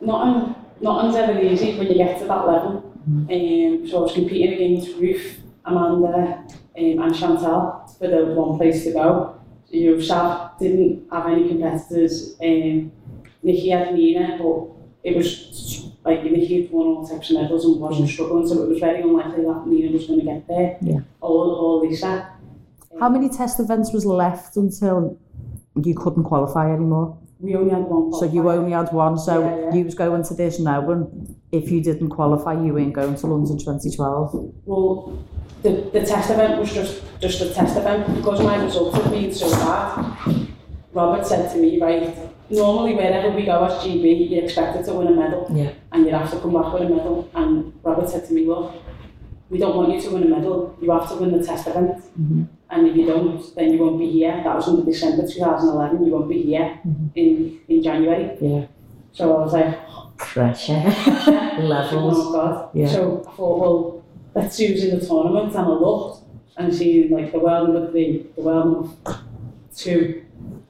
Nothing, 0.00 0.54
nothing's 0.80 1.16
ever 1.16 1.40
easy 1.40 1.76
when 1.76 1.88
you 1.88 1.94
get 1.94 2.20
to 2.20 2.26
that 2.26 2.46
level. 2.46 2.94
Um, 3.04 3.84
so 3.84 3.98
I 3.98 4.00
was 4.02 4.12
competing 4.12 4.52
against 4.52 4.96
Ruth, 4.96 5.40
Amanda, 5.64 6.46
um, 6.78 7.02
and 7.02 7.16
Chantal 7.16 7.84
for 7.98 8.06
the 8.06 8.26
one 8.26 8.56
place 8.56 8.84
to 8.84 8.92
go. 8.92 9.40
So, 9.64 9.74
you 9.74 9.96
know, 9.96 10.50
didn't 10.60 11.10
have 11.10 11.26
any 11.26 11.48
competitors. 11.48 12.36
Um, 12.40 12.92
Nikki 13.42 13.70
had 13.70 13.94
Nina, 13.94 14.38
but 14.38 14.66
it 15.04 15.16
was 15.16 15.90
like 16.04 16.22
Nikki 16.24 16.62
had 16.62 16.70
won 16.70 16.86
all 16.86 17.06
types 17.06 17.30
of 17.30 17.36
medals 17.40 17.64
and 17.64 17.80
wasn't 17.80 18.08
struggling, 18.08 18.46
so 18.48 18.62
it 18.62 18.68
was 18.68 18.78
very 18.78 19.00
unlikely 19.00 19.44
that 19.44 19.66
Nina 19.66 19.92
was 19.92 20.06
going 20.06 20.20
to 20.20 20.24
get 20.24 20.48
there. 20.48 20.76
Yeah. 20.80 21.00
Or, 21.20 21.44
or 21.44 21.80
Lisa. 21.86 22.30
How 22.98 23.08
many 23.08 23.28
test 23.28 23.60
events 23.60 23.92
was 23.92 24.04
left 24.04 24.56
until 24.56 25.18
you 25.76 25.94
couldn't 25.94 26.24
qualify 26.24 26.72
anymore? 26.72 27.16
We 27.40 27.54
only 27.54 27.70
had 27.70 27.84
one. 27.84 28.12
So 28.12 28.24
you 28.24 28.50
only 28.50 28.72
had 28.72 28.92
one. 28.92 29.16
So 29.18 29.40
Yeah, 29.40 29.56
yeah. 29.66 29.74
you 29.74 29.84
was 29.84 29.94
going 29.94 30.24
to 30.24 30.34
this 30.34 30.58
now, 30.58 30.90
and 30.90 31.36
if 31.52 31.70
you 31.70 31.80
didn't 31.80 32.08
qualify, 32.08 32.54
you 32.60 32.74
weren't 32.74 32.94
going 32.94 33.14
to 33.14 33.26
London 33.28 33.56
2012. 33.58 34.54
Well, 34.64 35.24
the, 35.62 35.88
the 35.92 36.04
test 36.04 36.30
event 36.30 36.58
was 36.58 36.72
just, 36.72 37.02
just 37.20 37.40
a 37.40 37.52
test 37.54 37.76
event 37.76 38.16
because 38.16 38.40
my 38.40 38.62
results 38.62 38.96
had 38.96 39.10
been 39.10 39.32
so 39.32 39.50
bad. 39.50 40.48
Robert 40.92 41.26
said 41.26 41.52
to 41.52 41.58
me, 41.58 41.80
right, 41.80 42.16
normally 42.50 42.94
wherever 42.94 43.30
we 43.34 43.44
go 43.44 43.64
as 43.64 43.72
GB, 43.84 44.30
you're 44.30 44.44
expected 44.44 44.84
to 44.86 44.92
win 44.94 45.08
a 45.08 45.10
medal 45.12 45.46
Yeah. 45.52 45.70
and 45.92 46.04
you'd 46.04 46.14
have 46.14 46.30
to 46.30 46.38
come 46.40 46.52
back 46.54 46.72
with 46.72 46.82
a 46.82 46.88
medal. 46.88 47.28
And 47.34 47.72
Robert 47.82 48.08
said 48.08 48.26
to 48.26 48.32
me, 48.34 48.46
look, 48.46 48.72
we 49.50 49.58
don't 49.58 49.76
want 49.76 49.92
you 49.92 50.00
to 50.00 50.10
win 50.10 50.24
a 50.24 50.28
medal, 50.28 50.76
you 50.80 50.90
have 50.90 51.08
to 51.10 51.16
win 51.16 51.32
the 51.38 51.44
test 51.44 51.66
event. 51.66 52.02
Mhm. 52.20 52.46
And 52.70 52.86
if 52.86 52.96
you 52.96 53.06
don't, 53.06 53.42
then 53.54 53.72
you 53.72 53.78
won't 53.80 53.98
be 53.98 54.10
here. 54.10 54.40
That 54.44 54.56
was 54.56 54.68
in 54.68 54.84
December 54.84 55.26
2011, 55.26 56.04
you 56.04 56.12
won't 56.12 56.28
be 56.28 56.42
here 56.42 56.78
in, 57.14 57.58
in 57.68 57.82
January. 57.82 58.36
Yeah. 58.40 58.66
So 59.12 59.36
I 59.36 59.40
was 59.44 59.52
like, 59.54 59.78
Pressure. 60.18 60.82
Oh 61.58 61.62
Levels. 61.62 62.32
God. 62.32 62.68
Yeah. 62.74 62.88
So 62.88 63.24
I 63.26 63.30
thought, 63.36 63.58
well, 63.60 64.04
let's 64.34 64.56
see 64.56 64.66
who's 64.66 64.84
in 64.84 64.98
the 64.98 65.04
tournament. 65.06 65.48
And 65.54 65.64
I 65.66 65.68
looked 65.68 66.22
and 66.56 66.74
see 66.74 67.08
like 67.08 67.32
the 67.32 67.38
world 67.38 67.70
number 67.70 67.90
three, 67.90 68.26
the 68.36 68.42
world 68.42 68.66
number 69.04 69.20
two, 69.74 70.24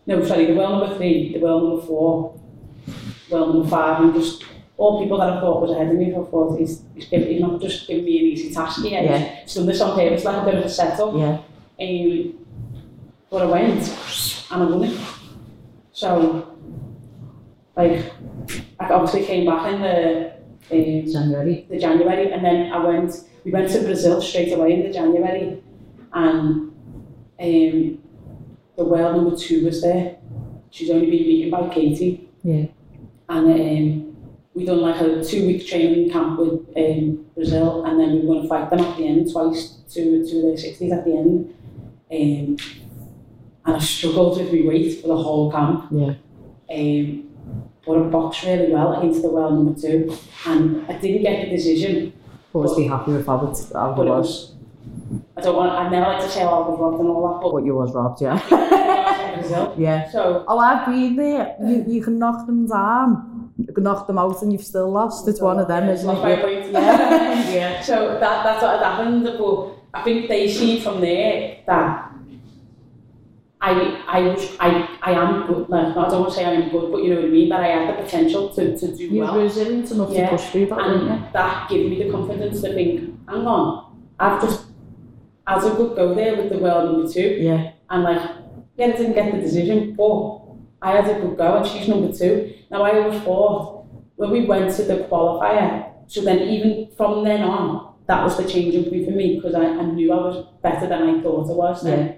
no, 0.09 0.25
sorry, 0.25 0.47
the 0.47 0.55
world 0.55 0.81
number 0.81 0.97
three, 0.97 1.35
the 1.35 1.39
world 1.39 1.65
number 1.65 1.87
four, 1.87 2.41
world 3.29 3.55
number 3.55 3.69
five, 3.69 4.03
and 4.03 4.15
just 4.15 4.43
all 4.79 5.03
people 5.03 5.19
that 5.19 5.29
I 5.29 5.41
thought 5.41 5.61
was 5.61 5.71
ahead 5.71 5.89
of 5.89 5.97
me. 5.97 6.13
I 6.13 6.25
thought 6.25 6.59
he's, 6.59 6.83
he's, 6.95 7.05
giving, 7.09 7.29
he's 7.29 7.41
not 7.43 7.61
just 7.61 7.87
giving 7.87 8.07
me 8.07 8.19
an 8.19 8.25
easy 8.25 8.55
task 8.55 8.81
here. 8.81 9.03
Yeah. 9.03 9.19
He's 9.19 9.55
done 9.55 9.67
this 9.67 9.83
on 9.83 9.95
purpose, 9.95 10.25
like 10.25 10.43
a 10.43 10.45
bit 10.47 10.55
of 10.55 10.65
a 10.65 10.69
setup. 10.71 11.15
Yeah. 11.15 11.43
Um, 11.79 12.47
but 13.31 13.43
I 13.43 13.45
went 13.45 14.47
and 14.51 14.63
I 14.63 14.65
won 14.65 14.85
it. 14.85 14.99
So, 15.93 16.57
like, 17.77 18.11
I 18.81 18.89
obviously 18.89 19.27
came 19.27 19.45
back 19.45 19.75
in 19.75 19.83
the 19.83 20.33
um, 20.71 21.13
January. 21.13 21.67
the 21.69 21.79
January, 21.79 22.33
and 22.33 22.43
then 22.43 22.73
I 22.73 22.83
went. 22.83 23.13
We 23.45 23.51
went 23.51 23.71
to 23.73 23.83
Brazil 23.83 24.23
straight 24.23 24.55
away 24.55 24.73
in 24.73 24.85
the 24.85 24.93
January, 24.93 25.63
and 26.15 26.73
um, 27.41 27.99
the 28.79 28.85
world 28.85 29.17
number 29.17 29.37
two 29.37 29.65
was 29.65 29.83
there. 29.83 30.17
She's 30.71 30.89
only 30.89 31.11
been 31.11 31.25
beaten 31.25 31.51
by 31.51 31.69
Katie, 31.75 32.29
Yeah. 32.45 32.67
and 33.29 33.47
um, 33.53 34.17
we 34.55 34.65
done 34.65 34.81
like 34.81 35.01
a 35.01 35.23
two 35.23 35.47
week 35.47 35.67
training 35.67 36.11
camp 36.11 36.39
with 36.39 36.61
um, 36.77 37.27
Brazil, 37.35 37.85
and 37.85 37.99
then 37.99 38.13
we 38.13 38.21
were 38.21 38.27
going 38.35 38.43
to 38.43 38.49
fight 38.49 38.71
them 38.71 38.81
at 38.81 38.97
the 38.97 39.07
end 39.07 39.31
twice, 39.33 39.79
two 39.93 40.25
two 40.27 40.37
of 40.39 40.43
their 40.45 40.57
sixties 40.57 40.93
at 40.93 41.05
the 41.05 41.11
end. 41.17 41.55
Um, 42.11 42.57
and 43.67 43.77
I 43.77 43.79
struggled 43.81 44.39
with 44.39 44.53
my 44.53 44.67
weight 44.69 45.03
for 45.03 45.09
the 45.09 45.17
whole 45.17 45.51
camp. 45.51 45.89
Yeah. 45.91 46.15
Um, 46.71 47.25
but 47.85 47.97
I 47.99 48.03
boxed 48.03 48.45
really 48.45 48.73
well 48.73 48.97
against 48.99 49.23
the 49.23 49.31
world 49.31 49.55
number 49.55 49.79
two, 49.81 50.17
and 50.47 50.87
I 50.89 50.99
didn't 50.99 51.23
get 51.23 51.45
the 51.47 51.57
decision. 51.57 52.13
Always 52.53 52.75
be 52.77 52.87
happy 52.87 53.13
with 53.13 53.27
how 53.27 53.47
it, 53.51 53.59
how 53.73 54.01
it 54.01 54.07
was. 54.07 54.55
I 55.37 55.41
don't 55.41 55.57
want. 55.57 55.73
I 55.73 55.89
never 55.89 56.07
like 56.13 56.23
to 56.23 56.29
say 56.31 56.43
oh, 56.43 56.49
I 56.65 56.69
was 56.69 56.79
robbed 56.81 57.01
and 57.01 57.09
all 57.09 57.33
that, 57.33 57.41
but 57.43 57.53
But 57.53 57.65
you 57.65 57.75
was 57.75 57.95
robbed, 57.95 58.21
yeah. 58.21 58.41
I 58.51 59.37
was 59.37 59.45
in 59.45 59.51
Brazil. 59.51 59.75
yeah. 59.79 60.11
So 60.11 60.45
Oh, 60.49 60.59
I've 60.59 60.87
been 60.87 61.17
there. 61.17 61.55
You, 61.65 61.85
you 61.87 62.03
can 62.03 62.19
knock 62.19 62.47
them 62.47 62.67
down, 62.67 63.53
you 63.59 63.73
can 63.73 63.85
knock 63.85 64.07
them 64.07 64.19
out 64.19 64.43
and 64.43 64.53
you've 64.53 64.65
still 64.65 64.91
lost. 64.91 65.29
It's 65.29 65.41
one 65.41 65.59
of 65.59 65.69
them, 65.69 65.89
isn't 65.89 66.09
it? 66.11 66.73
Yeah. 66.73 67.51
Yeah. 67.59 67.81
So 67.83 68.19
that 68.21 68.45
that's 68.45 68.63
what 68.63 68.79
had 68.79 68.85
happened. 68.85 69.25
But 69.25 69.75
I 69.95 70.03
think 70.03 70.29
they 70.29 70.51
see 70.53 70.81
from 70.81 71.01
there 71.01 71.59
that 71.67 72.13
I 73.61 73.71
I 74.07 74.21
was 74.21 74.57
I 74.61 74.89
I 75.03 75.13
am 75.13 75.47
good. 75.47 75.69
Like 75.69 75.97
I 75.97 76.09
don't 76.09 76.21
want 76.21 76.29
to 76.33 76.37
say 76.37 76.45
I'm 76.45 76.69
good, 76.71 76.93
but 76.93 77.03
you 77.03 77.11
know 77.11 77.17
what 77.17 77.25
I 77.27 77.29
mean. 77.29 77.49
That 77.49 77.61
I 77.61 77.69
had 77.69 77.89
the 77.99 78.03
potential 78.03 78.51
to, 78.51 78.77
to 78.79 78.97
do 78.97 79.05
You 79.05 79.21
well. 79.23 79.35
were 79.37 79.43
resilient 79.43 79.91
enough 79.91 80.11
Yeah. 80.13 80.27
to 80.31 80.37
push 80.37 80.47
through 80.51 80.67
that, 80.67 80.77
weren't 80.79 81.03
you? 81.05 81.11
and 81.11 81.33
that 81.33 81.69
gave 81.69 81.91
me 81.91 82.03
the 82.05 82.11
confidence 82.11 82.61
to 82.63 82.73
think, 82.73 83.01
hang 83.29 83.47
on, 83.47 83.97
I've 84.21 84.41
just 84.43 84.67
as 85.49 85.65
a 85.65 85.71
good 85.71 85.97
go 85.97 86.15
there 86.15 86.37
with 86.37 86.51
the 86.53 86.59
world 86.59 86.93
number 86.93 87.11
two, 87.11 87.29
Yeah. 87.41 87.71
and 87.91 88.03
like, 88.05 88.21
yeah, 88.77 88.87
I 88.87 88.93
didn't 88.93 89.15
get 89.15 89.33
the 89.35 89.41
decision, 89.41 89.95
but 89.97 90.41
I 90.83 90.93
had 91.01 91.09
a 91.17 91.21
good 91.21 91.37
go, 91.37 91.57
and 91.57 91.67
she's 91.67 91.89
number 91.89 92.13
two. 92.13 92.53
Now 92.71 92.83
I 92.83 92.91
always 93.03 93.21
thought 93.23 93.87
when 94.17 94.31
we 94.31 94.45
went 94.45 94.71
to 94.77 94.83
the 94.83 94.97
qualifier, 95.11 95.91
so 96.07 96.21
then 96.21 96.41
even 96.41 96.89
from 96.97 97.25
then 97.25 97.43
on, 97.43 97.95
that 98.07 98.23
was 98.25 98.37
the 98.37 98.45
changing 98.45 98.85
point 98.91 99.05
for 99.07 99.11
me 99.11 99.37
because 99.37 99.55
I, 99.55 99.65
I 99.67 99.83
knew 99.85 100.13
I 100.13 100.17
was 100.17 100.47
better 100.63 100.87
than 100.87 101.03
I 101.03 101.21
thought 101.23 101.51
I 101.51 101.55
was. 101.55 101.83
Then, 101.83 102.17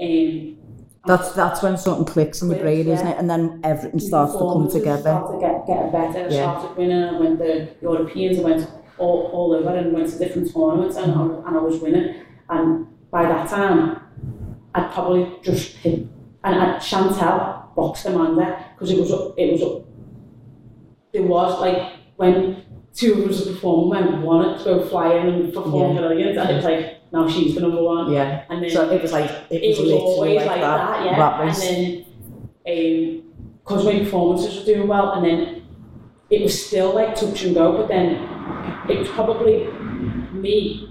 um, 0.00 0.56
That's 1.06 1.32
that's 1.32 1.62
when 1.62 1.76
something 1.78 2.04
clicks 2.06 2.42
in 2.42 2.48
the 2.48 2.56
brain, 2.56 2.88
isn't 2.88 3.06
it? 3.06 3.16
And 3.18 3.28
then 3.30 3.60
everything 3.62 4.00
starts 4.00 4.32
to 4.32 4.38
come 4.38 4.68
together. 4.70 5.02
Started 5.02 5.34
to 5.34 5.40
get, 5.46 5.66
get 5.66 5.92
better. 5.92 6.18
I 6.28 6.28
Yeah. 6.30 6.58
started 6.58 6.76
winning. 6.78 7.02
I 7.04 7.18
went 7.20 7.38
to 7.38 7.44
the 7.44 7.68
Europeans. 7.82 8.38
I 8.38 8.42
went 8.42 8.70
all, 8.98 9.30
all 9.32 9.52
over 9.54 9.76
and 9.76 9.92
went 9.92 10.08
to 10.10 10.18
different 10.18 10.52
tournaments 10.52 10.96
and, 10.96 11.12
I, 11.12 11.22
and 11.46 11.56
I 11.56 11.60
was 11.60 11.80
winning. 11.80 12.14
And 12.48 12.86
by 13.10 13.22
that 13.24 13.48
time, 13.48 14.00
I'd 14.74 14.90
probably 14.92 15.30
just 15.42 15.76
hit. 15.76 16.06
And, 16.44 16.54
and 16.54 16.82
Chantelle 16.82 17.72
boxed 17.74 18.06
Amanda 18.06 18.64
because 18.74 18.90
it 18.90 18.98
was 18.98 19.10
it 19.36 19.52
was 19.52 19.82
there 21.12 21.22
was 21.22 21.60
like 21.60 21.92
when 22.16 22.62
two 22.94 23.12
of 23.24 23.30
us 23.30 23.44
were 23.44 23.52
performing, 23.52 23.90
when 24.12 24.22
one 24.22 24.48
had 24.48 24.58
to 24.58 24.64
go 24.64 24.86
flying 24.86 25.26
and 25.28 25.52
perform 25.52 25.96
Yeah. 25.96 26.00
brilliant, 26.06 26.38
and 26.38 26.50
it's 26.50 26.64
like 26.64 27.12
now 27.12 27.28
she's 27.28 27.54
the 27.54 27.60
number 27.62 27.82
one. 27.82 28.12
Yeah. 28.12 28.44
And 28.48 28.62
then 28.62 28.70
So 28.70 28.88
it 28.90 29.02
was 29.02 29.12
like 29.12 29.30
it 29.50 29.62
it 29.62 29.78
was, 29.80 29.92
always 29.92 30.36
like, 30.36 30.46
like 30.46 30.60
that. 30.60 31.04
that, 31.04 31.04
yeah. 31.04 31.42
And 31.42 31.56
then, 31.56 32.04
um, 32.68 33.22
because 33.64 33.84
my 33.84 33.98
performances 33.98 34.58
were 34.58 34.64
doing 34.74 34.88
well, 34.88 35.12
and 35.12 35.24
then 35.26 35.62
it 36.30 36.42
was 36.42 36.66
still 36.66 36.94
like 36.94 37.14
touch 37.16 37.42
and 37.44 37.54
go, 37.54 37.72
but 37.76 37.88
then 37.88 38.14
it 38.88 38.98
was 38.98 39.08
probably 39.08 39.66
me, 40.32 40.88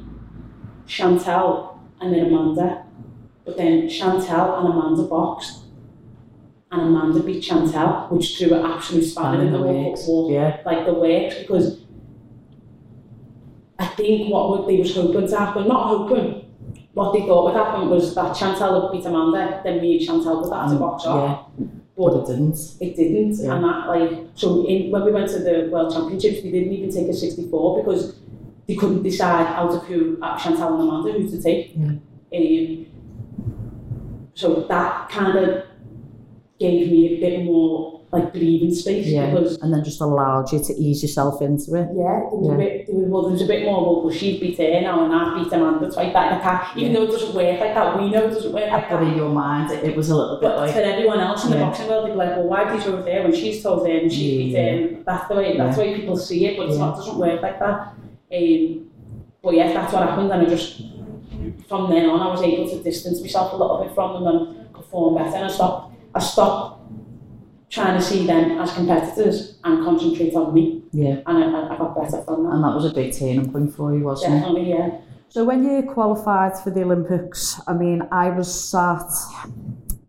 Chantelle, 0.85 1.79
and 2.01 2.13
then 2.13 2.25
Amanda. 2.27 2.83
But 3.45 3.57
then 3.57 3.87
Chantelle 3.89 4.55
and 4.59 4.67
Amanda 4.73 5.03
boxed, 5.03 5.63
and 6.71 6.81
Amanda 6.81 7.19
beat 7.21 7.43
Chantelle, 7.43 8.07
which 8.09 8.37
threw 8.37 8.53
an 8.53 8.65
absolute 8.65 9.03
spanner 9.03 9.43
in 9.43 9.51
the 9.53 9.61
Works. 9.61 10.07
wall, 10.07 10.31
Yeah. 10.31 10.57
like 10.65 10.85
the 10.85 10.93
works, 10.93 11.35
because 11.39 11.79
I 13.77 13.85
think 13.87 14.31
what 14.31 14.67
they 14.67 14.77
was 14.79 14.95
hoping 14.95 15.27
to 15.27 15.37
happen, 15.37 15.67
not 15.67 15.87
hoping, 15.87 16.45
what 16.93 17.11
they 17.13 17.21
thought 17.21 17.45
would 17.45 17.53
happen 17.55 17.89
was 17.89 18.15
that 18.15 18.35
Chantelle 18.35 18.81
would 18.81 18.91
beat 18.93 19.05
Amanda, 19.05 19.59
then 19.63 19.81
me 19.81 19.97
and 19.97 20.01
Chantelle 20.05 20.41
would 20.41 20.53
have 20.53 20.69
to 20.69 20.75
Um, 20.75 20.79
box 20.79 21.05
off. 21.05 21.47
yeah. 21.59 21.65
But 21.97 22.11
But 22.11 22.15
it 22.21 22.25
didn't. 22.27 22.75
it 22.81 22.95
didn't, 22.95 23.37
Yeah. 23.41 23.55
and 23.55 23.63
that 23.63 23.87
like 23.87 24.27
so 24.35 24.65
in, 24.65 24.91
when 24.91 25.05
we 25.05 25.11
went 25.11 25.29
to 25.29 25.39
the 25.39 25.69
World 25.71 25.93
Championships, 25.93 26.41
they 26.41 26.51
didn't 26.51 26.71
even 26.73 26.89
take 26.89 27.07
a 27.07 27.13
64 27.13 27.77
because 27.83 28.15
they 28.67 28.75
couldn't 28.75 29.03
decide 29.03 29.47
out 29.47 29.71
of 29.71 29.85
who 29.85 30.17
uh, 30.21 30.37
Chantelle 30.37 30.79
and 30.79 30.89
Amanda 30.89 31.11
who 31.11 31.29
to 31.29 31.41
take. 31.41 31.75
Um, 31.75 32.85
so 34.33 34.65
that 34.67 35.09
kind 35.09 35.37
of 35.37 35.63
gave 36.59 36.91
me 36.91 37.15
a 37.17 37.19
bit 37.19 37.43
more 37.45 38.01
like 38.11 38.31
breathing 38.31 38.73
space 38.73 39.07
Yeah. 39.07 39.29
because 39.29 39.57
And 39.57 39.73
then 39.73 39.83
just 39.83 39.99
allowed 39.99 40.51
you 40.53 40.59
to 40.63 40.73
ease 40.73 41.01
yourself 41.03 41.41
into 41.41 41.75
it. 41.75 41.89
yeah, 41.93 42.21
there 42.29 42.29
was 42.31 42.47
Yeah. 42.47 42.53
a 42.53 42.57
bit, 42.57 42.87
there 42.87 42.95
was, 42.95 43.07
well, 43.09 43.21
there 43.23 43.31
was 43.31 43.41
a 43.41 43.45
bit 43.45 43.65
more, 43.65 43.81
well, 43.85 44.01
well 44.05 44.13
she's 44.13 44.39
beat 44.39 44.57
her 44.57 44.81
now 44.81 45.03
and 45.03 45.13
I 45.13 45.43
beat 45.43 45.51
Amanda 45.51 45.91
twice 45.91 46.13
that 46.13 46.31
in 46.31 46.37
the 46.37 46.43
car. 46.43 46.61
Even 46.77 46.91
Yeah. 46.93 46.99
though 46.99 47.05
it 47.05 47.11
doesn't 47.11 47.35
work 47.35 47.59
like 47.59 47.73
that, 47.75 48.01
we 48.01 48.09
know 48.09 48.23
it 48.25 48.29
doesn't 48.29 48.53
work 48.53 48.71
like 48.71 48.89
But 48.89 48.99
that. 49.01 49.07
in 49.11 49.17
your 49.17 49.29
mind, 49.29 49.71
it, 49.71 49.83
it 49.83 49.97
was 49.97 50.09
a 50.09 50.15
little 50.15 50.37
bit 50.39 50.43
But 50.49 50.57
like, 50.59 50.71
for 50.73 50.79
everyone 50.79 51.19
else 51.19 51.43
in 51.45 51.51
the 51.51 51.57
boxing 51.57 51.89
world, 51.89 52.05
they'd 52.07 52.11
be 52.11 52.17
like, 52.17 52.29
well, 52.37 52.47
why 52.47 52.73
did 52.73 52.85
you 52.85 52.93
over 52.93 53.01
there 53.03 53.23
when 53.23 53.33
she's 53.33 53.61
told 53.61 53.85
them 53.85 53.91
and 53.91 54.11
she 54.11 54.37
beat 54.37 54.51
Yeah. 54.53 54.63
her? 54.63 54.77
And 54.77 55.05
that's 55.05 55.27
the 55.27 55.35
way 55.35 55.57
that's 55.57 55.75
the 55.77 55.81
way 55.83 55.95
people 55.99 56.15
see 56.17 56.45
it, 56.45 56.57
but 56.57 56.67
it's 56.67 56.77
Yeah. 56.77 56.85
not 56.85 56.93
it 56.93 56.97
doesn't 56.99 57.17
work 57.19 57.41
like 57.41 57.59
that. 57.59 57.93
Um, 58.33 58.89
but 59.43 59.53
yes, 59.53 59.73
that's 59.73 59.93
what 59.93 60.07
happened, 60.07 60.31
and 60.31 60.47
I 60.47 60.49
just 60.49 60.81
from 61.67 61.91
then 61.91 62.09
on 62.09 62.19
I 62.21 62.29
was 62.29 62.41
able 62.41 62.69
to 62.69 62.81
distance 62.81 63.21
myself 63.21 63.53
a 63.53 63.55
little 63.55 63.83
bit 63.83 63.93
from 63.93 64.23
them 64.23 64.35
and 64.35 64.73
perform 64.73 65.15
better. 65.15 65.35
And 65.35 65.45
I 65.45 65.47
stopped 65.47 65.95
I 66.15 66.19
stopped 66.19 66.81
trying 67.69 67.99
to 67.99 68.03
see 68.03 68.25
them 68.25 68.57
as 68.59 68.73
competitors 68.73 69.59
and 69.63 69.83
concentrate 69.83 70.33
on 70.33 70.53
me, 70.53 70.83
yeah. 70.91 71.21
and 71.25 71.55
I, 71.55 71.73
I 71.73 71.77
got 71.77 71.95
better 71.95 72.23
from 72.23 72.43
that. 72.43 72.51
And 72.51 72.63
that 72.63 72.73
was 72.73 72.85
a 72.85 72.93
big 72.93 73.13
turning 73.17 73.51
point 73.51 73.75
for 73.75 73.93
you, 73.93 74.03
wasn't 74.03 74.33
it? 74.33 74.39
Definitely, 74.39 74.69
yeah. 74.69 75.01
So 75.29 75.43
when 75.43 75.65
you 75.65 75.83
qualified 75.83 76.57
for 76.57 76.69
the 76.69 76.83
Olympics, 76.83 77.59
I 77.67 77.73
mean, 77.73 78.03
I 78.11 78.29
was 78.29 78.47
sat, 78.69 79.11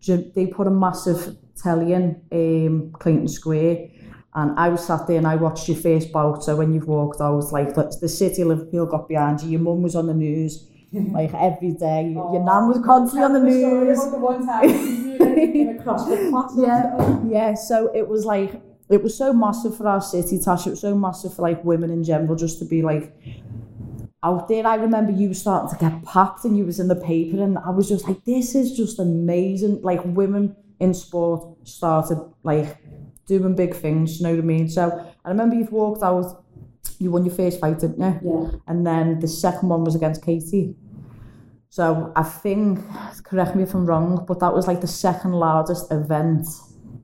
they 0.07 0.47
put 0.47 0.69
a 0.69 0.71
massive 0.71 1.37
telly 1.57 1.95
in 1.95 2.21
um, 2.31 2.93
Clayton 2.93 3.27
Square, 3.27 3.89
and 4.37 4.59
I 4.59 4.69
was 4.69 4.87
sat 4.87 5.07
there 5.07 5.17
and 5.17 5.27
I 5.27 5.37
watched 5.37 5.67
your 5.67 5.79
first 5.79 6.13
bout. 6.13 6.45
So 6.45 6.57
when 6.57 6.75
you've 6.75 6.87
walked 6.87 7.23
out, 7.23 7.51
like 7.53 7.75
the, 7.75 7.97
the 8.03 8.09
city 8.09 8.43
of 8.43 8.49
Liverpool 8.49 8.85
got 8.85 9.09
behind 9.09 9.41
you, 9.41 9.49
your 9.49 9.61
mum 9.61 9.83
was 9.83 9.97
on 9.97 10.07
the 10.07 10.15
news, 10.15 10.69
like 10.93 11.33
every 11.33 11.73
day, 11.73 12.13
your 12.13 12.45
nan 12.45 12.69
was 12.69 12.81
constantly 12.85 13.25
on 13.25 13.33
the 13.33 13.41
news. 13.41 13.99
the 13.99 14.19
one 14.19 14.47
time 14.47 14.69
in 14.69 15.79
a 15.79 15.83
CrossFit. 15.83 16.67
Yeah, 16.67 17.21
yeah. 17.27 17.55
So 17.55 17.91
it 17.95 18.07
was 18.07 18.27
like 18.27 18.61
it 18.91 19.03
was 19.03 19.17
so 19.17 19.33
massive 19.33 19.75
for 19.75 19.89
our 19.89 20.03
city, 20.03 20.39
Tash. 20.39 20.67
It 20.67 20.71
was 20.71 20.81
so 20.81 20.95
massive 20.95 21.35
for 21.35 21.43
like 21.43 21.65
women 21.65 21.91
in 21.91 22.05
general, 22.05 22.37
just 22.37 22.59
to 22.59 22.67
be 22.67 22.83
like 22.83 23.15
out 24.23 24.49
there. 24.49 24.67
I 24.67 24.75
remember 24.75 25.13
you 25.13 25.29
were 25.29 25.35
starting 25.35 25.77
to 25.77 25.83
get 25.83 26.05
packed, 26.05 26.45
and 26.45 26.59
you 26.59 26.67
was 26.67 26.79
in 26.79 26.89
the 26.89 26.97
paper, 26.97 27.43
and 27.43 27.57
I 27.57 27.71
was 27.71 27.89
just 27.89 28.07
like, 28.07 28.23
this 28.27 28.55
is 28.55 28.77
just 28.77 28.99
amazing. 28.99 29.81
Like 29.81 30.01
women 30.05 30.55
in 30.79 30.93
sport 30.93 31.67
started 31.67 32.21
like 32.43 32.77
doing 33.27 33.55
big 33.55 33.75
things. 33.75 34.19
You 34.19 34.25
know 34.27 34.31
what 34.35 34.39
I 34.41 34.47
mean? 34.47 34.69
So 34.69 35.05
I 35.25 35.29
remember 35.29 35.57
you've 35.57 35.73
walked 35.73 36.03
out. 36.03 36.45
You 36.99 37.11
won 37.11 37.25
your 37.25 37.35
first 37.35 37.61
fight, 37.61 37.79
didn't 37.81 38.01
you? 38.01 38.21
Yeah. 38.53 38.59
and 38.69 38.87
then 38.87 39.19
the 39.21 39.29
second 39.29 39.69
one 39.69 39.85
was 39.85 39.95
against 39.95 40.25
Katie. 40.25 40.75
So 41.69 42.13
I 42.17 42.23
think, 42.23 42.81
correct 43.25 43.55
me 43.57 43.65
if 43.65 43.75
I'm 43.75 43.85
wrong, 43.85 44.25
but 44.27 44.41
that 44.41 44.55
was 44.55 44.67
like 44.67 44.81
the 44.81 44.87
second 44.87 45.33
loudest 45.33 45.93
event 45.93 46.47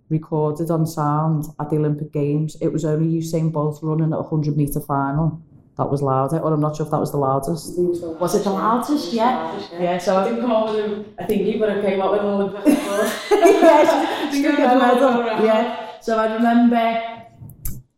recorded 0.09 0.71
on 0.71 0.87
sound 0.87 1.45
at 1.61 1.69
the 1.69 1.77
Olympic 1.77 2.13
Games. 2.13 2.57
It 2.61 2.69
was 2.73 2.85
only 2.85 3.07
Usain 3.21 3.53
Bolt 3.53 3.81
running 3.83 4.13
at 4.13 4.19
a 4.19 4.23
100 4.23 4.57
metre 4.57 4.81
final. 4.81 5.43
That 5.79 5.91
was 5.91 6.01
louder, 6.03 6.39
or 6.39 6.53
I'm 6.53 6.61
not 6.61 6.77
sure 6.77 6.85
if 6.87 6.93
that 6.93 7.01
was 7.01 7.11
the 7.11 7.17
loudest. 7.19 7.75
Was 7.79 8.35
it 8.35 8.45
the 8.45 8.51
loudest? 8.51 9.13
Yeah. 9.13 9.59
Yeah, 9.81 9.99
so 9.99 10.17
I 10.17 10.25
didn't 10.29 10.43
come 10.43 10.53
up 10.53 10.67
with 10.69 10.77
a, 10.85 11.05
I 11.23 11.25
think 11.27 11.43
he 11.43 11.57
would 11.59 11.69
have 11.71 11.83
came 11.83 12.01
up 12.01 12.13
with 12.13 12.21
an 12.21 12.27
Olympic 12.27 12.65
record. 12.67 13.11
yeah, 13.31 14.31
she, 14.31 14.37
she 14.37 14.43
You 14.43 14.51
took 14.51 14.59
know, 14.59 14.77
a 14.77 14.79
medal. 14.79 15.45
Yeah. 15.45 15.82
So 16.03 16.19
I 16.19 16.35
remember, 16.35 17.23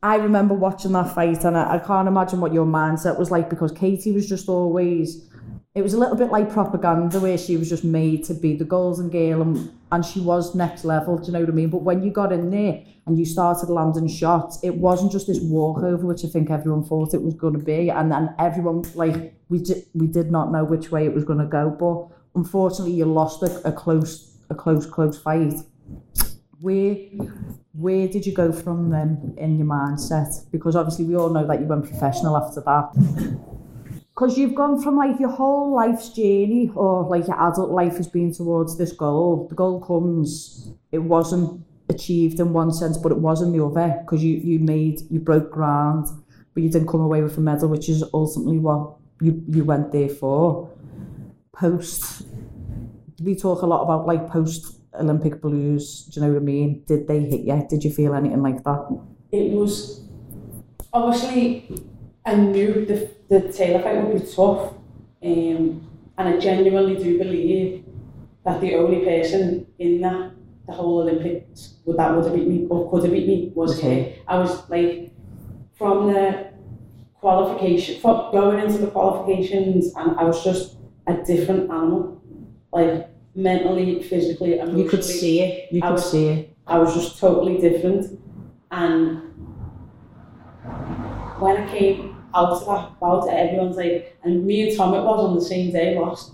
I 0.02 0.16
remember 0.16 0.52
watching 0.52 0.92
that 0.92 1.14
fight, 1.14 1.42
and 1.44 1.56
I, 1.56 1.76
I 1.76 1.78
can't 1.78 2.06
imagine 2.06 2.38
what 2.38 2.52
your 2.52 2.66
mindset 2.66 3.18
was 3.18 3.30
like 3.30 3.48
because 3.48 3.72
Katie 3.72 4.12
was 4.12 4.28
just 4.28 4.48
always. 4.48 5.26
It 5.74 5.82
was 5.82 5.94
a 5.94 5.98
little 5.98 6.14
bit 6.14 6.30
like 6.30 6.52
propaganda 6.52 7.18
where 7.18 7.36
she 7.36 7.56
was 7.56 7.68
just 7.68 7.82
made 7.82 8.22
to 8.24 8.34
be 8.34 8.54
the 8.54 8.64
golden 8.64 9.08
girl 9.10 9.42
and, 9.42 9.72
and 9.90 10.04
she 10.04 10.20
was 10.20 10.54
next 10.54 10.84
level, 10.84 11.18
do 11.18 11.26
you 11.26 11.32
know 11.32 11.40
what 11.40 11.48
I 11.48 11.52
mean? 11.52 11.68
But 11.68 11.82
when 11.82 12.00
you 12.04 12.12
got 12.12 12.30
in 12.30 12.48
there 12.50 12.84
and 13.06 13.18
you 13.18 13.24
started 13.24 13.68
landing 13.70 14.06
shots, 14.06 14.60
it 14.62 14.76
wasn't 14.76 15.10
just 15.10 15.26
this 15.26 15.40
walkover, 15.40 16.06
which 16.06 16.24
I 16.24 16.28
think 16.28 16.48
everyone 16.48 16.84
thought 16.84 17.12
it 17.12 17.22
was 17.22 17.34
going 17.34 17.54
to 17.54 17.58
be. 17.58 17.90
And 17.90 18.12
then 18.12 18.32
everyone, 18.38 18.84
like, 18.94 19.34
we, 19.48 19.58
di- 19.58 19.82
we 19.94 20.06
did 20.06 20.30
not 20.30 20.52
know 20.52 20.62
which 20.62 20.92
way 20.92 21.06
it 21.06 21.12
was 21.12 21.24
going 21.24 21.40
to 21.40 21.46
go. 21.46 21.70
But 21.70 22.38
unfortunately, 22.38 22.94
you 22.94 23.06
lost 23.06 23.42
a, 23.42 23.66
a 23.66 23.72
close, 23.72 24.36
a 24.50 24.54
close, 24.54 24.86
close 24.86 25.20
fight. 25.20 25.54
Where, 26.60 26.94
where 27.74 28.06
did 28.06 28.24
you 28.24 28.32
go 28.32 28.52
from 28.52 28.90
then 28.90 29.34
in 29.36 29.58
your 29.58 29.66
mindset? 29.66 30.50
Because 30.52 30.76
obviously 30.76 31.04
we 31.04 31.16
all 31.16 31.30
know 31.30 31.46
that 31.46 31.60
you 31.60 31.66
went 31.66 31.84
professional 31.84 32.36
after 32.36 32.60
that. 32.62 33.40
Because 34.14 34.38
you've 34.38 34.54
gone 34.54 34.80
from 34.80 34.96
like 34.96 35.18
your 35.18 35.30
whole 35.30 35.74
life's 35.74 36.10
journey 36.10 36.70
or 36.76 37.02
like 37.02 37.26
your 37.26 37.48
adult 37.48 37.70
life 37.70 37.96
has 37.96 38.06
been 38.06 38.32
towards 38.32 38.78
this 38.78 38.92
goal. 38.92 39.48
The 39.48 39.56
goal 39.56 39.80
comes, 39.80 40.70
it 40.92 41.00
wasn't 41.00 41.64
achieved 41.88 42.38
in 42.38 42.52
one 42.52 42.72
sense, 42.72 42.96
but 42.96 43.10
it 43.10 43.18
was 43.18 43.42
in 43.42 43.50
the 43.50 43.64
other 43.64 43.98
because 44.02 44.22
you, 44.22 44.36
you 44.36 44.60
made, 44.60 45.00
you 45.10 45.18
broke 45.18 45.50
ground, 45.50 46.06
but 46.54 46.62
you 46.62 46.70
didn't 46.70 46.86
come 46.86 47.00
away 47.00 47.22
with 47.22 47.36
a 47.38 47.40
medal, 47.40 47.68
which 47.68 47.88
is 47.88 48.04
ultimately 48.14 48.60
what 48.60 48.94
you, 49.20 49.42
you 49.48 49.64
went 49.64 49.90
there 49.90 50.08
for. 50.08 50.70
Post, 51.52 52.22
we 53.20 53.34
talk 53.34 53.62
a 53.62 53.66
lot 53.66 53.82
about 53.82 54.06
like 54.06 54.30
post 54.30 54.73
Olympic 55.00 55.40
blues, 55.40 56.06
do 56.06 56.20
you 56.20 56.26
know 56.26 56.32
what 56.32 56.42
I 56.42 56.44
mean? 56.44 56.82
Did 56.86 57.06
they 57.08 57.20
hit 57.20 57.40
you? 57.42 57.66
Did 57.68 57.84
you 57.84 57.90
feel 57.92 58.14
anything 58.14 58.42
like 58.42 58.62
that? 58.64 58.98
It 59.32 59.52
was 59.52 60.02
obviously 60.92 61.68
I 62.24 62.36
knew 62.36 62.84
the 62.86 63.10
the 63.28 63.52
Taylor 63.52 63.82
fight 63.82 64.04
would 64.04 64.20
be 64.22 64.26
tough, 64.26 64.74
um, 65.22 65.88
and 66.18 66.28
I 66.28 66.38
genuinely 66.38 66.96
do 67.02 67.18
believe 67.18 67.84
that 68.44 68.60
the 68.60 68.74
only 68.74 69.04
person 69.04 69.66
in 69.78 70.00
that 70.02 70.32
the 70.66 70.72
whole 70.72 71.00
Olympics 71.00 71.76
would 71.84 71.96
that 71.96 72.14
would 72.14 72.24
have 72.24 72.34
beat 72.34 72.46
me 72.48 72.66
or 72.70 72.90
could 72.90 73.02
have 73.04 73.12
beat 73.12 73.26
me 73.26 73.52
was 73.54 73.78
Okay. 73.78 74.02
her. 74.02 74.16
I 74.28 74.38
was 74.38 74.68
like 74.70 75.12
from 75.74 76.12
the 76.12 76.52
qualification, 77.20 78.00
from 78.00 78.30
going 78.32 78.58
into 78.64 78.78
the 78.78 78.86
qualifications, 78.88 79.92
and 79.96 80.16
I 80.18 80.24
was 80.24 80.44
just 80.44 80.76
a 81.06 81.14
different 81.22 81.70
animal, 81.70 82.22
like 82.72 83.08
mentally, 83.34 84.02
physically, 84.02 84.54
emotionally. 84.58 84.82
You 84.84 84.88
could 84.88 85.04
see 85.04 85.40
it. 85.40 85.72
You 85.72 85.80
I 85.82 85.86
could 85.88 85.92
was- 85.94 86.10
see 86.10 86.26
it. 86.28 86.56
I 86.66 86.78
was 86.78 86.94
just 86.94 87.18
totally 87.18 87.58
different. 87.58 88.18
And 88.70 89.20
when 91.38 91.56
I 91.58 91.66
came 91.70 92.16
out 92.34 92.50
of 92.52 92.60
that 92.66 92.98
bout, 93.00 93.28
everyone's 93.28 93.76
like, 93.76 94.16
and 94.24 94.44
me 94.46 94.68
and 94.68 94.76
Tom 94.76 94.94
it 94.94 95.02
was 95.02 95.24
on 95.28 95.34
the 95.34 95.40
same 95.42 95.72
day, 95.72 95.98
lost. 95.98 96.32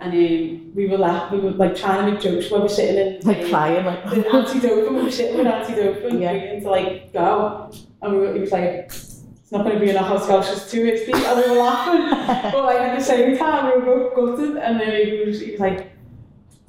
And 0.00 0.12
um, 0.12 0.72
we 0.74 0.86
were 0.88 0.98
like, 0.98 1.30
we 1.30 1.38
were 1.40 1.50
like 1.52 1.74
trying 1.76 2.04
to 2.06 2.12
make 2.12 2.20
jokes 2.20 2.50
while 2.50 2.60
we 2.60 2.64
were 2.64 2.68
sitting 2.68 2.96
in 3.16 3.20
Like 3.26 3.44
um, 3.44 3.48
crying, 3.50 3.84
like. 3.86 4.04
the 4.10 4.28
anti-doping, 4.34 4.94
we 4.94 5.02
were 5.02 5.10
sitting 5.10 5.38
with 5.38 5.46
anti-doping, 5.46 6.20
Yeah. 6.22 6.32
waiting 6.32 6.60
to 6.62 6.70
like 6.70 7.12
go. 7.12 7.70
And 8.02 8.12
we 8.12 8.18
were, 8.18 8.34
he 8.34 8.40
was 8.40 8.52
like, 8.52 8.70
it's 8.90 9.52
not 9.52 9.64
going 9.64 9.78
to 9.78 9.84
be 9.84 9.90
in 9.90 9.96
a 9.96 10.02
house 10.02 10.26
girl, 10.26 10.42
she's 10.42 10.70
too 10.70 10.82
risky. 10.84 11.12
And 11.12 11.36
we 11.38 11.50
were 11.50 11.56
laughing. 11.62 12.50
but 12.52 12.64
like 12.64 12.78
at 12.78 12.98
the 12.98 13.04
same 13.04 13.36
time, 13.38 13.66
we 13.66 13.78
were 13.86 14.10
both 14.10 14.14
gutted. 14.38 14.56
And 14.58 14.80
then 14.80 15.06
he 15.06 15.24
was, 15.24 15.40
he 15.40 15.50
was 15.52 15.60
like, 15.60 15.92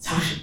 Tash, 0.01 0.41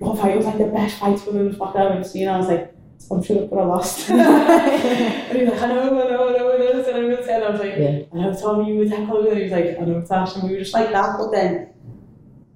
your 0.00 0.16
fight 0.16 0.36
was 0.36 0.46
like 0.46 0.58
the 0.58 0.66
best 0.66 0.98
fight 0.98 1.18
for 1.18 1.32
women's 1.32 1.56
back 1.56 1.76
I've 1.76 1.92
ever 1.92 2.04
seen. 2.04 2.28
I 2.28 2.38
was 2.38 2.48
like, 2.48 2.74
I'm 3.10 3.22
sure 3.22 3.44
I 3.44 3.48
could 3.48 3.58
have 3.58 3.68
lost. 3.68 4.08
and 4.10 5.38
he 5.38 5.44
was 5.44 5.52
like, 5.52 5.62
I 5.62 5.66
know, 5.66 5.82
I 5.82 5.90
know, 5.90 6.06
I 6.06 6.10
know, 6.10 6.28
I 6.28 6.38
know. 6.38 6.50
And 6.52 6.62
I 6.62 7.16
was 7.16 7.26
and 7.28 7.44
I 7.44 7.50
was 7.50 7.60
like, 7.60 7.74
Yeah. 7.76 8.02
I 8.12 8.16
know, 8.16 8.40
Tom, 8.40 8.64
you 8.64 8.76
were 8.76 8.84
close. 9.06 9.26
And 9.28 9.36
he 9.36 9.42
was 9.44 9.52
like, 9.52 9.78
I 9.78 9.84
know, 9.84 10.00
Tash. 10.02 10.36
And 10.36 10.44
we 10.44 10.52
were 10.52 10.58
just 10.60 10.74
like 10.74 10.90
that. 10.92 11.18
But 11.18 11.30
then 11.32 11.70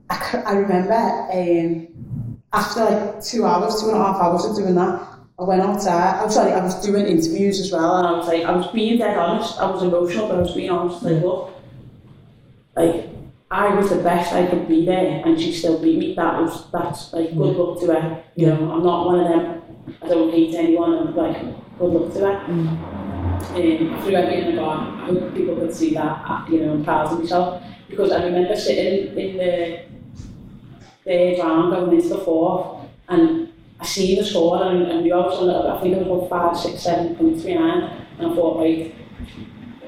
I, 0.09 0.43
I 0.47 0.53
remember 0.55 0.95
um, 1.33 2.43
after 2.53 2.85
like 2.85 3.23
two 3.23 3.45
hours, 3.45 3.81
two 3.81 3.89
and 3.89 3.97
a 3.97 4.05
half 4.05 4.17
hours 4.17 4.45
of 4.45 4.57
doing 4.57 4.75
that, 4.77 5.03
I 5.39 5.43
went 5.43 5.61
outside. 5.61 6.23
I'm 6.23 6.31
sorry, 6.31 6.53
I 6.53 6.63
was 6.63 6.83
doing 6.85 7.07
interviews 7.07 7.61
as 7.61 7.71
well, 7.71 7.99
and 7.99 8.07
I 8.07 8.13
was 8.13 8.27
like, 8.27 8.45
I 8.45 8.53
was 8.53 8.69
being 8.69 8.99
dead 8.99 9.19
honest. 9.19 9.59
I 9.59 9.71
was 9.71 9.83
emotional, 9.83 10.29
but 10.29 10.39
I 10.39 10.41
was 10.41 10.55
being 10.55 10.71
honest. 10.71 11.03
Like, 11.03 11.23
look, 11.23 11.53
like 12.75 13.06
I 13.57 13.75
was 13.75 13.89
the 13.89 14.03
best 14.03 14.35
I 14.35 14.47
could 14.47 14.69
be 14.69 14.85
there, 14.85 15.23
and 15.25 15.41
she 15.41 15.51
still 15.51 15.79
beat 15.81 15.99
me. 15.99 16.15
That 16.15 16.43
was 16.43 16.71
that's 16.71 17.15
like 17.15 17.31
good 17.35 17.57
luck 17.57 17.81
to 17.81 17.87
her. 17.87 18.23
You 18.35 18.49
know, 18.49 18.71
I'm 18.71 18.83
not 18.83 19.07
one 19.07 19.21
of 19.21 19.29
them. 19.31 19.63
I 20.03 20.09
don't 20.09 20.31
hate 20.31 20.55
anyone, 20.55 20.93
and 20.93 21.17
like 21.17 21.41
good 21.79 21.91
luck 21.91 22.13
to 22.13 22.21
her. 22.21 22.37
Um, 22.45 22.79
through 23.55 24.15
everything 24.15 24.53
I 24.53 24.57
got, 24.57 24.79
I 24.81 25.07
hope 25.07 25.35
people 25.35 25.57
could 25.57 25.75
see 25.75 25.95
that. 25.95 26.47
You 26.51 26.61
know, 26.61 26.75
I'm 26.75 26.85
proud 26.85 27.11
of 27.11 27.19
myself 27.19 27.63
because 27.89 28.13
I 28.13 28.25
remember 28.25 28.55
sitting 28.55 29.17
in 29.17 29.39
the 29.39 29.81
third 31.07 31.39
round 31.39 31.73
going 31.73 31.99
into 31.99 32.11
the 32.11 32.19
fourth, 32.19 32.87
and 33.09 33.51
I 33.81 33.87
seen 33.87 34.19
the 34.19 34.25
score, 34.25 34.65
and, 34.65 34.83
and 34.83 35.03
we 35.03 35.13
always 35.13 35.39
on 35.39 35.47
the, 35.47 35.75
I 35.75 35.81
think 35.81 35.97
it 35.97 36.07
was 36.07 36.27
about 36.27 36.29
five, 36.29 36.59
six, 36.59 36.83
seven 36.83 37.17
points 37.17 37.43
behind, 37.43 37.85
and 38.19 38.33
I 38.33 38.35
thought, 38.35 38.59
right, 38.59 38.95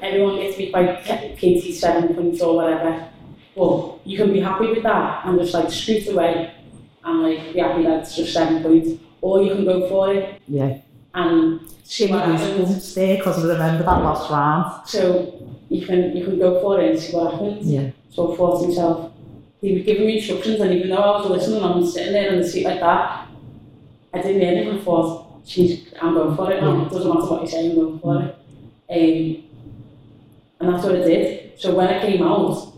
everyone 0.01 0.37
gets 0.37 0.57
beat 0.57 0.73
by 0.73 0.95
Katie 1.37 1.71
seven 1.71 2.15
points 2.15 2.41
or 2.41 2.55
whatever. 2.55 3.09
But 3.55 3.99
you 4.05 4.17
can 4.17 4.31
be 4.33 4.39
happy 4.39 4.67
with 4.67 4.83
that 4.83 5.25
and 5.25 5.39
just 5.39 5.53
like 5.53 5.69
scoot 5.71 6.07
away 6.07 6.53
and 7.03 7.23
like 7.23 7.53
be 7.53 7.59
happy 7.59 7.83
that 7.83 8.01
it's 8.03 8.15
just 8.15 8.33
seven 8.33 8.61
points. 8.63 8.91
Or 9.21 9.41
you 9.41 9.53
can 9.55 9.65
go 9.65 9.87
for 9.89 10.13
it 10.13 10.41
Yeah. 10.47 10.77
and 11.13 11.59
see 11.83 12.07
what 12.09 12.23
happens. 12.25 12.93
there 12.95 13.17
because 13.17 13.43
I 13.43 13.47
remember 13.53 13.83
that 13.83 14.01
last 14.03 14.29
round. 14.31 14.87
So 14.87 15.33
you 15.69 15.85
can 15.85 16.15
you 16.15 16.23
can 16.25 16.39
go 16.39 16.61
for 16.61 16.79
it 16.79 16.91
and 16.91 16.99
see 16.99 17.15
what 17.15 17.33
happens. 17.33 17.65
Yeah. 17.67 17.89
So 18.11 18.33
I 18.33 18.37
thought 18.37 18.61
to 18.61 18.67
myself, 18.67 19.11
he 19.61 19.73
was 19.75 19.83
giving 19.83 20.05
me 20.07 20.17
instructions 20.17 20.59
and 20.61 20.71
even 20.73 20.89
though 20.89 20.97
I 20.97 21.21
was 21.21 21.29
listening, 21.31 21.63
I'm 21.63 21.85
sitting 21.85 22.13
there 22.13 22.31
in 22.33 22.39
the 22.41 22.47
seat 22.47 22.65
like 22.65 22.79
that, 22.79 23.27
I 24.13 24.21
didn't 24.21 24.41
hear 24.41 24.51
anything. 24.51 24.79
I 24.79 24.83
thought, 24.83 25.45
geez, 25.45 25.93
I'm 26.01 26.13
going 26.13 26.35
for 26.35 26.51
it 26.51 26.61
now. 26.61 26.85
It 26.85 26.89
doesn't 26.91 27.09
matter 27.09 27.25
what 27.25 27.41
you 27.41 27.47
say, 27.47 27.69
I'm 27.69 27.75
going 27.75 27.99
for 27.99 28.21
it. 28.23 28.35
Um, 28.91 29.43
and 30.59 30.73
that's 30.73 30.83
what 30.83 30.95
I 30.95 30.99
did. 31.03 31.59
So 31.59 31.75
when 31.75 31.87
I 31.87 31.99
came 31.99 32.23
out, 32.23 32.73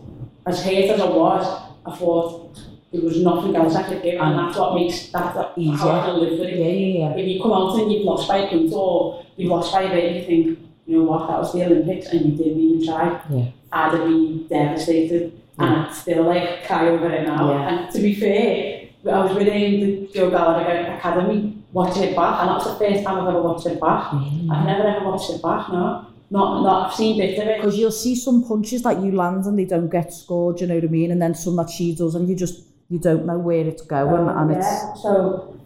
as 0.46 0.62
hate 0.62 0.90
as 0.90 1.00
I 1.00 1.08
was, 1.08 1.70
I 1.86 1.96
thought 1.96 2.58
there 2.92 3.00
was 3.00 3.18
nothing 3.22 3.56
else 3.56 3.74
I 3.74 3.82
could 3.84 4.02
do, 4.02 4.10
and 4.10 4.38
that's 4.38 4.58
what 4.58 4.74
makes 4.74 5.08
that 5.08 5.34
what, 5.34 5.54
easier. 5.56 5.76
How 5.76 6.00
I 6.00 6.06
can 6.06 6.20
live 6.20 6.38
with 6.38 6.48
it. 6.48 6.58
Yeah, 6.58 6.66
yeah, 6.66 6.98
yeah. 6.98 7.16
If 7.16 7.28
you 7.28 7.42
come 7.42 7.52
out 7.52 7.78
and 7.78 7.92
you've 7.92 8.04
lost 8.04 8.28
by 8.28 8.38
a 8.38 8.48
point 8.48 8.72
or 8.72 9.24
you've 9.36 9.50
lost 9.50 9.72
by 9.72 9.82
a 9.82 9.88
bit, 9.88 10.14
you 10.16 10.22
think, 10.26 10.58
you 10.86 10.98
know 10.98 11.04
what, 11.04 11.28
that 11.28 11.38
was 11.38 11.52
the 11.52 11.64
Olympics, 11.64 12.06
and 12.08 12.20
you 12.26 12.36
didn't 12.36 12.60
even 12.60 12.86
try. 12.86 13.20
Yeah. 13.30 13.46
I'd 13.72 13.92
have 13.94 14.04
been 14.04 14.46
devastated, 14.46 15.32
yeah. 15.58 15.64
and 15.64 15.76
I'd 15.86 15.94
still 15.94 16.24
like 16.24 16.66
cry 16.66 16.88
over 16.88 17.10
it 17.10 17.26
now. 17.26 17.50
Yeah. 17.50 17.68
And 17.68 17.92
to 17.92 18.00
be 18.00 18.14
fair, 18.14 18.88
I 19.10 19.24
was 19.24 19.34
within 19.34 19.80
the 19.80 20.10
Joe 20.12 20.30
Gallagher 20.30 20.92
Academy 20.92 21.58
watching 21.72 22.02
it 22.02 22.14
back, 22.14 22.40
and 22.40 22.50
that 22.50 22.56
was 22.56 22.78
the 22.78 22.84
first 22.84 23.02
time 23.04 23.20
I've 23.20 23.28
ever 23.28 23.42
watched 23.42 23.66
it 23.66 23.80
back. 23.80 24.10
Mm. 24.10 24.50
I've 24.50 24.66
never 24.66 24.86
ever 24.86 25.06
watched 25.06 25.30
it 25.30 25.42
back, 25.42 25.68
no. 25.70 26.06
Not, 26.32 26.62
not, 26.62 26.86
I've 26.88 26.94
seen 26.94 27.18
bits 27.18 27.38
of 27.38 27.46
it. 27.46 27.58
Because 27.58 27.76
you'll 27.76 27.92
see 27.92 28.16
some 28.16 28.42
punches 28.42 28.82
that 28.84 29.02
you 29.02 29.12
land 29.12 29.44
and 29.44 29.58
they 29.58 29.66
don't 29.66 29.90
get 29.90 30.14
scored, 30.14 30.62
you 30.62 30.66
know 30.66 30.76
what 30.76 30.84
I 30.84 30.86
mean? 30.86 31.10
And 31.10 31.20
then 31.20 31.34
some 31.34 31.56
that 31.56 31.68
she 31.68 31.94
does 31.94 32.14
and 32.14 32.26
you 32.26 32.34
just, 32.34 32.64
you 32.88 32.98
don't 32.98 33.26
know 33.26 33.38
where 33.38 33.66
it's 33.66 33.82
going 33.82 34.28
and 34.28 34.50
it's, 34.50 34.66
yeah, 34.66 34.94
so, 34.94 35.60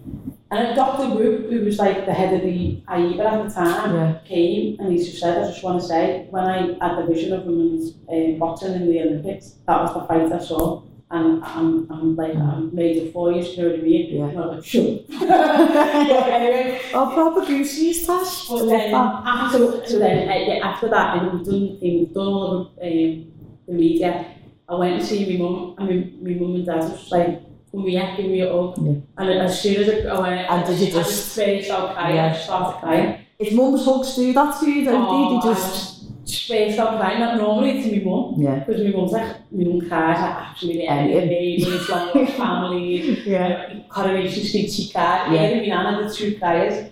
and 0.50 0.66
then 0.66 0.76
Dr. 0.76 1.14
Wu, 1.14 1.46
who 1.48 1.64
was 1.64 1.78
like 1.78 2.04
the 2.04 2.12
head 2.12 2.34
of 2.34 2.42
the 2.42 2.82
AIBA 2.88 3.20
at 3.20 3.48
the 3.48 3.54
time, 3.54 3.94
yeah, 3.94 4.18
came 4.26 4.76
and 4.80 4.92
he 4.92 4.98
just 4.98 5.20
said, 5.20 5.40
I 5.40 5.46
just 5.46 5.62
want 5.62 5.80
to 5.80 5.86
say, 5.86 6.26
when 6.30 6.44
I 6.44 6.76
had 6.84 6.98
the 6.98 7.06
vision 7.06 7.32
of 7.32 7.44
women's 7.44 7.92
uh, 8.08 8.36
boxing 8.36 8.74
in 8.74 8.90
the 8.90 9.02
Olympics, 9.02 9.54
that 9.68 9.80
was 9.80 9.94
the 9.94 10.00
fight 10.00 10.32
I 10.32 10.44
saw. 10.44 10.82
And 11.08 11.44
I'm, 11.44 11.86
I'm 11.90 12.16
like, 12.16 12.34
I'm 12.34 12.76
of 12.76 13.12
four 13.12 13.30
years, 13.30 13.56
you 13.56 13.62
know 13.62 13.70
what 13.70 13.78
I 13.78 13.82
mean? 13.82 14.16
Yeah. 14.16 14.42
I 14.42 14.44
like, 14.46 14.64
sure. 14.64 14.98
but 15.08 15.30
anyway, 15.30 16.80
proper 17.14 17.46
goosies, 17.46 18.04
Tash. 18.06 18.50
I 18.50 18.54
but 18.54 18.66
then, 18.66 18.94
after, 18.94 19.86
so 19.86 19.98
then, 20.00 20.28
uh, 20.28 20.34
yeah, 20.34 20.66
after 20.66 20.88
that, 20.88 21.16
and 21.18 21.32
we've 21.32 21.46
done 21.46 21.78
things, 21.78 22.08
done 22.12 22.26
all 22.26 22.60
of 22.62 22.76
the, 22.76 22.82
um, 22.82 23.32
the 23.68 23.72
media, 23.74 24.26
I 24.68 24.74
went 24.74 24.94
and 24.94 25.04
see 25.04 25.38
my 25.38 25.44
mum, 25.44 25.74
and 25.78 25.88
my, 25.88 26.30
my 26.32 26.40
mum 26.40 26.54
and 26.56 26.66
dad 26.66 26.76
was 26.78 26.90
just 26.90 27.12
like, 27.12 27.40
come 27.70 27.86
here, 27.86 28.14
give 28.16 28.26
me 28.26 28.40
a 28.40 28.52
hug. 28.52 28.74
Yeah. 28.78 28.94
And 29.18 29.30
as 29.42 29.60
soon 29.62 29.76
as 29.76 30.06
I 30.06 30.20
went, 30.20 30.50
And 30.50 30.66
did 30.66 30.80
you 30.80 30.86
I 30.86 31.02
just- 31.02 31.10
just 31.12 31.36
burst 31.36 31.70
out 31.70 31.94
crying, 31.94 32.16
Yeah. 32.16 32.26
I 32.26 32.28
just 32.30 32.44
started 32.46 32.80
crying. 32.80 33.18
If 33.38 33.52
mum's 33.52 33.84
hugs 33.84 34.16
do 34.16 34.32
that 34.32 34.58
to 34.58 34.68
you, 34.70 34.84
don't 34.86 35.06
Oh, 35.06 35.40
they? 35.40 35.40
They 35.46 35.50
I 35.50 35.54
just, 35.54 35.72
just 35.74 35.95
spaced 36.44 36.78
out 36.78 36.98
crying. 37.00 37.20
Not 37.20 37.36
normally 37.38 37.82
to 37.82 37.96
my 37.96 38.04
mum, 38.04 38.34
yeah. 38.38 38.58
because 38.64 38.82
my 38.82 38.90
mum's 38.90 39.12
like, 39.12 39.36
my 39.52 39.64
mum 39.64 39.80
cries 39.88 40.20
like 40.20 40.36
absolutely 40.50 40.86
Anything. 40.88 41.28
baby, 41.28 41.78
long 41.88 42.26
family, 42.28 43.20
Yeah. 43.28 43.46
uh, 43.88 43.92
Coronation 43.92 44.44
Street, 44.44 44.70
she 44.70 44.90
cried. 44.92 45.32
Yeah. 45.32 45.48
Yeah. 45.50 45.76
My 45.76 45.90
nana, 45.90 46.08
the 46.08 46.14
two 46.14 46.38
criers. 46.38 46.90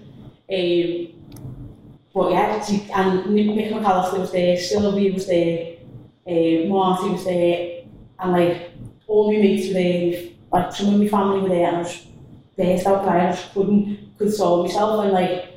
Um, 0.52 1.08
but 2.12 2.30
yeah, 2.32 2.64
she, 2.64 2.86
and 2.94 3.26
Nick 3.34 3.46
Nick 3.56 3.72
McAllister 3.72 4.18
was 4.20 4.30
there, 4.32 4.56
Sylvie 4.56 5.10
was 5.10 5.26
there, 5.26 5.76
uh, 6.28 6.66
Marty 6.68 7.10
was 7.10 7.24
there, 7.24 7.82
and 8.20 8.32
like 8.32 8.70
all 9.06 9.32
my 9.32 9.38
mates 9.38 9.66
were 9.68 9.74
there, 9.74 10.22
like 10.52 10.72
some 10.72 10.94
of 10.94 11.00
my 11.00 11.08
family 11.08 11.40
were 11.40 11.48
there, 11.48 11.66
and 11.68 11.76
I 11.78 11.80
was 11.80 12.06
burst 12.56 12.86
out 12.86 13.02
crying, 13.02 13.26
I 13.26 13.30
just 13.32 13.52
couldn't 13.52 14.16
console 14.16 14.62
myself, 14.64 15.04
and 15.04 15.12
like 15.12 15.54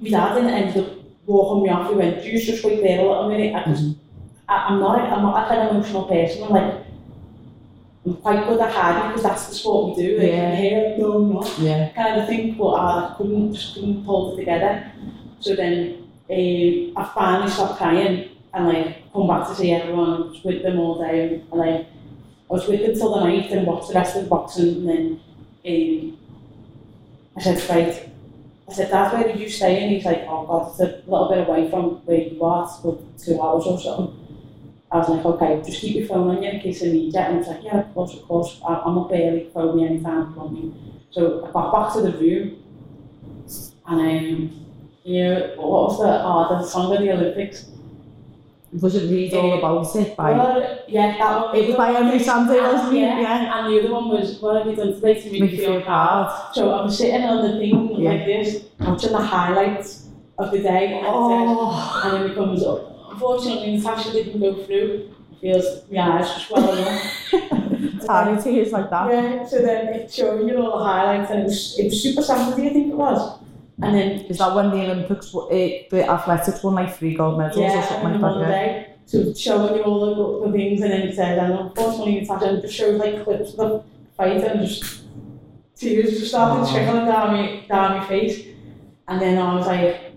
my 0.00 0.10
dad 0.10 0.38
end 0.38 0.99
walking 1.32 1.62
me 1.64 1.68
off, 1.70 1.88
he 1.90 1.94
went, 1.96 2.24
you 2.24 2.40
just 2.40 2.64
wait 2.64 2.82
there 2.82 3.00
a 3.00 3.02
little 3.08 3.28
minute, 3.28 3.54
I 3.54 3.64
just, 3.70 3.96
I, 4.48 4.66
I'm 4.68 4.80
not, 4.80 4.98
I'm 5.00 5.22
not 5.22 5.34
like 5.34 5.58
an 5.58 5.68
emotional 5.68 6.04
person, 6.04 6.44
I'm 6.44 6.50
like, 6.50 6.74
I'm 8.06 8.14
quite 8.16 8.46
good 8.48 8.60
at 8.60 8.72
hiding 8.72 9.08
because 9.08 9.22
that's 9.22 9.46
the 9.48 9.54
sport 9.54 9.96
we 9.96 10.02
do, 10.02 10.18
like, 10.18 10.28
Yeah. 10.28 10.54
here, 10.54 10.94
no, 10.98 11.12
I'm 11.16 11.32
not 11.34 11.58
Yeah. 11.58 11.88
kind 11.90 12.20
of 12.20 12.26
thing, 12.28 12.54
but 12.54 12.74
I 12.74 13.14
couldn't 13.16 13.52
just 13.54 13.74
couldn't 13.74 14.04
hold 14.04 14.34
it 14.34 14.36
together. 14.42 14.90
So 15.40 15.54
then 15.54 16.08
um, 16.30 16.92
I 16.96 17.10
finally 17.14 17.50
stopped 17.50 17.76
crying 17.78 18.30
and 18.54 18.68
like 18.68 19.12
come 19.12 19.26
back 19.28 19.48
to 19.48 19.54
see 19.54 19.72
everyone. 19.72 20.10
I 20.10 20.18
was 20.26 20.44
with 20.44 20.62
them 20.62 20.78
all 20.78 20.98
day 20.98 21.42
and 21.50 21.50
like 21.50 21.86
I 22.50 22.52
was 22.52 22.66
with 22.68 22.80
them 22.82 22.94
till 22.94 23.14
the 23.14 23.24
night 23.24 23.50
and 23.50 23.66
watched 23.66 23.88
the 23.88 23.94
rest 23.94 24.16
of 24.16 24.24
the 24.24 24.28
boxing 24.30 24.68
and 24.76 24.88
then 24.88 25.20
um, 25.66 26.18
I 27.36 27.40
said, 27.42 27.70
right. 27.70 28.09
I 28.70 28.74
said, 28.74 28.90
Dad, 28.90 29.12
where 29.12 29.24
did 29.24 29.40
you 29.40 29.48
stay? 29.48 29.82
And 29.82 29.92
he's 29.92 30.04
like, 30.04 30.24
oh 30.28 30.46
God, 30.46 30.70
it's 30.70 30.80
a 30.80 31.02
little 31.10 31.28
bit 31.28 31.48
away 31.48 31.70
from 31.70 31.96
where 32.06 32.20
you 32.20 32.42
are, 32.44 32.64
it's 32.64 33.24
two 33.24 33.40
hours 33.42 33.64
or 33.66 33.80
something. 33.80 34.16
I 34.92 34.98
was 34.98 35.08
like, 35.08 35.24
okay, 35.24 35.62
just 35.64 35.80
keep 35.80 35.96
your 35.96 36.06
phone 36.08 36.36
on 36.36 36.42
you 36.42 36.50
in 36.50 36.60
case 36.60 36.82
I 36.82 36.86
need 36.86 37.14
you. 37.14 37.20
And 37.20 37.32
he 37.34 37.38
was 37.38 37.48
like, 37.48 37.64
yeah, 37.64 37.80
of 37.80 37.94
course, 37.94 38.14
of 38.14 38.22
course. 38.22 38.60
I- 38.66 38.82
I'm 38.86 38.98
up 38.98 39.10
early, 39.12 39.50
phone 39.54 39.76
me 39.76 39.86
anytime 39.86 40.34
you 40.36 40.50
me. 40.50 40.74
So 41.10 41.44
I 41.46 41.52
got 41.52 41.72
back 41.72 41.94
to 41.94 42.02
the 42.02 42.18
room 42.18 42.56
And 43.86 44.00
um, 44.00 44.66
you 45.04 45.24
know, 45.24 45.54
what 45.56 45.68
was 45.68 45.98
the, 45.98 46.22
oh, 46.24 46.48
the 46.60 46.66
song 46.66 46.94
of 46.96 47.02
the 47.02 47.12
Olympics? 47.12 47.66
Was 48.72 48.94
it 48.94 49.10
read 49.10 49.34
all 49.34 49.52
eh, 49.54 49.58
about 49.58 49.96
it 49.96 50.16
by... 50.16 50.30
Well, 50.32 50.78
yeah, 50.86 51.18
that 51.18 51.46
one. 51.46 51.56
It 51.56 51.66
was 51.68 51.76
by 51.76 51.92
Emeli 51.92 52.20
Sandé, 52.20 52.72
wasn't 52.72 52.94
it? 52.94 53.00
Yeah. 53.00 53.20
Yeah. 53.20 53.58
And 53.58 53.72
the 53.72 53.80
other 53.80 53.92
one 53.92 54.08
was, 54.10 54.38
what 54.40 54.56
have 54.58 54.66
you 54.68 54.76
done 54.76 54.94
today 54.94 55.20
to 55.20 55.30
make, 55.32 55.40
Make 55.40 55.50
you 55.52 55.56
feel 55.58 55.80
proud? 55.82 56.50
So 56.54 56.70
I 56.70 56.82
was 56.82 56.96
sitting 56.96 57.22
on 57.22 57.50
the 57.50 57.58
thing 57.58 58.00
Yeah. 58.00 58.10
like 58.10 58.26
this, 58.26 58.64
watching 58.78 59.10
the 59.10 59.18
highlights 59.18 60.06
of 60.38 60.52
the 60.52 60.60
day, 60.60 60.86
and, 60.86 60.94
it 60.94 61.02
Oh, 61.04 62.02
and 62.04 62.12
then 62.14 62.30
it 62.30 62.34
comes 62.36 62.62
up. 62.64 63.10
Unfortunately, 63.10 63.76
Natasha 63.76 64.12
didn't 64.12 64.38
go 64.40 64.54
through. 64.64 65.10
Feels 65.40 65.90
my 65.90 66.18
eyes 66.20 66.28
just 66.28 66.46
swelling 66.46 66.84
up. 68.04 68.06
tiny 68.06 68.40
tears 68.40 68.70
like 68.72 68.88
that. 68.90 69.10
Yeah, 69.10 69.46
so 69.46 69.62
then 69.62 69.88
it 69.94 70.12
showed 70.12 70.46
you 70.48 70.56
all 70.62 70.78
the 70.78 70.84
highlights, 70.84 71.30
and 71.32 71.40
it 71.40 71.44
was, 71.44 71.76
it 71.78 71.84
was 71.86 72.02
super 72.02 72.22
Saturday, 72.22 72.68
I 72.68 72.72
think 72.72 72.92
it 72.92 72.96
was. 72.96 73.39
And 73.82 73.94
then 73.94 74.10
Is 74.26 74.38
that 74.38 74.54
when 74.54 74.70
the 74.70 74.82
Olympics, 74.90 75.32
the 75.32 76.04
athletics 76.08 76.62
won 76.62 76.74
like 76.74 76.94
three 76.96 77.14
gold 77.14 77.38
medals 77.38 77.56
or 77.58 77.62
Yeah, 77.62 77.88
something 77.88 78.12
and 78.12 78.22
like 78.22 78.22
that? 78.22 78.30
one 78.32 78.40
Yeah. 78.40 78.48
day, 78.50 78.86
so 79.06 79.32
showing 79.34 79.74
you 79.76 79.82
all 79.82 80.40
the, 80.42 80.46
the 80.46 80.52
things, 80.52 80.82
and 80.82 80.92
then 80.92 81.02
it 81.08 81.14
says, 81.14 81.38
and 81.38 81.52
unfortunately, 81.54 82.20
Natasha, 82.20 82.46
and 82.48 82.64
it 82.64 82.68
shows 82.70 82.98
like 83.00 83.24
clips 83.24 83.50
of 83.52 83.56
the 83.56 83.82
fight, 84.16 84.44
and 84.44 84.60
just 84.66 85.02
tears 85.76 86.10
just 86.18 86.28
started 86.28 86.62
Oh. 86.62 86.72
trickling 86.72 87.06
down 87.06 87.32
my, 87.32 87.64
down 87.68 87.98
my 87.98 88.06
face. 88.06 88.44
And 89.08 89.20
then 89.20 89.38
I 89.38 89.54
was 89.56 89.66
like, 89.66 90.14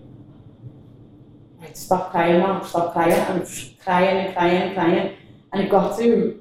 right, 1.60 1.76
stop 1.76 2.10
crying 2.10 2.38
now, 2.40 2.60
stop 2.62 2.92
crying, 2.92 3.12
and 3.12 3.48
crying 3.82 4.18
and 4.26 4.34
crying 4.34 4.62
and 4.62 4.74
crying. 4.74 5.16
And 5.52 5.62
it 5.62 5.70
got 5.70 5.98
to, 5.98 6.40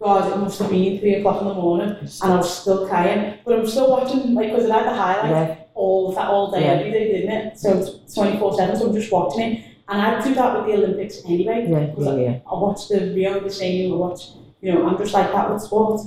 God, 0.00 0.32
it 0.32 0.38
must 0.38 0.58
have 0.60 0.70
been 0.70 0.98
three 1.00 1.14
o'clock 1.16 1.42
in 1.42 1.48
the 1.48 1.54
morning, 1.54 1.90
and 2.22 2.32
I 2.32 2.36
was 2.36 2.58
still 2.62 2.88
crying, 2.88 3.38
but 3.44 3.58
I'm 3.58 3.66
still 3.66 3.90
watching, 3.90 4.34
like, 4.34 4.48
because 4.50 4.64
it 4.64 4.72
had 4.72 4.86
the 4.86 4.94
highlights 4.94 5.50
Yeah, 5.50 5.56
all 5.74 6.12
that 6.12 6.28
all 6.28 6.50
day, 6.50 6.62
Yeah. 6.62 6.72
every 6.72 6.90
day, 6.90 7.12
didn't 7.12 7.32
it? 7.32 7.58
So 7.58 7.78
it's 7.78 8.14
24 8.14 8.54
7, 8.56 8.76
so 8.76 8.88
I'm 8.88 8.94
just 8.94 9.12
watching 9.12 9.40
it. 9.40 9.64
And 9.88 10.00
I 10.00 10.24
do 10.24 10.34
that 10.34 10.56
with 10.56 10.66
the 10.66 10.82
Olympics 10.82 11.22
anyway. 11.26 11.66
yeah, 11.68 11.92
yeah, 11.98 12.16
yeah. 12.16 12.38
I 12.50 12.54
watch 12.54 12.88
the 12.88 13.12
Rio 13.14 13.40
the 13.40 13.50
same, 13.50 13.92
I 13.92 13.96
watch, 13.96 14.28
you 14.60 14.72
know, 14.72 14.86
I'm 14.86 14.96
just 14.98 15.12
like 15.12 15.32
that 15.32 15.52
with 15.52 15.62
sport. 15.62 16.00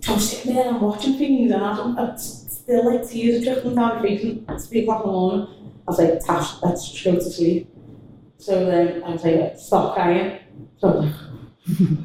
So 0.00 0.12
I'm 0.14 0.18
sitting 0.18 0.54
there 0.54 0.66
and 0.66 0.76
I'm 0.76 0.82
watching 0.82 1.16
things 1.16 1.52
and 1.52 1.62
I'm, 1.62 1.98
I'm 1.98 2.16
still 2.18 2.84
like 2.86 3.08
tears 3.08 3.42
are 3.46 3.54
trickling 3.54 3.74
down 3.76 3.96
my 3.96 4.02
face 4.02 4.22
and 4.22 4.44
it's 4.50 4.66
three 4.66 4.82
o'clock 4.82 5.04
in 5.04 5.06
the 5.08 5.12
morning. 5.12 5.46
I 5.86 5.90
was 5.90 5.98
like, 5.98 6.24
Tash, 6.24 6.62
let's 6.62 6.90
just 6.90 7.04
go 7.04 7.14
to 7.14 7.20
sleep. 7.22 7.68
So 8.38 8.64
then 8.64 9.02
I 9.04 9.10
was 9.10 9.24
like, 9.24 9.58
stop 9.58 9.94
crying. 9.94 10.38
So 10.78 11.08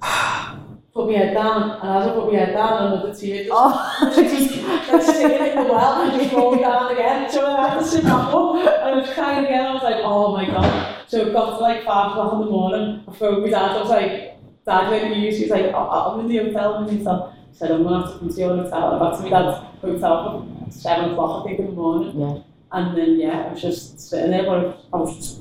like, 0.02 0.61
put 0.94 1.06
my 1.06 1.12
head 1.14 1.34
down, 1.34 1.80
and 1.80 1.90
as 1.90 2.08
I 2.08 2.12
put 2.12 2.32
my 2.32 2.38
head 2.38 2.52
down, 2.52 2.92
another 2.92 3.14
tear 3.14 3.44
just, 3.44 3.50
oh. 3.52 4.12
just 4.14 4.62
like 4.62 5.02
sticking 5.02 5.46
in 5.46 5.56
the 5.56 5.72
well 5.72 6.02
and 6.02 6.20
just 6.20 6.34
rolling 6.34 6.60
down 6.60 6.92
again. 6.92 7.30
So 7.30 7.46
I 7.46 7.68
had 7.68 7.78
to 7.78 7.84
sit 7.84 8.04
back 8.04 8.28
up, 8.28 8.56
and 8.56 8.68
I 8.68 8.94
was 8.94 9.10
crying 9.10 9.44
again. 9.46 9.66
I 9.66 9.74
was 9.74 9.82
like, 9.82 10.00
oh 10.02 10.32
my 10.32 10.44
god. 10.46 11.08
So 11.08 11.26
it 11.26 11.32
got 11.32 11.56
to 11.56 11.62
like 11.62 11.84
five 11.84 12.10
o'clock 12.10 12.34
in 12.34 12.40
the 12.40 12.46
morning. 12.46 13.04
I 13.08 13.12
phoned 13.12 13.42
my 13.42 13.50
dad. 13.50 13.76
I 13.76 13.80
was 13.80 13.90
like, 13.90 14.32
Dad, 14.64 14.90
where 14.90 15.04
are 15.04 15.12
you? 15.12 15.32
She 15.32 15.42
was 15.42 15.50
like, 15.50 15.66
oh, 15.66 15.88
oh 15.90 16.14
I'm 16.14 16.20
in 16.20 16.28
the 16.28 16.38
hotel. 16.38 16.74
I'm 16.74 16.88
in 16.88 17.02
the 17.02 17.10
hotel. 17.10 17.36
I 17.36 17.54
said, 17.54 17.70
I'm 17.72 17.82
going 17.82 18.00
to 18.00 18.06
have 18.06 18.14
to 18.14 18.18
come 18.20 18.28
to 18.28 18.40
your 18.40 18.56
hotel. 18.56 18.94
I 18.94 18.98
got 18.98 19.16
to 19.16 19.22
my 19.22 19.28
dad's 19.30 19.80
hotel 19.80 20.64
at 20.66 20.72
seven 20.72 21.10
o'clock, 21.10 21.44
I 21.44 21.48
think, 21.48 21.58
in 21.60 21.66
the 21.66 21.72
morning. 21.72 22.20
Yeah. 22.20 22.42
And 22.70 22.96
then, 22.96 23.18
yeah, 23.18 23.46
I 23.46 23.52
was 23.52 23.60
just 23.60 24.00
sitting 24.00 24.30
there, 24.30 24.44
but 24.44 24.84
I 24.92 24.96
was 24.96 25.16
just, 25.16 25.40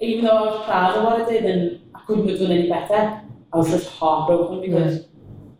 even 0.00 0.24
though 0.24 0.36
I 0.36 0.42
was 0.42 0.64
proud 0.66 0.96
of 0.96 1.04
what 1.04 1.22
I 1.22 1.30
did 1.30 1.44
and 1.44 1.80
I 1.94 2.00
couldn't 2.00 2.28
have 2.28 2.38
done 2.38 2.50
any 2.50 2.68
better, 2.68 3.22
I 3.52 3.56
was 3.58 3.70
just 3.70 3.90
heartbroken 3.90 4.60
because 4.62 5.06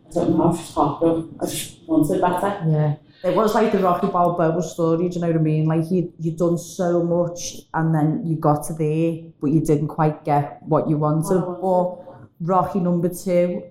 I 0.09 0.13
don't 0.13 0.37
know, 0.37 0.43
I 0.43 0.47
was 0.47 0.57
just 0.59 0.73
heartbroken. 0.73 1.37
I 1.41 1.45
just 1.45 1.87
wanted 1.87 2.21
better. 2.21 2.65
Yeah. 2.69 2.95
It 3.23 3.35
was 3.35 3.55
like 3.55 3.71
the 3.71 3.79
Rocky 3.79 4.07
Balboa 4.07 4.61
story, 4.61 5.07
do 5.07 5.15
you 5.15 5.21
know 5.21 5.27
what 5.27 5.37
I 5.37 5.39
mean? 5.39 5.65
Like 5.65 5.89
you 5.89 6.11
you'd 6.19 6.37
done 6.37 6.57
so 6.57 7.03
much 7.03 7.61
and 7.73 7.95
then 7.95 8.25
you 8.25 8.35
got 8.35 8.65
to 8.67 8.73
there, 8.73 9.31
but 9.39 9.47
you 9.47 9.61
didn't 9.61 9.87
quite 9.87 10.25
get 10.25 10.61
what 10.63 10.89
you 10.89 10.97
wanted. 10.97 11.39
But 11.39 11.99
Rocky 12.41 12.79
number 12.81 13.09
two, 13.09 13.63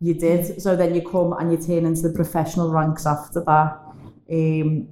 you 0.00 0.14
did. 0.14 0.62
So 0.62 0.76
then 0.76 0.94
you 0.94 1.02
come 1.02 1.32
and 1.32 1.50
you 1.50 1.58
turn 1.58 1.86
into 1.86 2.02
the 2.02 2.14
professional 2.14 2.70
ranks 2.70 3.04
after 3.06 3.40
that. 3.40 3.80
Um, 4.30 4.88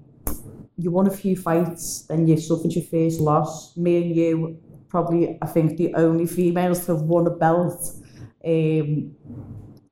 you 0.77 0.91
won 0.91 1.07
a 1.07 1.11
few 1.11 1.37
fights, 1.37 2.03
then 2.03 2.27
you 2.27 2.37
suffered 2.37 2.73
your 2.73 2.85
first 2.85 3.21
loss. 3.21 3.77
Me 3.77 4.03
and 4.03 4.17
you, 4.17 4.59
probably, 4.89 5.39
I 5.43 5.47
think, 5.47 5.77
the 5.77 5.95
only 5.95 6.27
females 6.27 6.87
to 6.87 6.97
have 6.97 7.03
won 7.03 7.27
a 7.27 7.31
belt. 7.31 7.93
Um, 8.49 9.15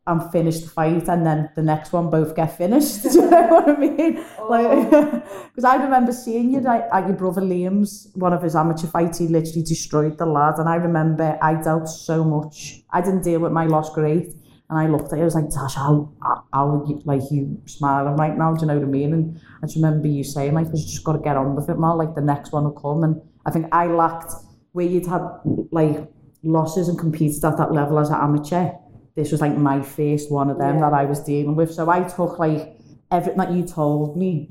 and 0.08 0.30
finish 0.30 0.60
the 0.60 0.68
fight 0.68 1.08
and 1.08 1.26
then 1.26 1.50
the 1.56 1.62
next 1.62 1.92
one 1.92 2.10
both 2.10 2.36
get 2.36 2.56
finished. 2.56 3.02
Do 3.10 3.10
you 3.10 3.30
know 3.30 3.48
what 3.48 3.68
I 3.68 3.76
mean? 3.76 4.24
Like, 4.48 4.90
because 5.48 5.64
I 5.64 5.76
remember 5.76 6.12
seeing 6.12 6.52
you 6.52 6.60
like, 6.60 6.84
at 6.92 7.08
your 7.08 7.16
brother 7.16 7.40
Liam's, 7.40 8.12
one 8.14 8.32
of 8.32 8.42
his 8.42 8.54
amateur 8.54 8.86
fights, 8.86 9.18
he 9.18 9.26
literally 9.26 9.62
destroyed 9.62 10.16
the 10.18 10.26
lad. 10.26 10.58
And 10.58 10.68
I 10.68 10.76
remember 10.76 11.36
I 11.42 11.54
dealt 11.54 11.88
so 11.88 12.22
much. 12.22 12.82
I 12.90 13.00
didn't 13.00 13.22
deal 13.22 13.40
with 13.40 13.52
my 13.52 13.66
loss 13.66 13.92
great. 13.92 14.28
And 14.68 14.78
I 14.78 14.86
looked 14.86 15.12
at 15.12 15.18
it, 15.18 15.22
I 15.22 15.24
was 15.24 15.34
like, 15.34 15.48
Tash, 15.50 15.74
how, 15.74 16.12
how, 16.22 16.44
how 16.52 16.84
you, 16.88 17.00
like, 17.04 17.22
you 17.30 17.60
smiling 17.66 18.16
right 18.16 18.36
now? 18.36 18.52
Do 18.52 18.62
you 18.62 18.66
know 18.66 18.74
what 18.74 18.82
I 18.82 18.90
mean? 18.90 19.12
And 19.12 19.40
I 19.62 19.66
just 19.66 19.76
remember 19.76 20.08
you 20.08 20.24
saying, 20.24 20.54
like, 20.54 20.66
you 20.66 20.82
just 20.82 21.04
got 21.04 21.12
to 21.12 21.20
get 21.20 21.36
on 21.36 21.54
with 21.54 21.68
it, 21.68 21.78
man. 21.78 21.96
Like, 21.96 22.14
the 22.14 22.20
next 22.20 22.52
one 22.52 22.64
will 22.64 22.72
come. 22.72 23.04
And 23.04 23.20
I 23.44 23.52
think 23.52 23.66
I 23.70 23.86
lacked, 23.86 24.32
where 24.72 24.86
you'd 24.86 25.06
had, 25.06 25.22
like, 25.70 26.08
losses 26.46 26.88
and 26.88 26.98
competed 26.98 27.44
at 27.44 27.56
that 27.58 27.72
level 27.72 27.98
as 27.98 28.08
an 28.10 28.16
amateur, 28.16 28.70
this 29.14 29.32
was 29.32 29.40
like 29.40 29.56
my 29.56 29.80
first 29.82 30.30
one 30.30 30.50
of 30.50 30.58
them 30.58 30.76
Yeah. 30.76 30.90
that 30.90 30.92
I 30.94 31.04
was 31.04 31.20
dealing 31.22 31.56
with. 31.56 31.72
So 31.72 31.88
I 31.90 32.02
took 32.04 32.38
like 32.38 32.78
everything 33.10 33.38
that 33.38 33.52
you 33.52 33.64
told 33.64 34.16
me. 34.16 34.50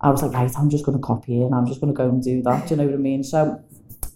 I 0.00 0.10
was 0.10 0.22
like, 0.22 0.32
right, 0.32 0.50
I'm 0.56 0.70
just 0.70 0.84
going 0.86 0.96
to 0.96 1.02
copy 1.02 1.42
it 1.42 1.44
and 1.44 1.54
I'm 1.54 1.66
just 1.66 1.80
going 1.80 1.92
to 1.92 1.96
go 1.96 2.08
and 2.08 2.22
do 2.22 2.42
that. 2.42 2.66
Do 2.66 2.74
you 2.74 2.78
know 2.78 2.86
what 2.86 2.94
I 2.94 2.98
mean? 2.98 3.22
So 3.22 3.62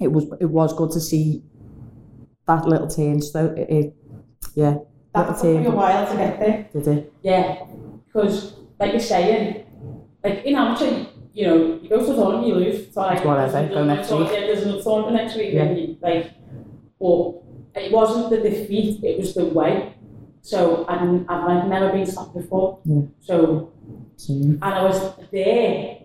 it 0.01 0.09
was 0.11 0.25
it 0.41 0.47
was 0.47 0.73
good 0.75 0.91
to 0.93 1.01
see 1.01 1.43
that 2.47 2.67
little 2.67 2.89
turn. 2.89 3.21
So 3.21 3.47
it, 3.57 3.69
it 3.71 3.97
yeah, 4.55 4.77
That 5.15 5.37
took 5.39 5.45
me 5.61 5.67
a 5.67 5.71
while 5.71 6.07
to 6.11 6.17
get 6.17 6.41
there. 6.41 6.69
Did 6.73 6.89
it? 6.89 7.13
Yeah, 7.23 7.65
because 8.07 8.55
like 8.81 8.93
you're 8.93 9.01
saying, 9.01 9.67
like 10.25 10.45
in 10.45 10.57
amateur, 10.57 11.07
you 11.33 11.47
know, 11.47 11.79
you 11.83 11.89
go 11.89 11.99
to 12.01 12.07
the 12.07 12.15
tournament, 12.15 12.47
you 12.49 12.55
lose. 12.55 12.93
So 12.93 13.03
like, 13.03 13.19
It's 13.19 13.27
whatever, 13.27 13.69
go 13.69 13.85
next 13.85 14.11
week. 14.11 14.29
Yeah, 14.33 14.41
there's 14.41 14.63
another 14.63 14.83
tournament 14.83 15.17
next 15.17 15.37
week. 15.37 15.53
Yeah. 15.53 15.63
And 15.65 15.79
you, 15.79 15.97
like, 16.01 16.33
but 17.01 17.43
it 17.83 17.93
wasn't 17.93 18.31
the 18.31 18.39
defeat; 18.49 19.03
it 19.05 19.19
was 19.19 19.35
the 19.35 19.47
way. 19.47 19.95
So 20.43 20.85
and 20.89 21.27
I've 21.29 21.45
like 21.49 21.67
never 21.69 21.91
been 21.93 22.07
stopped 22.07 22.35
before. 22.35 22.79
Yeah. 22.85 23.03
So 23.21 23.73
So, 24.17 24.33
and 24.35 24.63
I 24.65 24.83
was 24.85 24.99
there, 25.33 25.99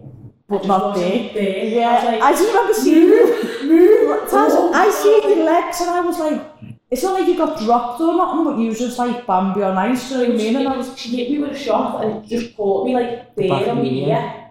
But 0.50 0.66
not 0.66 0.96
there. 0.96 1.30
there. 1.34 1.66
yeah, 1.66 1.90
I 1.90 1.94
was 1.96 2.04
like, 2.06 2.22
I 2.22 2.32
just 2.32 2.48
remember 2.50 2.74
seeing 2.74 3.04
you. 3.04 3.26
move. 3.70 4.30
Taz, 4.30 4.52
oh, 4.58 4.72
I 4.74 4.90
see 4.90 5.22
your 5.30 5.46
legs 5.46 5.80
and 5.82 5.90
I 5.92 6.02
was 6.02 6.18
like, 6.20 6.42
it's 6.90 7.04
not 7.04 7.14
like 7.20 7.28
you 7.28 7.38
got 7.38 7.60
dropped 7.60 8.02
or 8.02 8.16
nothing, 8.18 8.44
but 8.46 8.58
you 8.58 8.70
was 8.70 8.80
just 8.80 8.98
like 8.98 9.28
Bambi 9.28 9.62
on 9.62 9.78
ice, 9.78 10.10
do 10.10 10.16
you 10.16 10.22
know 10.22 10.34
what 10.34 10.34
I 10.34 10.44
mean? 10.44 10.56
And 10.56 10.68
I 10.68 10.78
was, 10.78 10.98
she 10.98 11.10
hit 11.18 11.30
me 11.32 11.38
with 11.40 11.52
a 11.52 11.60
shot 11.60 12.04
and 12.04 12.24
it 12.26 12.28
just 12.28 12.58
caught 12.58 12.86
me 12.88 12.94
like 12.96 13.36
there 13.36 13.54
of 13.54 13.68
on 13.70 13.76
my 13.78 13.82
the 13.84 13.90
ear. 13.90 14.08
ear. 14.10 14.46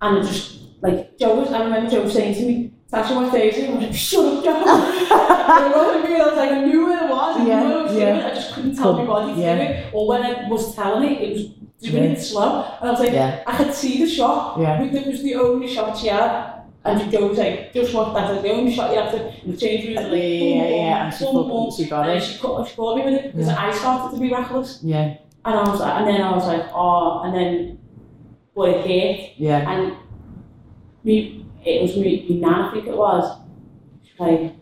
And 0.00 0.18
it 0.18 0.22
just, 0.26 0.60
like, 0.80 1.18
Joe 1.18 1.34
was, 1.40 1.52
I 1.52 1.62
remember 1.64 1.90
Joe 1.90 2.08
saying 2.08 2.34
to 2.36 2.42
me, 2.46 2.72
Tasha, 2.92 3.14
what 3.16 3.32
day 3.32 3.48
is 3.48 3.56
it? 3.56 3.70
I 3.70 3.72
was 3.74 3.82
like, 3.84 3.94
shut 3.94 4.24
up, 4.26 4.44
Joe. 4.44 4.52
I 4.66 5.72
wasn't 5.74 6.04
me, 6.10 6.16
I 6.20 6.26
was 6.26 6.36
like, 6.36 6.50
I 6.50 6.64
knew 6.64 6.84
where 6.86 7.04
it 7.04 7.10
was, 7.10 7.36
I 7.40 7.42
knew 7.44 7.50
what 7.50 7.76
I 7.76 7.82
was 7.84 7.96
yeah. 7.96 8.12
doing, 8.12 8.26
I 8.26 8.34
just 8.34 8.52
couldn't 8.54 8.76
tell 8.76 8.92
my 8.92 9.04
body 9.06 9.34
to 9.34 9.40
Yeah. 9.40 9.54
do 9.56 9.62
it. 9.62 9.90
Or 9.94 10.08
when 10.08 10.22
I 10.22 10.48
was 10.48 10.74
telling 10.74 11.04
it, 11.10 11.22
it 11.22 11.32
was 11.32 11.42
doing 11.90 12.04
Yeah. 12.04 12.10
it 12.10 12.20
slow. 12.20 12.64
And 12.80 12.88
I 12.88 12.90
was 12.90 13.00
like, 13.00 13.12
yeah, 13.12 13.42
I 13.46 13.56
could 13.56 13.72
see 13.72 14.04
the 14.04 14.10
shot, 14.10 14.60
yeah. 14.60 14.82
it 14.82 15.06
was 15.06 15.22
the 15.22 15.34
only 15.36 15.68
shot 15.74 15.96
she 15.96 16.08
had. 16.08 16.58
And 16.84 17.10
Joe 17.12 17.28
was 17.28 17.38
like, 17.38 17.72
just 17.72 17.94
what 17.94 18.12
that's 18.12 18.30
like, 18.32 18.42
the 18.42 18.50
only 18.50 18.74
shot 18.74 18.92
you 18.92 19.00
have 19.00 19.12
to, 19.12 19.42
in 19.44 19.52
the 19.52 19.56
change 19.56 19.84
room, 19.86 19.94
Yeah, 19.94 20.00
like, 20.02 20.10
boom, 20.10 20.18
yeah, 20.20 20.62
boom, 20.64 20.72
yeah, 20.74 21.04
and 21.06 21.14
she, 21.14 21.24
boom, 21.24 21.48
boom. 21.48 21.70
she 21.74 21.84
got 21.86 22.00
And 22.00 22.08
then 22.10 22.16
it. 22.18 22.24
she 22.24 22.38
caught, 22.40 22.68
she 22.68 22.74
caught 22.76 22.96
me 22.98 23.04
with 23.04 23.14
it 23.14 23.32
because 23.32 23.46
Yeah. 23.48 23.56
I 23.66 23.70
started 23.72 24.14
to 24.16 24.20
be 24.20 24.30
reckless. 24.30 24.80
Yeah, 24.82 25.16
And 25.46 25.54
I 25.54 25.62
was 25.70 25.80
like, 25.80 25.94
and 25.94 26.06
then 26.08 26.20
I 26.20 26.30
was 26.34 26.46
like, 26.46 26.66
oh, 26.74 27.22
and 27.22 27.34
then, 27.34 27.78
but 28.54 28.68
it 28.68 28.84
hit, 28.86 29.30
yeah. 29.38 29.70
and 29.70 29.96
me, 31.04 31.41
it 31.64 31.82
was 31.82 31.96
me, 31.96 32.26
me 32.28 32.40
nan, 32.40 32.54
I 32.54 32.72
think 32.72 32.86
it 32.86 32.96
was. 32.96 33.38
Like, 34.18 34.54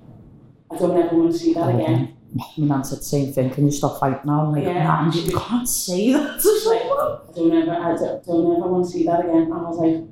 I 0.71 0.77
don't 0.79 0.97
ever 0.97 1.17
want 1.17 1.33
to 1.33 1.39
see 1.39 1.53
that 1.55 1.75
again. 1.75 2.17
My 2.57 2.67
nan 2.67 2.85
said 2.85 3.01
the 3.01 3.05
same 3.05 3.33
thing, 3.33 3.51
can 3.51 3.65
you 3.67 3.73
stop 3.73 3.99
fighting 3.99 4.21
now? 4.25 4.47
I'm 4.47 4.53
like, 4.53 4.65
Yeah. 4.65 4.85
nah, 4.85 5.13
you 5.13 5.37
can't 5.37 5.69
say 5.69 6.13
that 6.13 6.41
to 6.41 6.61
someone. 6.61 7.19
I 7.29 7.33
don't 7.35 7.53
ever, 7.63 7.73
I 7.73 7.97
don't, 7.97 8.25
don't 8.25 8.57
ever 8.57 8.69
want 8.69 8.85
to 8.87 8.91
see 8.93 9.05
that 9.05 9.21
again. 9.21 9.43
And 9.43 9.53
I 9.55 9.57
was 9.57 9.79
like, 9.79 10.05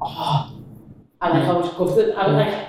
oh, 0.00 0.62
and 1.20 1.34
like 1.38 1.48
I 1.48 1.52
was 1.52 1.68
gutted. 1.74 2.14
I 2.14 2.26
was 2.26 2.36
like, 2.36 2.68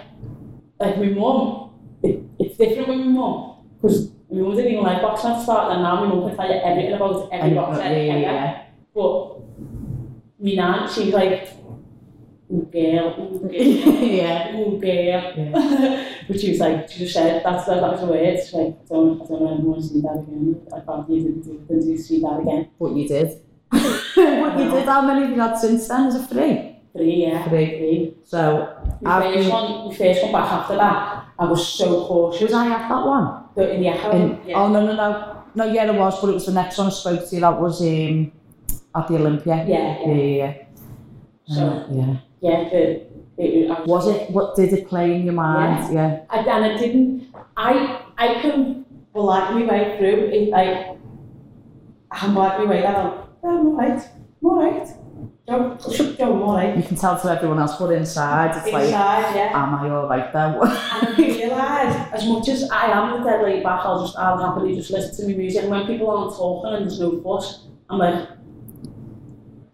like 0.79 0.97
my 0.97 1.09
mum, 1.19 1.71
it, 2.03 2.23
it's 2.39 2.57
different 2.57 2.89
with 2.89 2.97
my 2.99 3.05
mum 3.05 3.65
because 3.81 4.11
my 4.29 4.41
mum 4.41 4.55
didn't 4.55 4.71
even 4.73 4.83
like 4.83 5.01
boxing 5.01 5.31
at 5.31 5.37
the 5.37 5.43
start, 5.43 5.71
and 5.73 5.83
now 5.83 6.03
my 6.03 6.07
mum 6.13 6.27
can 6.27 6.35
tell 6.37 6.47
you 6.47 6.59
everything 6.61 6.93
about 6.93 7.29
every 7.31 7.53
boxer 7.55 7.81
yeah, 7.81 7.91
yeah, 7.91 8.17
yeah. 8.17 8.63
But 8.93 9.39
my 10.39 10.51
nan, 10.53 10.89
she's 10.89 11.13
like, 11.13 11.49
ooh 12.51 12.69
girl, 12.71 13.15
ooh 13.19 13.39
girl, 13.39 13.51
Yeah. 13.51 14.55
ooh 14.57 14.79
girl. 14.79 16.05
but 16.27 16.39
she 16.39 16.49
was 16.51 16.59
like, 16.59 16.89
she 16.89 16.99
just 16.99 17.13
said, 17.13 17.41
that's 17.43 17.65
that, 17.65 17.81
that 17.81 17.91
was 17.91 18.01
the 18.01 18.07
word. 18.07 18.37
She's 18.39 18.53
like, 18.53 18.67
I 18.67 18.93
don't, 18.93 19.21
I 19.21 19.25
don't 19.25 19.53
ever 19.53 19.61
want 19.67 19.81
to 19.81 19.87
see 19.87 20.01
that 20.01 20.13
again. 20.19 20.61
I 20.75 20.79
can't 20.79 21.09
even 21.09 21.41
do, 21.41 21.97
see 21.97 22.21
that 22.21 22.39
again. 22.41 22.69
What 22.77 22.95
you 22.95 23.07
did. 23.07 23.41
what 23.71 24.59
you 24.59 24.71
did. 24.71 24.85
How 24.85 25.01
many 25.01 25.21
have 25.27 25.31
you 25.35 25.39
had 25.41 25.55
since 25.57 25.87
then? 25.87 26.07
Is 26.07 26.15
it 26.15 26.27
three? 26.27 26.75
Three, 26.93 27.15
yeah. 27.27 27.47
Three. 27.47 27.65
Three. 27.77 28.13
So, 28.23 28.75
My 29.01 29.17
I've 29.17 29.23
first 29.23 29.37
been- 29.37 29.49
one, 29.49 29.87
my 29.89 29.95
first 29.95 30.23
one 30.23 30.31
back 30.31 30.51
after 30.51 30.75
that, 30.75 31.25
I 31.37 31.45
was 31.45 31.67
so 31.67 32.05
cautious. 32.07 32.41
was 32.41 32.53
I 32.53 32.67
at 32.67 32.89
that 32.89 33.05
one? 33.05 33.43
The, 33.55 33.73
in 33.75 33.81
the 33.81 33.87
echo, 33.89 34.11
In, 34.11 34.41
yeah. 34.45 34.55
Oh, 34.57 34.67
no, 34.69 34.85
no, 34.85 34.95
no. 34.95 35.35
No, 35.55 35.65
yeah, 35.71 35.85
it 35.91 35.95
was, 35.97 36.19
but 36.21 36.29
it 36.29 36.33
was 36.33 36.45
the 36.47 36.51
next 36.53 36.77
one 36.77 36.87
I 36.87 36.89
spoke 36.91 37.27
to 37.29 37.35
you. 37.35 37.41
That 37.41 37.59
was 37.61 37.81
um, 37.81 38.31
at 38.95 39.07
the 39.07 39.15
Olympia. 39.15 39.65
yeah, 39.67 39.67
Yeah, 39.67 39.99
yeah. 40.07 40.13
yeah, 40.13 40.23
yeah. 40.45 40.53
So, 41.55 41.61
Uh, 41.67 41.87
yeah. 41.91 42.15
Yeah, 42.41 42.69
the, 42.69 43.05
it, 43.37 43.71
I 43.71 43.81
Was 43.83 44.07
it, 44.07 44.31
what 44.31 44.55
did 44.55 44.73
it 44.73 44.87
play 44.87 45.15
in 45.15 45.23
your 45.25 45.33
mind? 45.33 45.93
Yeah. 45.93 46.23
I, 46.29 46.39
and 46.39 46.65
I 46.65 46.77
didn't, 46.77 47.33
I, 47.55 48.01
I 48.17 48.41
can 48.41 48.85
blag 49.15 49.53
my 49.53 49.65
way 49.65 49.97
through 49.97 50.29
it, 50.31 50.49
like, 50.49 50.97
I 52.11 52.17
can 52.17 52.35
blag 52.35 52.59
my 52.59 52.65
way 52.65 52.81
down, 52.81 53.27
I'm 53.43 53.67
alright, 53.67 54.01
I'm 54.41 54.47
alright. 54.47 54.87
Joe, 55.49 55.77
I'm 56.19 56.41
alright. 56.43 56.77
You 56.77 56.83
can 56.83 56.95
tell 56.95 57.19
to 57.19 57.31
everyone 57.31 57.57
else, 57.57 57.75
but 57.77 57.91
inside, 57.91 58.55
it's 58.55 58.71
like, 58.71 58.85
Inside, 58.85 59.35
yeah. 59.35 59.63
am 59.63 59.73
I 59.75 59.89
alright 59.89 60.31
there? 60.31 60.59
And 60.61 61.07
I 61.07 61.15
realise, 61.17 62.13
as 62.13 62.25
much 62.27 62.47
as 62.49 62.69
I 62.69 62.85
am 62.91 63.19
the 63.23 63.27
dead 63.27 63.41
laid 63.41 63.63
back, 63.63 63.81
I'll 63.83 64.05
just, 64.05 64.15
I'll 64.17 64.37
happily 64.37 64.75
just 64.75 64.91
listen 64.91 65.25
to 65.25 65.31
my 65.31 65.37
music. 65.37 65.63
And 65.63 65.71
when 65.71 65.87
people 65.87 66.09
aren't 66.11 66.35
talking 66.35 66.73
and 66.73 66.85
there's 66.85 66.99
no 66.99 67.19
fuss, 67.21 67.65
I'm 67.89 67.97
like, 67.97 68.29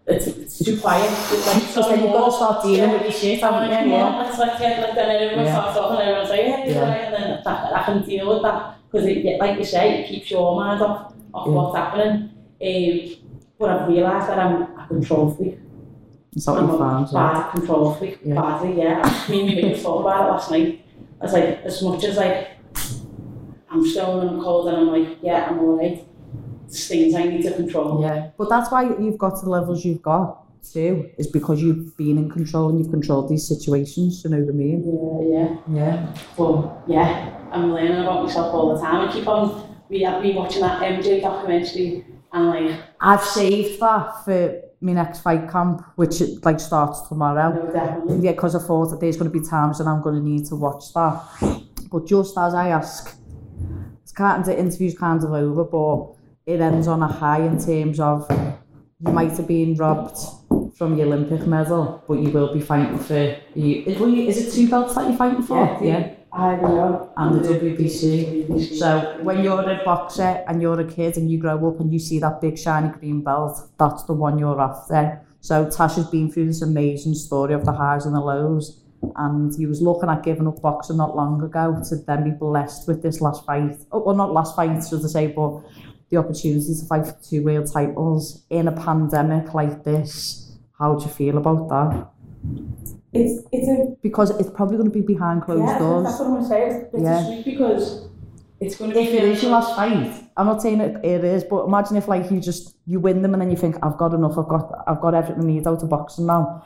it's, 0.06 0.26
it's 0.28 0.58
too 0.64 0.78
quiet. 0.80 1.10
It's 1.10 1.46
like, 1.46 1.66
Because 1.66 1.88
then 1.88 2.02
you've 2.04 2.12
got 2.12 2.26
to 2.26 2.32
start 2.32 2.62
dealing 2.64 2.92
with 2.92 3.02
your 3.02 3.12
shit, 3.12 3.40
haven't 3.40 3.64
you? 3.64 3.70
Yeah, 3.70 3.84
Yeah. 3.86 4.18
let's 4.22 4.38
let's 4.38 4.58
get 4.60 4.80
like 4.80 4.94
then 4.94 5.10
everyone 5.10 5.44
Yeah. 5.46 5.52
starts 5.52 5.76
talking 5.78 5.96
and 6.00 6.08
everyone's 6.08 6.30
like, 6.30 6.40
yeah, 6.40 6.64
Yeah. 6.64 6.72
yeah. 6.72 6.94
and 7.06 7.14
then 7.14 7.40
that, 7.44 7.72
I 7.74 7.82
can 7.82 8.02
deal 8.04 8.28
with 8.32 8.42
that 8.42 8.76
because 8.90 9.06
it, 9.06 9.24
yeah, 9.24 9.36
like 9.38 9.58
you 9.58 9.64
say, 9.64 10.00
it 10.02 10.08
keeps 10.08 10.30
your 10.30 10.54
mind 10.56 10.80
off 10.82 11.12
off 11.34 11.46
Yeah. 11.46 11.52
what's 11.52 11.76
happening. 11.76 12.30
Um, 12.62 13.16
but 13.58 13.70
I've 13.70 13.88
realised 13.88 14.28
that 14.28 14.38
I'm 14.38 14.62
a 14.62 14.86
control 14.88 15.30
freak. 15.34 15.58
Is 16.34 16.44
that 16.44 16.52
I'm 16.52 16.70
a? 16.70 16.78
Yeah. 16.78 17.06
bad 17.12 17.50
control 17.52 17.94
freak, 17.94 18.18
Yeah. 18.24 18.34
badly, 18.34 18.78
yeah. 18.78 19.02
Me 19.28 19.40
and 19.40 19.48
me 19.56 19.70
were 19.72 19.76
talking 19.76 20.02
about 20.02 20.26
it 20.26 20.30
last 20.30 20.50
night. 20.50 20.84
I 21.20 21.24
was 21.24 21.32
like, 21.32 21.64
as 21.64 21.82
much 21.82 22.04
as 22.04 22.16
like 22.16 22.48
I'm 23.70 23.84
stoned 23.84 24.22
and 24.28 24.30
I'm 24.36 24.42
cold 24.42 24.68
and 24.68 24.76
I'm 24.76 24.86
like, 24.88 25.18
yeah, 25.22 25.48
I'm 25.50 25.58
alright. 25.58 26.05
Things 26.68 27.14
I 27.14 27.24
need 27.24 27.42
to 27.42 27.54
control. 27.54 28.02
Yeah, 28.02 28.30
but 28.36 28.48
that's 28.48 28.70
why 28.70 28.84
you've 28.84 29.18
got 29.18 29.40
the 29.40 29.48
levels 29.48 29.84
you've 29.84 30.02
got 30.02 30.42
too, 30.72 31.10
is 31.16 31.26
because 31.26 31.62
you've 31.62 31.96
been 31.96 32.18
in 32.18 32.30
control 32.30 32.70
and 32.70 32.78
you've 32.78 32.90
controlled 32.90 33.28
these 33.28 33.46
situations, 33.46 34.24
you 34.24 34.30
know 34.30 34.38
what 34.38 34.48
I 34.48 34.52
mean? 34.52 35.30
Yeah, 35.32 35.56
yeah. 35.68 35.76
Yeah. 35.76 36.14
But 36.36 36.82
yeah, 36.88 37.48
I'm 37.52 37.72
learning 37.72 38.00
about 38.00 38.24
myself 38.24 38.52
all 38.52 38.74
the 38.74 38.80
time. 38.80 39.08
I 39.08 39.12
keep 39.12 39.28
on 39.28 39.76
we 39.88 40.02
have 40.02 40.22
been 40.22 40.34
watching 40.34 40.62
that 40.62 40.82
MJ 40.82 41.20
documentary 41.20 42.04
and 42.32 42.48
like 42.48 42.80
I've 43.00 43.22
saved 43.22 43.80
that 43.80 44.24
for 44.24 44.62
my 44.80 44.92
next 44.92 45.20
fight 45.20 45.50
camp, 45.50 45.82
which 45.96 46.20
it, 46.20 46.44
like 46.44 46.60
starts 46.60 47.02
tomorrow. 47.08 47.52
no 47.52 47.72
definitely. 47.72 48.24
Yeah, 48.24 48.32
because 48.32 48.54
I 48.54 48.58
thought 48.58 48.86
that 48.90 49.00
there's 49.00 49.16
going 49.16 49.30
to 49.30 49.38
be 49.38 49.46
times 49.46 49.78
when 49.78 49.88
I'm 49.88 50.02
going 50.02 50.16
to 50.16 50.28
need 50.28 50.46
to 50.46 50.56
watch 50.56 50.92
that. 50.94 51.22
But 51.90 52.06
just 52.06 52.36
as 52.36 52.52
I 52.52 52.68
ask, 52.68 53.16
it's 54.02 54.12
kind 54.12 54.40
of, 54.40 54.46
the 54.46 54.58
interview's 54.58 54.98
kind 54.98 55.22
of 55.22 55.32
over, 55.32 55.64
but 55.64 56.15
it 56.46 56.60
ends 56.60 56.86
on 56.86 57.02
a 57.02 57.08
high 57.08 57.42
in 57.42 57.58
terms 57.58 57.98
of 57.98 58.26
you 58.30 59.12
might 59.12 59.32
have 59.32 59.48
been 59.48 59.74
robbed 59.74 60.16
from 60.76 60.96
your 60.96 61.06
Olympic 61.06 61.46
medal, 61.46 62.04
but 62.06 62.20
you 62.20 62.30
will 62.30 62.54
be 62.54 62.60
fighting 62.60 62.98
for 62.98 63.36
you. 63.54 63.82
Is, 63.84 63.98
you, 63.98 64.28
is 64.28 64.38
it 64.38 64.52
two 64.54 64.70
belts 64.70 64.94
that 64.94 65.08
you're 65.08 65.16
fighting 65.16 65.42
for? 65.42 65.78
Yeah. 65.82 66.12
I 66.32 66.56
know. 66.56 67.12
And 67.16 67.42
the 67.42 67.48
WBC. 67.48 68.78
So 68.78 69.18
when 69.22 69.42
you're 69.42 69.68
a 69.68 69.82
boxer 69.84 70.44
and 70.46 70.60
you're 70.60 70.78
a 70.78 70.84
kid 70.84 71.16
and 71.16 71.30
you 71.30 71.38
grow 71.38 71.68
up 71.68 71.80
and 71.80 71.92
you 71.92 71.98
see 71.98 72.18
that 72.20 72.40
big 72.40 72.58
shiny 72.58 72.90
green 72.90 73.22
belt, 73.22 73.58
that's 73.78 74.04
the 74.04 74.12
one 74.12 74.38
you're 74.38 74.60
after. 74.60 75.22
So 75.40 75.66
Tasha's 75.66 76.08
been 76.08 76.30
through 76.30 76.46
this 76.46 76.62
amazing 76.62 77.14
story 77.14 77.54
of 77.54 77.64
the 77.64 77.72
highs 77.72 78.04
and 78.06 78.14
the 78.14 78.20
lows. 78.20 78.82
And 79.16 79.54
he 79.56 79.66
was 79.66 79.80
looking 79.80 80.10
at 80.10 80.22
giving 80.22 80.46
up 80.46 80.60
boxing 80.60 80.98
not 80.98 81.16
long 81.16 81.42
ago 81.42 81.82
to 81.88 81.96
then 81.96 82.24
be 82.24 82.30
blessed 82.30 82.86
with 82.86 83.02
this 83.02 83.20
last 83.20 83.44
fight. 83.46 83.78
Oh, 83.92 84.02
well, 84.04 84.16
not 84.16 84.32
last 84.32 84.54
fight, 84.56 84.84
should 84.86 85.04
I 85.04 85.08
say, 85.08 85.26
but 85.28 85.62
the 86.10 86.16
opportunity 86.16 86.74
to 86.74 86.86
fight 86.86 87.06
for 87.06 87.16
two 87.22 87.42
world 87.44 87.70
titles 87.72 88.44
in 88.50 88.68
a 88.68 88.72
pandemic 88.72 89.54
like 89.54 89.84
this. 89.84 90.52
How 90.78 90.94
do 90.94 91.04
you 91.04 91.10
feel 91.10 91.38
about 91.38 91.68
that? 91.68 92.08
It's 93.12 93.42
it's 93.52 93.68
a 93.68 93.96
Because 94.02 94.30
it's 94.38 94.50
probably 94.50 94.76
going 94.76 94.90
to 94.90 94.94
be 94.94 95.00
behind 95.00 95.42
closed 95.42 95.64
yeah, 95.64 95.78
doors. 95.78 96.04
that's 96.04 96.18
what 96.20 96.26
I'm 96.28 96.34
gonna 96.34 96.48
say. 96.48 96.66
It's, 96.68 96.94
it's 96.94 97.02
Yeah. 97.02 97.42
because 97.44 98.08
it's 98.60 98.76
gonna 98.76 98.94
be 98.94 99.00
if 99.00 99.14
it 99.14 99.24
is 99.24 99.42
your 99.42 99.52
last 99.52 99.74
fight, 99.74 100.12
I'm 100.36 100.46
not 100.46 100.62
saying 100.62 100.80
it, 100.80 101.04
it 101.04 101.24
is, 101.24 101.44
but 101.44 101.64
imagine 101.64 101.96
if 101.96 102.08
like 102.08 102.30
you 102.30 102.40
just 102.40 102.76
you 102.86 103.00
win 103.00 103.22
them 103.22 103.32
and 103.34 103.40
then 103.42 103.50
you 103.50 103.56
think 103.56 103.76
I've 103.82 103.96
got 103.96 104.12
enough, 104.14 104.36
I've 104.38 104.48
got 104.48 104.84
I've 104.86 105.00
got 105.00 105.14
everything 105.14 105.42
I 105.42 105.46
need 105.46 105.66
out 105.66 105.82
of 105.82 105.88
boxing 105.88 106.26
now. 106.26 106.62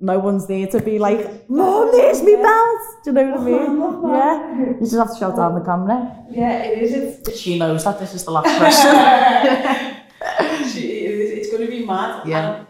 No 0.00 0.18
one's 0.20 0.46
there 0.46 0.66
to 0.68 0.80
be 0.80 0.98
like, 0.98 1.48
Mom, 1.50 1.90
there's 1.90 2.22
me 2.22 2.36
belt. 2.36 2.78
Do 3.04 3.10
you 3.10 3.12
know 3.12 3.30
what 3.32 3.40
I 3.40 3.44
mean? 3.44 3.78
Yeah. 4.08 4.58
You 4.58 4.80
just 4.80 4.94
have 4.96 5.12
to 5.12 5.18
shout 5.18 5.36
down 5.36 5.54
the 5.54 5.60
camera. 5.60 6.24
Yeah, 6.30 6.62
it 6.62 6.78
is. 6.82 6.92
It's, 7.26 7.38
She 7.38 7.58
knows 7.58 7.84
that 7.84 7.98
this 7.98 8.14
is 8.14 8.24
the 8.24 8.30
last 8.30 8.56
question. 8.56 8.92
it's, 10.40 10.76
it's 10.76 11.50
gonna 11.50 11.66
be 11.66 11.84
mad. 11.84 12.26
Yeah. 12.26 12.64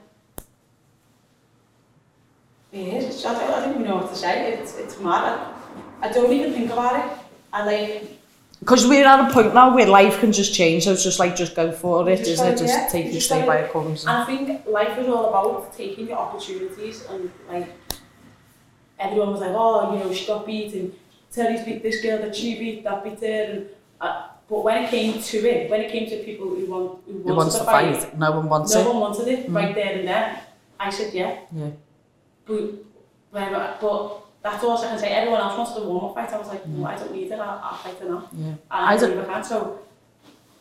And 2.72 2.82
it 2.88 2.94
is. 2.94 3.04
It's, 3.06 3.24
I, 3.26 3.32
don't, 3.34 3.50
I 3.50 3.60
don't 3.60 3.74
even 3.74 3.84
know 3.86 3.96
what 3.96 4.08
to 4.10 4.16
say. 4.16 4.52
It's 4.54 4.76
it's 4.78 4.98
mad. 5.00 5.54
I, 6.02 6.08
I 6.08 6.12
don't 6.12 6.32
even 6.32 6.52
think 6.52 6.70
about 6.72 6.96
it. 7.04 7.18
I 7.52 7.64
like 7.64 8.17
Because 8.60 8.86
we're 8.88 9.06
at 9.06 9.30
a 9.30 9.32
point 9.32 9.54
now 9.54 9.74
where 9.74 9.86
life 9.86 10.18
can 10.20 10.32
just 10.32 10.52
change, 10.52 10.84
so 10.84 10.92
it's 10.92 11.04
just 11.04 11.20
like 11.20 11.36
just 11.36 11.54
go 11.54 11.70
for 11.70 12.08
it, 12.10 12.16
Just 12.18 12.30
isn't 12.30 12.46
it? 12.54 12.58
Just 12.58 12.74
yeah. 12.74 12.88
take 12.88 13.06
You 13.06 13.18
it 13.18 13.20
stay 13.20 13.46
by 13.46 13.58
it 13.58 13.72
comes. 13.72 14.04
And 14.04 14.10
I 14.10 14.24
think 14.24 14.66
life 14.66 14.98
is 14.98 15.06
all 15.08 15.28
about 15.28 15.72
taking 15.76 16.08
your 16.08 16.18
opportunities 16.18 17.04
and 17.08 17.30
like 17.48 17.68
everyone 18.98 19.30
was 19.32 19.40
like, 19.40 19.52
oh, 19.54 19.92
you 19.92 20.00
know, 20.00 20.26
got 20.26 20.44
beat 20.44 20.74
and 20.74 20.92
Terry's 21.32 21.64
beat 21.64 21.82
this 21.82 22.02
girl 22.02 22.18
that 22.18 22.34
she 22.34 22.58
beat, 22.58 22.82
that 22.84 23.04
beat 23.04 23.20
her. 23.20 23.42
And, 23.52 23.66
uh, 24.00 24.28
but 24.48 24.64
when 24.64 24.82
it 24.84 24.90
came 24.90 25.22
to 25.22 25.38
it, 25.38 25.70
when 25.70 25.80
it 25.82 25.92
came 25.92 26.08
to 26.10 26.16
people 26.24 26.48
who 26.48 26.66
want 26.66 27.00
who, 27.06 27.34
wants 27.34 27.58
to 27.58 27.64
fight, 27.64 27.96
fight? 27.96 28.18
No 28.18 28.32
one 28.32 28.48
wants 28.48 28.74
no 28.74 28.80
it. 28.80 28.84
No 28.84 28.90
one 28.92 29.00
wanted 29.00 29.28
it 29.28 29.48
Mm. 29.48 29.54
right 29.54 29.74
there 29.74 29.98
and 29.98 30.08
then. 30.08 30.38
I 30.80 30.90
said 30.90 31.12
yeah, 31.14 31.38
Yeah. 31.54 31.70
but 32.46 33.80
but 33.80 34.22
that's 34.42 34.62
all 34.64 34.78
I 34.78 34.86
can 34.88 34.98
say. 34.98 35.08
Everyone 35.10 35.40
else 35.40 35.56
wants 35.58 35.72
the 35.74 35.82
warm-up 35.82 36.14
fight. 36.14 36.32
I 36.32 36.38
was 36.38 36.48
like, 36.48 36.66
no, 36.66 36.86
I 36.86 36.96
don't 36.96 37.12
need 37.12 37.30
it. 37.30 37.38
I'll, 37.38 37.60
I'll 37.62 37.74
fight 37.76 38.00
it 38.00 38.08
now. 38.08 38.28
Yeah. 38.32 38.46
And 38.48 38.58
I 38.70 38.96
don't- 38.96 39.12
even 39.12 39.24
can. 39.24 39.44
So 39.44 39.80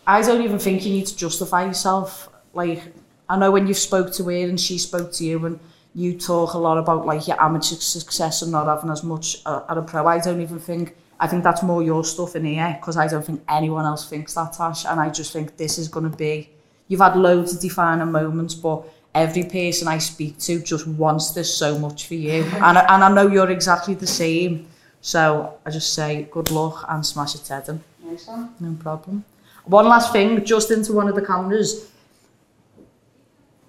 I 0.06 0.22
don't 0.22 0.42
even 0.42 0.60
think 0.60 0.86
you 0.86 0.92
need 0.92 1.06
to 1.08 1.16
justify 1.16 1.66
yourself. 1.66 2.30
Like, 2.54 2.82
I 3.30 3.38
know 3.38 3.52
when 3.52 3.68
you 3.68 3.74
spoke 3.74 4.12
to 4.14 4.24
her 4.26 4.32
and 4.32 4.60
she 4.60 4.78
spoke 4.78 5.12
to 5.14 5.26
you 5.26 5.46
and 5.46 5.60
you 5.94 6.18
talk 6.18 6.54
a 6.54 6.58
lot 6.58 6.78
about 6.78 7.06
like 7.06 7.28
your 7.28 7.42
amateur 7.42 7.76
success 7.76 8.42
and 8.42 8.52
not 8.52 8.68
having 8.68 8.90
as 8.92 9.04
much 9.04 9.38
uh, 9.46 9.64
at 9.70 9.78
a 9.78 9.82
pro. 9.82 10.06
I 10.08 10.20
don't 10.20 10.42
even 10.42 10.60
think, 10.60 10.96
I 11.20 11.28
think 11.28 11.44
that's 11.44 11.64
more 11.64 11.82
your 11.84 12.04
stuff 12.04 12.36
in 12.36 12.46
here 12.46 12.78
because 12.80 12.98
I 12.98 13.08
don't 13.08 13.26
think 13.26 13.42
anyone 13.50 13.86
else 13.86 14.08
thinks 14.10 14.34
that, 14.36 14.54
Tash. 14.54 14.86
And 14.86 15.00
I 15.00 15.10
just 15.10 15.34
think 15.34 15.58
this 15.58 15.78
is 15.78 15.88
going 15.88 16.10
to 16.10 16.16
be, 16.18 16.52
you've 16.88 17.00
had 17.02 17.16
loads 17.18 17.54
of 17.56 17.62
defining 17.62 18.12
moments, 18.12 18.54
but 18.54 18.84
every 19.24 19.44
person 19.44 19.88
I 19.88 19.98
speak 19.98 20.38
to 20.40 20.60
just 20.62 20.88
wants 20.88 21.32
this 21.32 21.54
so 21.54 21.78
much 21.78 22.08
for 22.08 22.16
you. 22.16 22.44
and, 22.68 22.78
I- 22.78 22.86
and 22.96 23.04
I 23.04 23.10
know 23.14 23.28
you're 23.28 23.50
exactly 23.52 23.94
the 23.96 24.08
same. 24.08 24.68
So 25.02 25.54
I 25.66 25.70
just 25.72 25.94
say 25.94 26.28
good 26.32 26.52
luck 26.52 26.86
and 26.90 27.06
smash 27.06 27.36
it, 27.36 27.44
Ted. 27.46 27.80
nice 28.04 28.28
one. 28.28 28.50
No 28.60 28.74
problem. 28.82 29.24
One 29.66 29.88
last 29.88 30.12
thing, 30.12 30.44
just 30.46 30.72
into 30.72 30.94
one 30.94 31.08
of 31.08 31.16
the 31.16 31.22
cameras. 31.26 31.90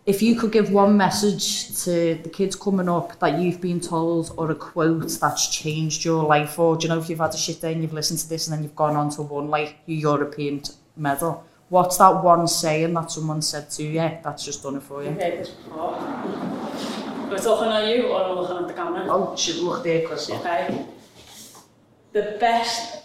If 0.07 0.23
you 0.23 0.37
could 0.37 0.53
give 0.53 0.71
one 0.73 0.97
message 0.97 1.77
to 1.85 2.15
the 2.23 2.31
kids 2.31 2.57
coming 2.57 2.89
up 2.89 3.19
that 3.21 3.39
you've 3.39 3.61
been 3.61 3.79
told 3.79 4.33
or 4.39 4.51
a 4.51 4.55
quote 4.55 5.07
that's 5.21 5.49
changed 5.49 6.03
your 6.03 6.25
life 6.25 6.59
or 6.59 6.77
do 6.77 6.85
you 6.85 6.89
know 6.89 6.99
if 6.99 7.11
you've 7.11 7.19
had 7.19 7.35
a 7.35 7.37
shit 7.37 7.61
day 7.61 7.73
and 7.75 7.83
you've 7.83 7.93
listened 7.93 8.19
to 8.21 8.29
this 8.29 8.47
and 8.47 8.57
then 8.57 8.63
you've 8.63 8.75
gone 8.75 8.97
on 8.97 9.11
to 9.11 9.21
one 9.23 9.49
like 9.51 9.77
your 9.85 10.17
European 10.17 10.63
medal, 10.97 11.45
what's 11.69 11.97
that 11.99 12.23
one 12.23 12.49
saying 12.49 12.95
that 12.95 13.11
someone 13.11 13.43
said 13.43 13.71
to 13.71 13.83
you 13.83 13.91
Yeah, 13.91 14.21
that's 14.23 14.45
just 14.45 14.63
done 14.63 14.77
it 14.77 14.83
for 14.83 15.03
you? 15.03 15.11
Okay, 15.11 15.37
this 15.39 15.51
before. 15.51 15.93
We're 17.31 17.39
talking 17.39 17.71
at 17.71 17.89
you 17.95 18.09
or 18.09 18.29
we're 18.31 18.41
looking 18.41 18.57
at 18.57 18.69
the 18.69 18.75
camera? 18.75 19.07
Oh, 19.09 19.37
should 19.37 19.57
look 19.57 19.85
there 19.85 20.01
because 20.01 20.31
Okay. 20.31 20.87
The 22.13 22.37
best 22.41 23.05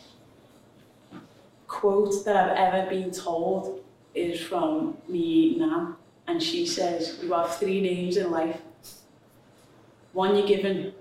quote 1.67 2.23
that 2.25 2.35
I've 2.37 2.73
ever 2.73 2.89
been 2.89 3.11
told 3.11 3.83
is 4.15 4.39
from 4.39 4.97
me 5.09 5.57
Nan, 5.57 5.95
and 6.27 6.41
she 6.41 6.65
says, 6.65 7.19
"You 7.21 7.33
have 7.33 7.55
three 7.57 7.81
names 7.81 8.15
in 8.15 8.31
life. 8.31 8.61
One 10.13 10.37
you're 10.37 10.47
given, 10.47 10.93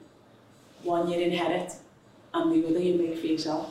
one 0.82 1.08
you 1.08 1.20
inherit, 1.20 1.74
and 2.34 2.50
the 2.52 2.66
other 2.68 2.80
you 2.80 2.94
make 2.94 3.18
for 3.18 3.26
yourself." 3.26 3.70